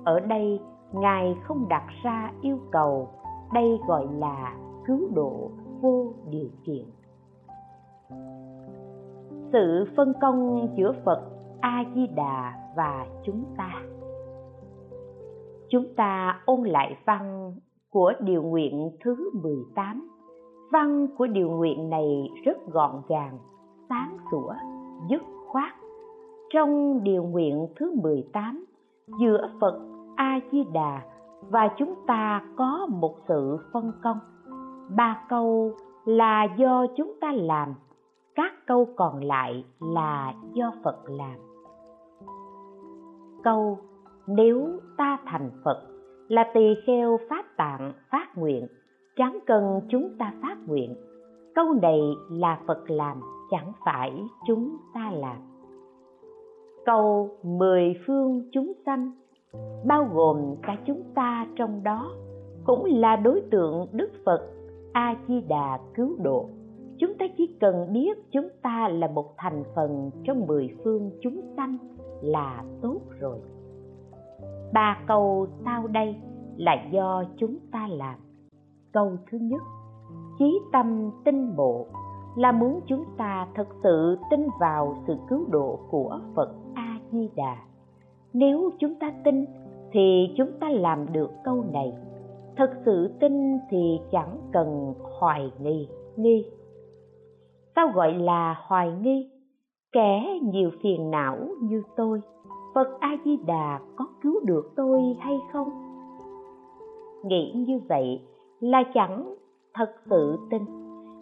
Ở 0.04 0.20
đây, 0.20 0.60
ngài 0.92 1.36
không 1.42 1.68
đặt 1.68 1.84
ra 2.02 2.32
yêu 2.42 2.58
cầu 2.72 3.08
đây 3.52 3.78
gọi 3.86 4.06
là 4.18 4.56
cứu 4.86 5.08
độ 5.14 5.50
vô 5.80 6.12
điều 6.30 6.48
kiện. 6.64 6.84
Sự 9.52 9.84
phân 9.96 10.12
công 10.20 10.68
giữa 10.76 10.92
phật 11.04 11.22
a 11.60 11.84
di 11.94 12.06
đà 12.06 12.52
và 12.76 13.06
chúng 13.24 13.44
ta. 13.56 13.72
Chúng 15.68 15.84
ta 15.96 16.40
ôn 16.44 16.60
lại 16.62 16.96
văn 17.04 17.54
của 17.90 18.12
điều 18.20 18.42
nguyện 18.42 18.90
thứ 19.04 19.30
18 19.42 20.16
văn 20.72 21.06
của 21.18 21.26
điều 21.26 21.50
nguyện 21.50 21.90
này 21.90 22.30
rất 22.44 22.66
gọn 22.72 23.02
gàng, 23.08 23.38
sáng 23.88 24.16
sủa, 24.30 24.54
dứt 25.10 25.22
khoát. 25.46 25.72
Trong 26.54 27.02
điều 27.02 27.22
nguyện 27.22 27.66
thứ 27.76 27.94
18 28.02 28.64
giữa 29.20 29.48
Phật 29.60 29.80
A 30.16 30.40
Di 30.52 30.64
Đà 30.74 31.02
và 31.50 31.68
chúng 31.78 31.94
ta 32.06 32.42
có 32.56 32.86
một 32.90 33.14
sự 33.28 33.58
phân 33.72 33.92
công. 34.02 34.18
Ba 34.96 35.22
câu 35.28 35.72
là 36.04 36.44
do 36.56 36.86
chúng 36.96 37.12
ta 37.20 37.32
làm, 37.32 37.74
các 38.34 38.52
câu 38.66 38.88
còn 38.96 39.24
lại 39.24 39.64
là 39.80 40.34
do 40.52 40.72
phật 40.84 40.96
làm. 41.06 41.36
Câu, 43.42 43.78
nếu 44.26 44.68
ta 44.96 45.18
thành 45.24 45.50
phật, 45.64 45.82
là 46.28 46.50
tỳ 46.54 46.74
kheo 46.86 47.18
phát 47.30 47.56
tạng 47.56 47.92
phát 48.10 48.38
nguyện, 48.38 48.66
chẳng 49.16 49.38
cần 49.46 49.80
chúng 49.88 50.08
ta 50.18 50.32
phát 50.42 50.56
nguyện. 50.66 50.96
Câu 51.54 51.72
này 51.82 52.00
là 52.30 52.60
phật 52.66 52.90
làm, 52.90 53.20
chẳng 53.50 53.72
phải 53.84 54.22
chúng 54.46 54.76
ta 54.94 55.10
làm. 55.14 55.36
Câu, 56.84 57.30
mười 57.42 57.94
phương 58.06 58.48
chúng 58.52 58.72
sanh 58.86 59.12
bao 59.86 60.08
gồm 60.12 60.56
cả 60.62 60.76
chúng 60.86 61.02
ta 61.14 61.46
trong 61.56 61.82
đó 61.82 62.12
cũng 62.64 62.84
là 62.84 63.16
đối 63.16 63.40
tượng 63.50 63.86
đức 63.92 64.10
phật 64.24 64.40
a 64.92 65.16
di 65.28 65.40
đà 65.40 65.78
cứu 65.94 66.16
độ. 66.18 66.48
Chúng 66.98 67.14
ta 67.18 67.26
chỉ 67.36 67.56
cần 67.60 67.92
biết 67.92 68.30
chúng 68.30 68.48
ta 68.62 68.88
là 68.88 69.08
một 69.08 69.34
thành 69.36 69.64
phần 69.74 70.10
trong 70.24 70.46
mười 70.46 70.76
phương 70.84 71.10
chúng 71.22 71.40
sanh 71.56 71.78
là 72.22 72.64
tốt 72.82 73.00
rồi. 73.20 73.38
Ba 74.72 74.98
câu 75.06 75.46
sau 75.64 75.86
đây 75.86 76.16
là 76.56 76.86
do 76.92 77.24
chúng 77.36 77.56
ta 77.72 77.88
làm. 77.88 78.14
Câu 78.92 79.12
thứ 79.30 79.38
nhất, 79.38 79.62
chí 80.38 80.58
tâm 80.72 81.10
tinh 81.24 81.56
bộ 81.56 81.86
là 82.36 82.52
muốn 82.52 82.80
chúng 82.86 83.04
ta 83.16 83.48
thật 83.54 83.68
sự 83.82 84.18
tin 84.30 84.40
vào 84.60 84.96
sự 85.06 85.16
cứu 85.28 85.44
độ 85.50 85.78
của 85.90 86.20
phật 86.34 86.54
a 86.74 86.98
di 87.12 87.30
đà 87.36 87.56
nếu 88.38 88.70
chúng 88.78 88.94
ta 88.94 89.12
tin 89.24 89.44
thì 89.92 90.34
chúng 90.36 90.50
ta 90.60 90.68
làm 90.70 91.12
được 91.12 91.30
câu 91.44 91.64
này. 91.72 91.92
Thật 92.56 92.70
sự 92.84 93.10
tin 93.20 93.58
thì 93.70 94.00
chẳng 94.12 94.38
cần 94.52 94.94
hoài 95.18 95.52
nghi 95.60 95.88
nghi. 96.16 96.46
Sao 97.76 97.88
gọi 97.94 98.14
là 98.14 98.56
hoài 98.66 98.92
nghi? 99.02 99.30
Kẻ 99.92 100.38
nhiều 100.42 100.70
phiền 100.82 101.10
não 101.10 101.36
như 101.62 101.82
tôi, 101.96 102.20
phật 102.74 102.88
a 103.00 103.16
di 103.24 103.36
đà 103.46 103.80
có 103.96 104.06
cứu 104.22 104.40
được 104.44 104.72
tôi 104.76 105.00
hay 105.20 105.38
không? 105.52 105.68
Nghĩ 107.24 107.52
như 107.66 107.80
vậy 107.88 108.20
là 108.60 108.82
chẳng 108.94 109.34
thật 109.74 109.92
sự 110.10 110.38
tin. 110.50 110.62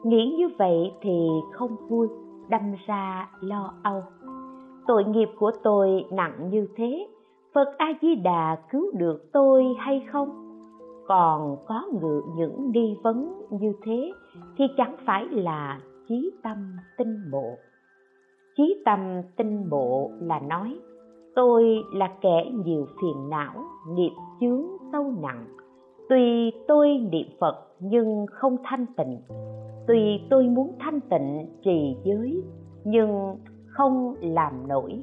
Nghĩ 0.04 0.34
như 0.38 0.48
vậy 0.58 0.92
thì 1.00 1.28
không 1.52 1.76
vui, 1.88 2.08
đâm 2.48 2.74
ra 2.86 3.30
lo 3.40 3.74
âu 3.82 4.02
tội 4.86 5.04
nghiệp 5.04 5.28
của 5.38 5.50
tôi 5.62 6.04
nặng 6.10 6.48
như 6.50 6.66
thế, 6.76 7.06
phật 7.54 7.68
a 7.78 7.92
di 8.02 8.14
đà 8.14 8.56
cứu 8.70 8.90
được 8.94 9.32
tôi 9.32 9.64
hay 9.78 10.06
không? 10.12 10.28
Còn 11.06 11.56
có 11.66 11.82
ngự 11.92 12.22
những 12.36 12.70
nghi 12.70 12.96
vấn 13.02 13.42
như 13.50 13.72
thế 13.82 14.12
thì 14.58 14.64
chẳng 14.76 14.96
phải 15.06 15.26
là 15.30 15.80
chí 16.08 16.30
tâm 16.42 16.76
tinh 16.98 17.30
bộ. 17.32 17.44
Chí 18.56 18.82
tâm 18.84 19.22
tinh 19.36 19.70
bộ 19.70 20.10
là 20.20 20.40
nói, 20.40 20.78
tôi 21.34 21.64
là 21.94 22.10
kẻ 22.20 22.50
nhiều 22.64 22.86
phiền 23.00 23.28
não, 23.30 23.54
nghiệp 23.88 24.12
chướng 24.40 24.62
sâu 24.92 25.14
nặng. 25.22 25.44
Tuy 26.08 26.52
tôi 26.68 26.88
niệm 27.12 27.26
phật 27.40 27.56
nhưng 27.80 28.26
không 28.30 28.56
thanh 28.64 28.86
tịnh. 28.96 29.20
Tuy 29.86 30.20
tôi 30.30 30.44
muốn 30.48 30.72
thanh 30.78 31.00
tịnh 31.00 31.46
trì 31.64 31.96
giới, 32.04 32.42
nhưng 32.84 33.36
không 33.74 34.14
làm 34.20 34.68
nổi. 34.68 35.02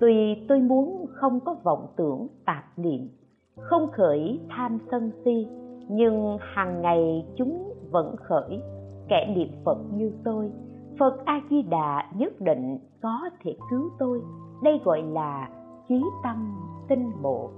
Tuy 0.00 0.44
tôi 0.48 0.60
muốn 0.60 1.06
không 1.08 1.40
có 1.40 1.56
vọng 1.62 1.86
tưởng, 1.96 2.28
tạp 2.44 2.64
niệm, 2.76 3.08
không 3.56 3.86
khởi 3.92 4.40
tham 4.48 4.78
sân 4.90 5.10
si, 5.24 5.48
nhưng 5.88 6.38
hàng 6.40 6.82
ngày 6.82 7.26
chúng 7.36 7.72
vẫn 7.90 8.16
khởi. 8.16 8.62
Kẻ 9.08 9.34
niệm 9.36 9.48
phật 9.64 9.78
như 9.94 10.12
tôi, 10.24 10.52
phật 10.98 11.24
a 11.24 11.40
di 11.50 11.62
đà 11.62 12.10
nhất 12.14 12.40
định 12.40 12.78
có 13.02 13.30
thể 13.42 13.56
cứu 13.70 13.90
tôi. 13.98 14.22
Đây 14.62 14.80
gọi 14.84 15.02
là 15.02 15.48
chí 15.88 16.02
tâm 16.22 16.56
tinh 16.88 17.12
bộ. 17.22 17.50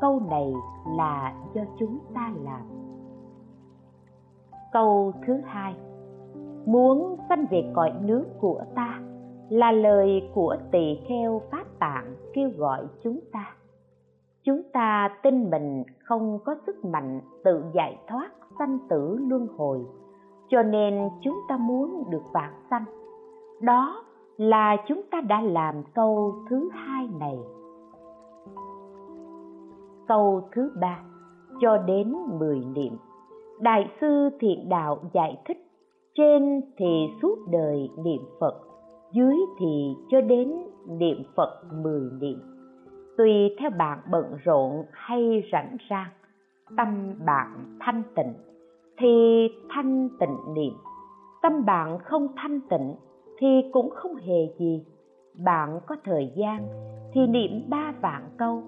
Câu 0.00 0.20
này 0.30 0.52
là 0.96 1.34
do 1.54 1.62
chúng 1.78 1.98
ta 2.14 2.34
làm. 2.44 2.62
Câu 4.72 5.12
thứ 5.26 5.40
hai. 5.44 5.74
Muốn 6.66 7.16
sanh 7.28 7.46
về 7.50 7.70
cõi 7.74 7.92
nước 8.02 8.24
của 8.40 8.62
ta 8.74 9.00
là 9.48 9.72
lời 9.72 10.30
của 10.34 10.56
tỳ 10.72 10.98
kheo 11.08 11.42
pháp 11.50 11.64
tạng 11.78 12.14
kêu 12.32 12.50
gọi 12.56 12.86
chúng 13.02 13.20
ta. 13.32 13.56
Chúng 14.42 14.62
ta 14.72 15.18
tin 15.22 15.50
mình 15.50 15.82
không 16.04 16.38
có 16.44 16.56
sức 16.66 16.84
mạnh 16.84 17.20
tự 17.44 17.62
giải 17.74 17.98
thoát 18.08 18.30
sanh 18.58 18.78
tử 18.88 19.18
luân 19.28 19.46
hồi, 19.58 19.86
cho 20.48 20.62
nên 20.62 21.08
chúng 21.22 21.40
ta 21.48 21.56
muốn 21.56 22.04
được 22.10 22.22
vãng 22.32 22.54
sanh. 22.70 22.84
Đó 23.60 24.04
là 24.36 24.76
chúng 24.88 25.02
ta 25.10 25.20
đã 25.20 25.40
làm 25.40 25.82
câu 25.94 26.34
thứ 26.50 26.68
hai 26.72 27.08
này. 27.20 27.38
Câu 30.08 30.48
thứ 30.52 30.72
ba, 30.80 31.02
cho 31.60 31.76
đến 31.76 32.14
mười 32.38 32.64
niệm. 32.74 32.96
Đại 33.60 33.90
sư 34.00 34.28
thiện 34.40 34.68
đạo 34.68 34.98
giải 35.12 35.42
thích, 35.44 35.58
trên 36.14 36.60
thì 36.76 37.06
suốt 37.22 37.38
đời 37.50 37.90
niệm 38.04 38.22
phật 38.40 38.73
dưới 39.14 39.36
thì 39.58 39.94
cho 40.10 40.20
đến 40.20 40.52
niệm 40.88 41.22
phật 41.36 41.62
mười 41.82 42.10
niệm. 42.20 42.38
Tùy 43.16 43.56
theo 43.58 43.70
bạn 43.78 43.98
bận 44.10 44.24
rộn 44.44 44.84
hay 44.92 45.42
rảnh 45.52 45.76
rang, 45.90 46.10
tâm 46.76 47.14
bạn 47.26 47.76
thanh 47.80 48.02
tịnh 48.16 48.32
thì 48.98 49.48
thanh 49.68 50.08
tịnh 50.20 50.54
niệm. 50.54 50.72
Tâm 51.42 51.64
bạn 51.64 51.98
không 51.98 52.28
thanh 52.36 52.60
tịnh 52.70 52.94
thì 53.38 53.62
cũng 53.72 53.90
không 53.90 54.14
hề 54.14 54.54
gì. 54.58 54.84
Bạn 55.44 55.80
có 55.86 55.96
thời 56.04 56.32
gian 56.36 56.66
thì 57.12 57.26
niệm 57.26 57.50
ba 57.68 57.94
vạn 58.00 58.22
câu. 58.36 58.62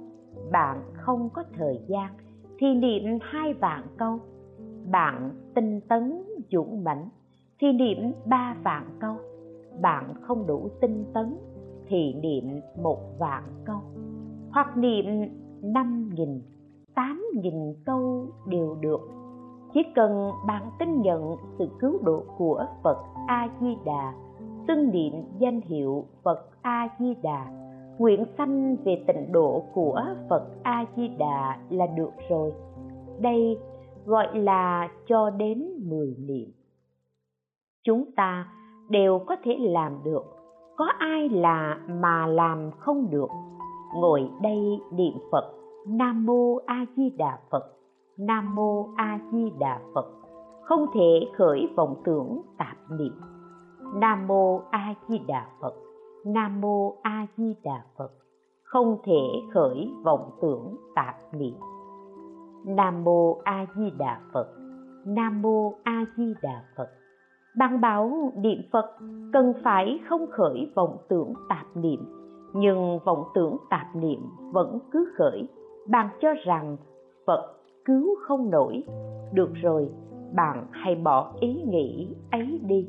Bạn 0.52 0.78
không 0.92 1.28
có 1.32 1.44
thời 1.58 1.80
gian 1.86 2.10
thì 2.58 2.74
niệm 2.74 3.18
hai 3.22 3.54
vạn 3.54 3.82
câu. 3.98 4.18
Bạn 4.90 5.30
tinh 5.54 5.80
tấn 5.88 6.22
dũng 6.50 6.84
mãnh 6.84 7.08
thì 7.60 7.72
niệm 7.72 8.12
ba 8.24 8.56
vạn 8.64 8.84
câu 9.00 9.16
bạn 9.80 10.14
không 10.20 10.46
đủ 10.46 10.68
tinh 10.80 11.04
tấn 11.14 11.36
thì 11.86 12.14
niệm 12.14 12.60
một 12.82 12.98
vạn 13.18 13.42
câu. 13.64 13.80
Hoặc 14.50 14.76
niệm 14.76 15.04
năm 15.62 16.10
nghìn, 16.14 16.42
tám 16.94 17.24
nghìn 17.34 17.74
câu 17.84 18.26
đều 18.46 18.76
được. 18.80 19.00
Chỉ 19.74 19.80
cần 19.94 20.30
bạn 20.46 20.70
tin 20.78 21.02
nhận 21.02 21.36
sự 21.58 21.68
cứu 21.80 21.98
độ 22.02 22.24
của 22.38 22.66
phật 22.82 22.96
a 23.26 23.48
di 23.60 23.76
đà 23.84 24.14
xưng 24.68 24.90
niệm 24.90 25.12
danh 25.38 25.60
hiệu 25.60 26.04
phật 26.22 26.48
a 26.62 26.88
di 26.98 27.14
đà 27.22 27.46
nguyện 27.98 28.24
sanh 28.38 28.76
về 28.84 29.04
tịnh 29.06 29.32
độ 29.32 29.62
của 29.72 30.02
phật 30.28 30.48
a 30.62 30.84
di 30.96 31.08
đà 31.08 31.58
là 31.70 31.86
được 31.86 32.12
rồi. 32.30 32.52
Đây 33.20 33.58
gọi 34.06 34.38
là 34.38 34.88
cho 35.06 35.30
đến 35.30 35.68
mười 35.84 36.14
niệm. 36.18 36.50
Chúng 37.84 38.04
ta 38.16 38.52
đều 38.88 39.18
có 39.18 39.36
thể 39.42 39.56
làm 39.60 39.92
được. 40.04 40.24
Có 40.76 40.84
ai 40.98 41.28
là 41.28 41.78
mà 41.88 42.26
làm 42.26 42.70
không 42.78 43.10
được? 43.10 43.28
Ngồi 43.94 44.30
đây 44.42 44.80
niệm 44.92 45.12
phật, 45.32 45.54
nam 45.86 46.26
mô 46.26 46.58
a 46.66 46.86
di 46.96 47.10
đà 47.10 47.38
phật, 47.50 47.64
nam 48.18 48.54
mô 48.54 48.88
a 48.96 49.18
di 49.32 49.52
đà 49.58 49.80
phật. 49.94 50.06
Không 50.62 50.86
thể 50.94 51.28
khởi 51.36 51.68
vọng 51.76 52.02
tưởng 52.04 52.42
tạp 52.58 52.76
niệm. 52.90 53.20
Nam 53.94 54.26
mô 54.26 54.60
a 54.70 54.94
di 55.08 55.18
đà 55.18 55.46
phật, 55.60 55.74
nam 56.24 56.60
mô 56.60 56.96
a 57.02 57.26
di 57.36 57.54
đà 57.64 57.84
phật. 57.98 58.10
Không 58.62 58.98
thể 59.04 59.22
khởi 59.54 59.92
vọng 60.04 60.30
tưởng 60.42 60.76
tạp 60.94 61.14
niệm. 61.32 61.54
Nam 62.64 63.04
mô 63.04 63.40
a 63.44 63.66
di 63.76 63.90
đà 63.98 64.20
phật, 64.32 64.46
nam 65.06 65.42
mô 65.42 65.74
a 65.84 66.04
di 66.16 66.34
đà 66.42 66.62
phật 66.76 66.88
bạn 67.56 67.80
bảo 67.80 68.32
niệm 68.36 68.62
phật 68.72 68.86
cần 69.32 69.52
phải 69.64 70.00
không 70.08 70.26
khởi 70.30 70.70
vọng 70.74 70.96
tưởng 71.08 71.32
tạp 71.48 71.66
niệm, 71.74 72.00
nhưng 72.54 72.98
vọng 73.04 73.24
tưởng 73.34 73.56
tạp 73.70 73.96
niệm 73.96 74.20
vẫn 74.52 74.78
cứ 74.90 75.12
khởi. 75.16 75.48
Bạn 75.88 76.08
cho 76.20 76.28
rằng 76.44 76.76
phật 77.26 77.56
cứu 77.84 78.16
không 78.20 78.50
nổi. 78.50 78.84
Được 79.32 79.54
rồi, 79.54 79.88
bạn 80.34 80.66
hãy 80.70 80.94
bỏ 80.94 81.32
ý 81.40 81.62
nghĩ 81.62 82.08
ấy 82.30 82.60
đi. 82.66 82.88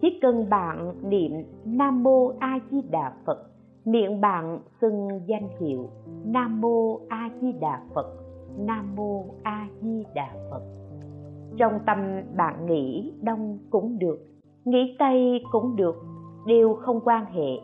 Chỉ 0.00 0.18
cần 0.22 0.50
bạn 0.50 0.94
niệm 1.10 1.32
nam 1.64 2.02
mô 2.02 2.32
a 2.38 2.58
di 2.70 2.82
đà 2.90 3.12
phật, 3.26 3.38
miệng 3.84 4.20
bạn 4.20 4.58
xưng 4.80 5.08
danh 5.26 5.48
hiệu 5.60 5.88
nam 6.24 6.60
mô 6.60 7.00
a 7.08 7.30
di 7.40 7.52
đà 7.52 7.82
phật, 7.94 8.06
nam 8.58 8.96
mô 8.96 9.24
a 9.42 9.68
di 9.80 10.04
đà 10.14 10.34
phật 10.50 10.62
trong 11.56 11.72
tâm 11.86 11.98
bạn 12.36 12.66
nghĩ 12.66 13.12
đông 13.22 13.58
cũng 13.70 13.98
được, 13.98 14.18
nghĩ 14.64 14.96
tây 14.98 15.42
cũng 15.52 15.76
được, 15.76 15.96
đều 16.46 16.74
không 16.74 17.00
quan 17.04 17.24
hệ. 17.24 17.60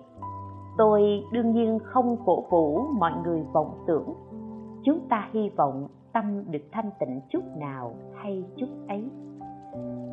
Tôi 0.79 1.25
đương 1.33 1.53
nhiên 1.53 1.79
không 1.83 2.17
cổ 2.27 2.45
vũ 2.51 2.81
mọi 2.99 3.13
người 3.25 3.45
vọng 3.53 3.85
tưởng. 3.87 4.15
Chúng 4.85 5.01
ta 5.09 5.29
hy 5.33 5.49
vọng 5.49 5.89
tâm 6.13 6.45
được 6.51 6.63
thanh 6.73 6.91
tịnh 7.01 7.21
chút 7.31 7.45
nào 7.57 7.95
hay 8.15 8.45
chút 8.57 8.69
ấy. 8.89 9.05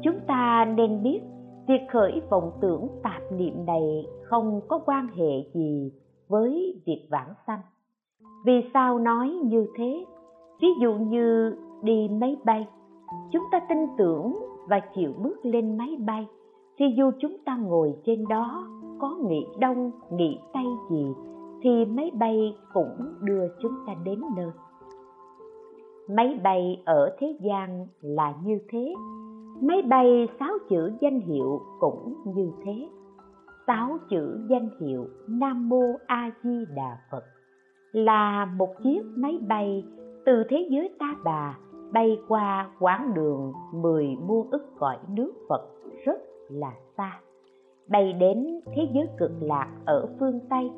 Chúng 0.03 0.19
ta 0.27 0.65
nên 0.77 1.03
biết 1.03 1.19
việc 1.67 1.81
khởi 1.89 2.21
vọng 2.29 2.51
tưởng 2.61 2.87
tạp 3.03 3.21
niệm 3.31 3.65
này 3.65 4.05
không 4.23 4.61
có 4.67 4.79
quan 4.85 5.07
hệ 5.07 5.49
gì 5.53 5.91
với 6.27 6.81
việc 6.85 7.07
vãng 7.11 7.33
sanh. 7.47 7.59
Vì 8.45 8.69
sao 8.73 8.99
nói 8.99 9.29
như 9.29 9.67
thế? 9.77 10.05
Ví 10.61 10.67
dụ 10.81 10.93
như 10.93 11.55
đi 11.83 12.09
máy 12.11 12.35
bay 12.45 12.67
chúng 13.31 13.43
ta 13.51 13.59
tin 13.69 13.77
tưởng 13.97 14.35
và 14.67 14.79
chịu 14.95 15.13
bước 15.17 15.45
lên 15.45 15.77
máy 15.77 15.97
bay. 16.05 16.27
Thì 16.77 16.85
dù 16.97 17.11
chúng 17.19 17.37
ta 17.45 17.57
ngồi 17.57 17.93
trên 18.05 18.27
đó, 18.27 18.67
có 18.99 19.17
nghĩ 19.27 19.45
đông 19.59 19.91
nghĩ 20.11 20.39
tây 20.53 20.65
gì, 20.89 21.05
thì 21.61 21.85
máy 21.85 22.11
bay 22.19 22.55
cũng 22.73 23.13
đưa 23.21 23.47
chúng 23.61 23.73
ta 23.87 23.93
đến 24.03 24.21
nơi. 24.35 24.51
Máy 26.09 26.39
bay 26.43 26.81
ở 26.85 27.15
thế 27.19 27.35
gian 27.41 27.87
là 28.01 28.33
như 28.43 28.59
thế. 28.69 28.93
Máy 29.61 29.81
bay 29.81 30.27
sáu 30.39 30.53
chữ 30.69 30.91
danh 31.01 31.19
hiệu 31.19 31.61
cũng 31.79 32.13
như 32.25 32.51
thế. 32.65 32.89
Sáu 33.67 33.97
chữ 34.09 34.39
danh 34.49 34.69
hiệu 34.81 35.05
nam 35.27 35.69
mô 35.69 35.81
a 36.05 36.31
di 36.43 36.65
đà 36.75 36.97
phật 37.11 37.23
là 37.91 38.45
một 38.45 38.69
chiếc 38.83 39.01
máy 39.15 39.39
bay 39.47 39.85
từ 40.25 40.43
thế 40.49 40.67
giới 40.69 40.89
ta 40.99 41.15
bà 41.23 41.57
bay 41.91 42.19
qua 42.27 42.69
quãng 42.79 43.13
đường 43.13 43.53
mười 43.73 44.07
muôn 44.27 44.47
ức 44.51 44.73
cõi 44.79 44.97
nước 45.09 45.33
phật 45.49 45.61
rất 46.05 46.21
là 46.49 46.73
xa. 46.97 47.19
Bay 47.89 48.13
đến 48.13 48.59
thế 48.75 48.87
giới 48.93 49.07
cực 49.17 49.31
lạc 49.41 49.67
ở 49.85 50.07
phương 50.19 50.39
tây. 50.49 50.71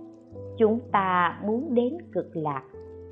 Chúng 0.57 0.79
ta 0.91 1.39
muốn 1.45 1.73
đến 1.73 1.97
cực 2.11 2.29
lạc 2.33 2.63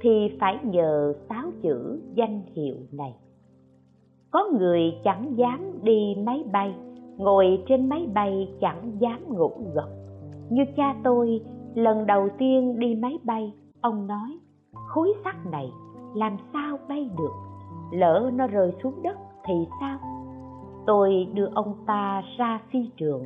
thì 0.01 0.37
phải 0.39 0.59
nhờ 0.63 1.13
sáu 1.29 1.51
chữ 1.61 2.01
danh 2.13 2.41
hiệu 2.55 2.75
này. 2.91 3.15
Có 4.31 4.49
người 4.59 4.81
chẳng 5.03 5.33
dám 5.37 5.83
đi 5.83 6.15
máy 6.25 6.43
bay, 6.51 6.75
ngồi 7.17 7.63
trên 7.67 7.89
máy 7.89 8.07
bay 8.13 8.55
chẳng 8.61 8.97
dám 8.99 9.19
ngủ 9.27 9.51
gật. 9.73 9.89
Như 10.49 10.63
cha 10.75 10.95
tôi, 11.03 11.41
lần 11.75 12.05
đầu 12.05 12.29
tiên 12.37 12.79
đi 12.79 12.95
máy 12.95 13.19
bay, 13.23 13.53
ông 13.81 14.07
nói, 14.07 14.39
khối 14.73 15.13
sắt 15.23 15.35
này 15.51 15.71
làm 16.15 16.37
sao 16.53 16.77
bay 16.89 17.09
được? 17.17 17.46
Lỡ 17.91 18.31
nó 18.33 18.47
rơi 18.47 18.73
xuống 18.83 19.03
đất 19.03 19.17
thì 19.45 19.53
sao? 19.79 19.97
Tôi 20.85 21.27
đưa 21.33 21.49
ông 21.55 21.73
ta 21.85 22.23
ra 22.37 22.59
phi 22.71 22.79
trường. 22.97 23.25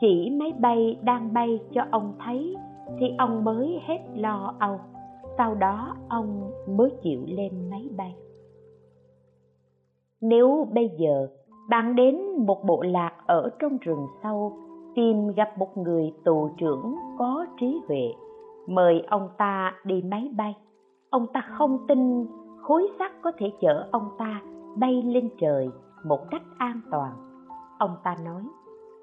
Chỉ 0.00 0.30
máy 0.30 0.52
bay 0.60 0.98
đang 1.02 1.32
bay 1.32 1.60
cho 1.72 1.82
ông 1.90 2.14
thấy 2.24 2.56
thì 3.00 3.06
ông 3.18 3.44
mới 3.44 3.80
hết 3.86 3.98
lo 4.14 4.54
âu. 4.58 4.80
Sau 5.38 5.54
đó 5.54 5.96
ông 6.08 6.50
mới 6.68 6.90
chịu 7.02 7.20
lên 7.26 7.70
máy 7.70 7.88
bay. 7.96 8.14
Nếu 10.20 10.68
bây 10.72 10.90
giờ 10.98 11.28
bạn 11.68 11.94
đến 11.94 12.20
một 12.46 12.64
bộ 12.64 12.82
lạc 12.82 13.12
ở 13.26 13.50
trong 13.58 13.78
rừng 13.80 14.06
sâu, 14.22 14.52
tìm 14.94 15.32
gặp 15.36 15.58
một 15.58 15.76
người 15.76 16.12
tù 16.24 16.48
trưởng 16.56 16.94
có 17.18 17.46
trí 17.60 17.80
huệ, 17.88 18.12
mời 18.66 19.02
ông 19.08 19.28
ta 19.38 19.72
đi 19.84 20.02
máy 20.02 20.30
bay. 20.36 20.56
Ông 21.10 21.26
ta 21.32 21.40
không 21.58 21.78
tin 21.88 22.26
khối 22.66 22.88
sắt 22.98 23.12
có 23.22 23.32
thể 23.38 23.52
chở 23.60 23.88
ông 23.92 24.08
ta 24.18 24.42
bay 24.76 25.02
lên 25.02 25.30
trời 25.40 25.70
một 26.04 26.30
cách 26.30 26.42
an 26.58 26.80
toàn. 26.90 27.12
Ông 27.78 27.96
ta 28.04 28.16
nói, 28.24 28.42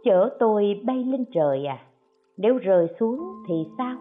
chở 0.03 0.29
tôi 0.39 0.81
bay 0.85 1.03
lên 1.03 1.25
trời 1.33 1.65
à? 1.65 1.77
Nếu 2.37 2.57
rơi 2.57 2.87
xuống 2.99 3.19
thì 3.47 3.53
sao? 3.77 3.97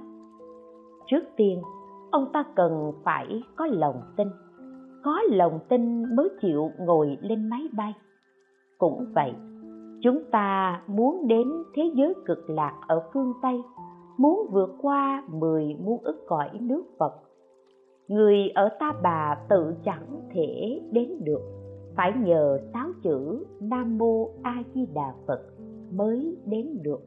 Trước 1.06 1.24
tiên, 1.36 1.62
ông 2.10 2.26
ta 2.32 2.44
cần 2.54 2.92
phải 3.04 3.42
có 3.56 3.66
lòng 3.66 4.02
tin. 4.16 4.28
Có 5.04 5.20
lòng 5.30 5.58
tin 5.68 6.14
mới 6.16 6.28
chịu 6.40 6.70
ngồi 6.78 7.18
lên 7.20 7.48
máy 7.48 7.68
bay. 7.76 7.94
Cũng 8.78 9.06
vậy, 9.14 9.32
chúng 10.02 10.22
ta 10.30 10.80
muốn 10.86 11.28
đến 11.28 11.48
thế 11.74 11.82
giới 11.94 12.14
cực 12.26 12.50
lạc 12.50 12.80
ở 12.88 13.02
phương 13.12 13.32
tây, 13.42 13.62
muốn 14.18 14.46
vượt 14.50 14.70
qua 14.82 15.24
mười 15.28 15.76
muôn 15.84 16.00
ức 16.02 16.24
cõi 16.28 16.50
nước 16.60 16.84
phật 16.98 17.12
người 18.12 18.48
ở 18.54 18.68
ta 18.80 18.92
bà 19.02 19.36
tự 19.48 19.74
chẳng 19.84 20.28
thể 20.34 20.80
đến 20.90 21.08
được. 21.24 21.40
Phải 21.96 22.12
nhờ 22.12 22.58
sáu 22.72 22.88
chữ 23.02 23.46
nam 23.60 23.98
mô 23.98 24.28
a 24.42 24.62
di 24.74 24.86
đà 24.94 25.14
phật 25.26 25.40
mới 25.92 26.36
đến 26.46 26.78
được. 26.82 27.00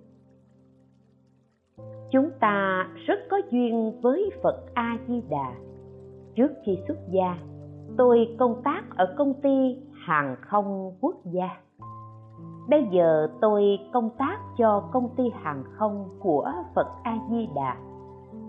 Chúng 2.11 2.29
ta 2.39 2.87
rất 3.05 3.19
có 3.29 3.37
duyên 3.51 4.01
với 4.01 4.29
phật 4.43 4.63
a 4.73 4.97
di 5.07 5.21
đà. 5.29 5.55
Trước 6.35 6.51
khi 6.65 6.77
xuất 6.87 6.97
gia, 7.11 7.37
tôi 7.97 8.35
công 8.39 8.61
tác 8.63 8.83
ở 8.97 9.15
công 9.17 9.33
ty 9.41 9.77
hàng 10.05 10.35
không 10.41 10.91
quốc 11.01 11.15
gia. 11.25 11.49
Bây 12.69 12.87
giờ 12.91 13.27
tôi 13.41 13.63
công 13.93 14.09
tác 14.17 14.37
cho 14.57 14.89
công 14.93 15.09
ty 15.17 15.23
hàng 15.33 15.63
không 15.77 16.09
của 16.19 16.51
phật 16.75 16.87
a 17.03 17.17
di 17.29 17.47
đà 17.55 17.77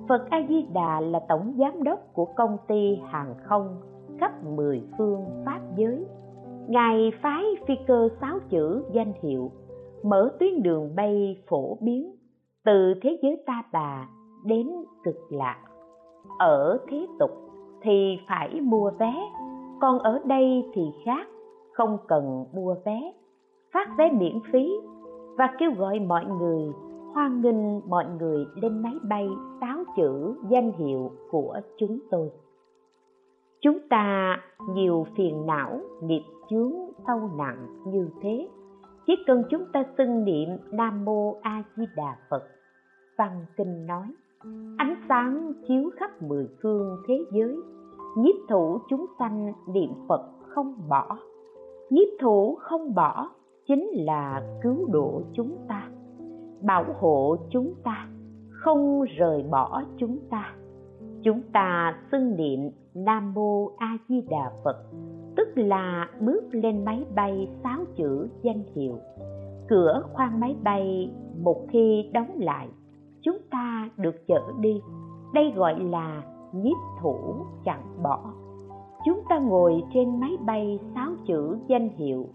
phật 0.09 0.31
a 0.31 0.47
di 0.49 0.67
đà 0.75 1.01
là 1.01 1.21
tổng 1.29 1.55
giám 1.59 1.83
đốc 1.83 2.01
của 2.13 2.25
công 2.25 2.57
ty 2.69 3.01
hàng 3.11 3.35
không 3.43 3.77
khắp 4.19 4.45
mười 4.45 4.83
phương 4.99 5.25
pháp 5.45 5.61
giới. 5.77 6.07
Ngài 6.69 7.13
phái 7.23 7.45
phi 7.67 7.75
cơ 7.87 8.09
sáu 8.21 8.39
chữ 8.49 8.85
danh 8.93 9.13
hiệu, 9.23 9.51
mở 10.05 10.31
tuyến 10.41 10.63
đường 10.63 10.97
bay 10.97 11.43
phổ 11.49 11.77
biến 11.81 12.17
từ 12.65 12.95
thế 13.03 13.19
giới 13.23 13.43
ta 13.47 13.63
bà 13.73 14.09
đến 14.45 14.71
cực 15.05 15.17
lạc. 15.31 15.59
Ở 16.39 16.79
thế 16.89 17.07
tục 17.19 17.31
thì 17.83 18.19
phải 18.29 18.61
mua 18.61 18.91
vé, 18.99 19.15
còn 19.81 19.99
ở 19.99 20.21
đây 20.25 20.65
thì 20.75 20.83
khác, 21.05 21.27
không 21.73 21.99
cần 22.09 22.45
mua 22.53 22.75
vé. 22.85 23.13
Phát 23.75 23.89
vé 23.99 24.11
miễn 24.13 24.41
phí 24.53 24.73
và 25.39 25.55
kêu 25.59 25.71
gọi 25.79 26.01
mọi 26.01 26.25
người 26.25 26.73
hoan 27.17 27.41
nghênh 27.41 27.91
mọi 27.91 28.07
người 28.19 28.47
lên 28.55 28.83
máy 28.83 28.95
bay 29.09 29.29
táo 29.61 29.79
chữ 29.97 30.35
danh 30.49 30.73
hiệu 30.73 31.11
của 31.31 31.61
chúng 31.79 31.99
tôi. 32.11 32.31
Chúng 33.61 33.79
ta 33.91 34.37
nhiều 34.75 35.07
phiền 35.17 35.47
não, 35.47 35.81
nghiệp 36.03 36.23
chướng, 36.51 36.73
sâu 37.07 37.31
nặng 37.39 37.67
như 37.87 38.09
thế. 38.23 38.49
Chỉ 39.07 39.13
cần 39.27 39.43
chúng 39.51 39.65
ta 39.73 39.85
xưng 39.99 40.25
niệm 40.25 40.49
nam 40.71 41.05
mô 41.05 41.35
a 41.43 41.63
di 41.77 41.85
đà 41.97 42.17
phật. 42.31 42.43
Văn 43.19 43.47
kinh 43.57 43.87
nói, 43.87 44.07
ánh 44.79 44.97
sáng 45.09 45.53
chiếu 45.69 45.91
khắp 45.97 46.23
mười 46.23 46.49
phương 46.63 46.97
thế 47.09 47.25
giới. 47.33 47.57
Nhiếp 48.17 48.35
thủ 48.49 48.79
chúng 48.89 49.07
sanh 49.19 49.53
niệm 49.69 49.91
phật 50.09 50.23
không 50.49 50.75
bỏ. 50.89 51.19
Nhiếp 51.91 52.09
thủ 52.21 52.59
không 52.61 52.95
bỏ 52.95 53.31
chính 53.67 53.91
là 53.93 54.43
cứu 54.63 54.89
độ 54.93 55.23
chúng 55.35 55.57
ta 55.69 55.91
bảo 56.63 56.85
hộ 57.01 57.37
chúng 57.51 57.75
ta, 57.85 58.09
không 58.51 59.03
rời 59.03 59.45
bỏ 59.51 59.83
chúng 59.97 60.19
ta. 60.31 60.55
Chúng 61.23 61.41
ta 61.53 61.95
xưng 62.13 62.37
niệm 62.37 62.71
nam 62.95 63.35
mô 63.35 63.71
a 63.77 63.99
di 64.09 64.21
đà 64.31 64.51
phật, 64.65 64.77
tức 65.37 65.49
là 65.55 66.09
bước 66.21 66.45
lên 66.53 66.85
máy 66.85 67.05
bay 67.15 67.49
sáu 67.63 67.79
chữ 67.97 68.29
danh 68.43 68.63
hiệu. 68.75 68.99
Cửa 69.69 70.03
khoang 70.13 70.41
máy 70.41 70.57
bay 70.63 71.11
một 71.43 71.67
khi 71.69 72.11
đóng 72.13 72.31
lại, 72.39 72.69
chúng 73.23 73.39
ta 73.51 73.91
được 73.97 74.27
chở 74.29 74.41
đi. 74.61 74.81
Đây 75.35 75.53
gọi 75.57 75.81
là 75.81 76.23
nhiếp 76.53 76.77
thủ 77.03 77.17
chẳng 77.65 78.03
bỏ. 78.03 78.33
Chúng 79.05 79.21
ta 79.29 79.39
ngồi 79.39 79.83
trên 79.95 80.21
máy 80.21 80.37
bay 80.47 80.79
sáu 80.95 81.11
chữ 81.27 81.59
danh 81.69 81.89
hiệu, 81.89 82.27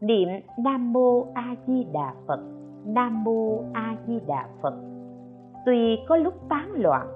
niệm 0.00 0.28
nam 0.58 0.92
mô 0.92 1.26
a 1.34 1.54
di 1.66 1.84
đà 1.92 2.14
phật 2.26 2.59
nam 2.86 3.24
mô 3.24 3.62
a 3.72 3.96
di 4.06 4.20
đà 4.26 4.48
phật. 4.62 4.74
Tuy 5.66 5.98
có 6.08 6.16
lúc 6.16 6.34
tán 6.48 6.72
loạn, 6.74 7.06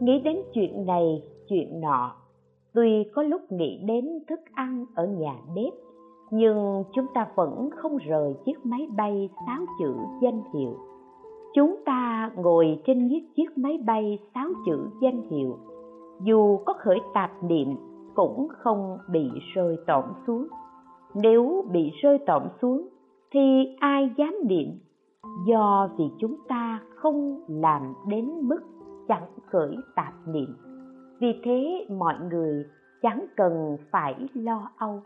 nghĩ 0.00 0.20
đến 0.20 0.36
chuyện 0.52 0.86
này, 0.86 1.22
chuyện 1.48 1.80
nọ. 1.80 2.12
Tuy 2.74 3.04
có 3.14 3.22
lúc 3.22 3.52
nghĩ 3.52 3.80
đến 3.86 4.04
thức 4.28 4.40
ăn 4.54 4.84
ở 4.94 5.06
nhà 5.06 5.34
bếp, 5.54 5.72
nhưng 6.30 6.84
chúng 6.94 7.06
ta 7.14 7.28
vẫn 7.34 7.70
không 7.76 7.96
rời 7.96 8.34
chiếc 8.44 8.66
máy 8.66 8.88
bay 8.96 9.30
sáu 9.46 9.58
chữ 9.78 9.94
danh 10.22 10.42
hiệu. 10.54 10.76
Chúng 11.54 11.76
ta 11.84 12.30
ngồi 12.36 12.80
trên 12.86 13.08
chiếc 13.08 13.34
chiếc 13.36 13.58
máy 13.58 13.78
bay 13.86 14.18
sáu 14.34 14.48
chữ 14.66 14.88
danh 15.02 15.22
hiệu. 15.30 15.58
Dù 16.22 16.56
có 16.66 16.72
khởi 16.78 16.98
tạp 17.14 17.30
niệm, 17.42 17.76
cũng 18.14 18.48
không 18.58 18.98
bị 19.10 19.30
rơi 19.54 19.76
tỏm 19.86 20.04
xuống. 20.26 20.46
Nếu 21.14 21.64
bị 21.72 21.90
rơi 22.02 22.18
tỏm 22.18 22.42
xuống, 22.62 22.88
thì 23.30 23.76
ai 23.80 24.10
dám 24.16 24.34
niệm? 24.46 24.68
Do 25.46 25.88
vì 25.98 26.04
chúng 26.18 26.36
ta 26.48 26.80
không 26.94 27.40
làm 27.48 27.94
đến 28.06 28.30
mức 28.42 28.60
chẳng 29.08 29.26
khởi 29.46 29.76
tạp 29.96 30.12
niệm. 30.26 30.56
Vì 31.20 31.40
thế 31.44 31.86
mọi 31.98 32.14
người 32.30 32.64
chẳng 33.02 33.26
cần 33.36 33.76
phải 33.90 34.28
lo 34.34 34.70
âu. 34.76 35.00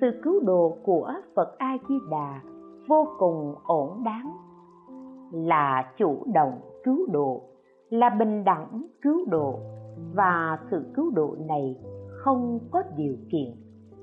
Sự 0.00 0.20
cứu 0.22 0.40
độ 0.46 0.78
của 0.84 1.12
phật 1.36 1.58
a 1.58 1.76
di 1.88 1.94
đà 2.10 2.40
vô 2.88 3.08
cùng 3.18 3.54
ổn 3.64 4.04
đáng. 4.04 4.36
Là 5.32 5.92
chủ 5.98 6.24
động 6.34 6.60
cứu 6.84 7.06
độ, 7.12 7.42
là 7.90 8.10
bình 8.18 8.44
đẳng 8.44 8.86
cứu 9.02 9.24
độ. 9.30 9.58
Và 10.14 10.58
sự 10.70 10.84
cứu 10.94 11.10
độ 11.14 11.36
này 11.48 11.76
không 12.08 12.58
có 12.70 12.82
điều 12.96 13.16
kiện. 13.32 13.50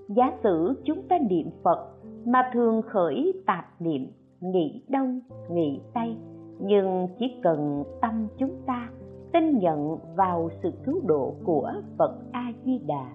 Giả 0.07 0.31
sử 0.43 0.81
chúng 0.85 1.01
ta 1.09 1.17
niệm 1.29 1.49
phật 1.63 1.87
mà 2.25 2.49
thường 2.53 2.81
khởi 2.81 3.43
tạp 3.45 3.65
niệm 3.81 4.07
nghĩ 4.41 4.81
đông 4.89 5.19
nghĩ 5.49 5.81
tây. 5.93 6.17
Nhưng 6.59 7.07
chỉ 7.19 7.25
cần 7.43 7.83
tâm 8.01 8.27
chúng 8.37 8.55
ta 8.65 8.89
tin 9.33 9.59
nhận 9.59 9.97
vào 10.15 10.49
sự 10.63 10.71
cứu 10.85 11.01
độ 11.05 11.33
của 11.43 11.71
phật 11.97 12.19
a 12.31 12.51
di 12.65 12.79
đà 12.87 13.11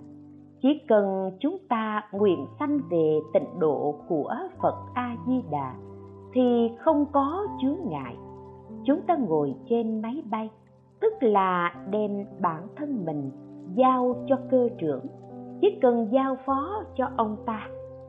chỉ 0.63 0.81
cần 0.89 1.31
chúng 1.41 1.59
ta 1.69 2.03
nguyện 2.13 2.47
sanh 2.59 2.81
về 2.91 3.21
tịnh 3.33 3.59
độ 3.59 3.95
của 4.09 4.35
phật 4.63 4.75
a 4.95 5.17
di 5.27 5.43
đà 5.51 5.75
thì 6.33 6.71
không 6.79 7.07
có 7.13 7.47
chướng 7.63 7.79
ngại. 7.85 8.17
Chúng 8.85 9.01
ta 9.07 9.17
ngồi 9.17 9.55
trên 9.69 10.03
máy 10.03 10.23
bay, 10.31 10.51
tức 11.01 11.13
là 11.21 11.75
đem 11.91 12.25
bản 12.41 12.69
thân 12.77 13.05
mình 13.05 13.31
giao 13.75 14.15
cho 14.27 14.37
cơ 14.51 14.69
trưởng. 14.79 15.07
Chỉ 15.61 15.79
cần 15.83 16.09
giao 16.13 16.37
phó 16.47 16.85
cho 16.97 17.09
ông 17.17 17.37
ta 17.47 17.69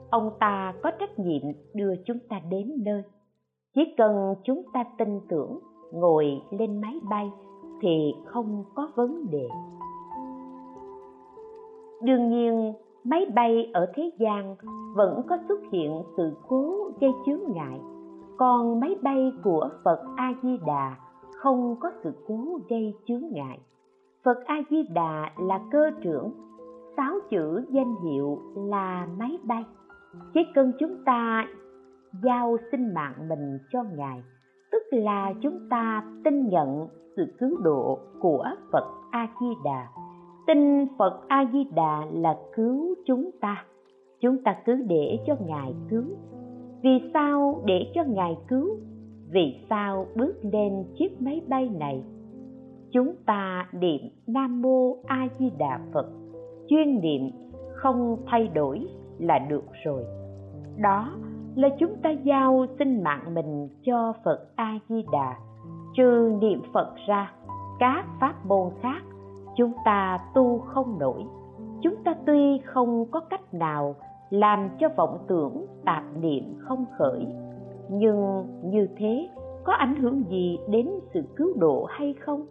ông 0.10 0.32
ta 0.40 0.74
có 0.84 0.92
trách 1.00 1.20
nhiệm 1.20 1.42
đưa 1.74 1.94
chúng 2.06 2.18
ta 2.30 2.42
đến 2.50 2.74
nơi. 2.86 3.04
Chỉ 3.76 3.94
cần 3.98 4.36
chúng 4.44 4.64
ta 4.74 4.86
tin 4.98 5.20
tưởng, 5.30 5.60
ngồi 5.94 6.42
lên 6.52 6.82
máy 6.82 7.00
bay 7.10 7.32
thì 7.82 8.14
không 8.26 8.64
có 8.76 8.92
vấn 8.96 9.26
đề. 9.32 9.50
Đương 12.04 12.30
nhiên, 12.30 12.74
máy 13.04 13.26
bay 13.36 13.72
ở 13.74 13.92
thế 13.96 14.12
gian 14.20 14.56
vẫn 14.96 15.22
có 15.30 15.38
xuất 15.48 15.60
hiện 15.72 16.04
sự 16.18 16.38
cố 16.48 16.92
gây 17.02 17.12
chướng 17.26 17.42
ngại. 17.54 17.80
Còn 18.38 18.80
máy 18.80 18.96
bay 19.02 19.32
của 19.44 19.70
phật 19.84 20.00
a 20.16 20.34
di 20.44 20.58
đà 20.66 20.96
không 21.38 21.76
có 21.80 21.92
sự 22.04 22.12
cố 22.28 22.60
gây 22.70 22.94
chướng 23.08 23.24
ngại. 23.32 23.60
Phật 24.24 24.38
a 24.46 24.56
di 24.70 24.84
đà 24.94 25.32
là 25.38 25.60
cơ 25.72 25.92
trưởng, 26.02 26.32
sáu 26.98 27.14
chữ 27.30 27.66
danh 27.70 27.96
hiệu 28.04 28.38
là 28.56 29.08
máy 29.18 29.38
bay 29.44 29.66
chỉ 30.34 30.42
cần 30.56 30.72
chúng 30.80 31.04
ta, 31.06 31.48
giao 32.24 32.58
sinh 32.72 32.94
mạng 32.94 33.30
mình 33.30 33.58
cho 33.72 33.84
ngài, 33.84 34.24
tức 34.72 34.84
là 34.92 35.34
chúng 35.42 35.60
ta 35.70 36.04
tin 36.24 36.48
nhận 36.48 36.88
sự 37.16 37.26
cứu 37.40 37.58
độ 37.64 38.00
của 38.20 38.46
phật 38.72 38.84
a 39.12 39.28
di 39.42 39.48
đà 39.66 39.88
tin 40.48 40.88
phật 40.98 41.28
a 41.28 41.46
di 41.54 41.64
đà 41.76 42.06
là 42.14 42.38
cứu 42.56 42.96
chúng 43.06 43.30
ta. 43.42 43.66
Chúng 44.22 44.44
ta 44.44 44.56
cứ 44.66 44.74
để 44.88 45.20
cho 45.28 45.36
ngài 45.48 45.74
cứu. 45.90 46.04
Vì 46.84 47.10
sao 47.14 47.62
để 47.66 47.92
cho 47.96 48.04
ngài 48.08 48.38
cứu? 48.48 48.70
Vì 49.32 49.66
sao 49.70 50.08
bước 50.16 50.36
lên 50.42 50.84
chiếc 51.00 51.22
máy 51.22 51.42
bay 51.48 51.70
này? 51.70 52.04
Chúng 52.92 53.16
ta 53.26 53.70
niệm 53.74 54.02
nam 54.28 54.62
mô 54.62 54.98
a 55.06 55.28
di 55.40 55.50
đà 55.58 55.80
phật, 55.94 56.06
chuyên 56.68 57.02
niệm 57.02 57.22
không 57.74 58.18
thay 58.26 58.48
đổi 58.48 58.88
là 59.20 59.40
được 59.40 59.66
rồi. 59.84 60.06
Đó 60.78 61.12
là 61.56 61.70
chúng 61.80 61.96
ta 62.04 62.10
giao 62.10 62.66
sinh 62.80 63.04
mạng 63.04 63.34
mình 63.34 63.70
cho 63.86 64.14
phật 64.24 64.48
a 64.56 64.80
di 64.90 65.06
đà 65.12 65.36
trừ 65.96 66.38
niệm 66.42 66.62
phật 66.74 66.96
ra, 67.08 67.32
các 67.80 68.06
pháp 68.20 68.46
môn 68.46 68.70
khác, 68.82 69.02
chúng 69.56 69.74
ta 69.86 70.20
tu 70.34 70.60
không 70.60 71.00
nổi. 71.00 71.26
Chúng 71.82 71.96
ta 72.04 72.16
tuy 72.26 72.62
không 72.66 73.06
có 73.12 73.20
cách 73.20 73.54
nào 73.54 73.96
làm 74.30 74.70
cho 74.80 74.90
vọng 74.98 75.26
tưởng, 75.28 75.66
tạp 75.86 76.04
niệm 76.22 76.56
không 76.60 76.86
khởi, 76.98 77.28
nhưng 77.90 78.46
như 78.64 78.88
thế 78.98 79.30
có 79.64 79.74
ảnh 79.74 79.96
hưởng 79.96 80.24
gì 80.30 80.58
đến 80.70 80.90
sự 81.14 81.22
cứu 81.36 81.54
độ 81.58 81.86
hay 81.90 82.14
không? 82.14 82.46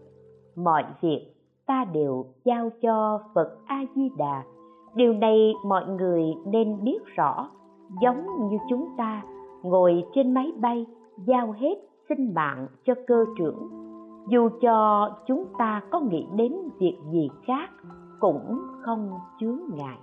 Mọi 0.56 0.84
việc 1.00 1.32
ta 1.66 1.84
đều 1.92 2.24
giao 2.44 2.70
cho 2.82 3.20
phật 3.34 3.58
a 3.66 3.84
di 3.96 4.08
đà 4.18 4.42
điều 4.96 5.12
này 5.12 5.54
mọi 5.64 5.86
người 5.86 6.22
nên 6.46 6.84
biết 6.84 6.98
rõ, 7.16 7.48
giống 8.02 8.26
như 8.50 8.56
chúng 8.70 8.88
ta, 8.96 9.22
ngồi 9.62 10.04
trên 10.14 10.34
máy 10.34 10.52
bay, 10.60 10.86
giao 11.26 11.52
hết 11.52 11.74
sinh 12.08 12.34
mạng 12.34 12.66
cho 12.84 12.94
cơ 13.06 13.24
trưởng. 13.38 13.68
Dù 14.28 14.48
cho 14.60 15.10
chúng 15.26 15.44
ta 15.58 15.82
có 15.90 16.00
nghĩ 16.00 16.26
đến 16.36 16.52
việc 16.78 16.96
gì 17.12 17.28
khác, 17.46 17.70
cũng 18.20 18.58
không 18.82 19.10
chướng 19.40 19.60
ngại. 19.74 19.98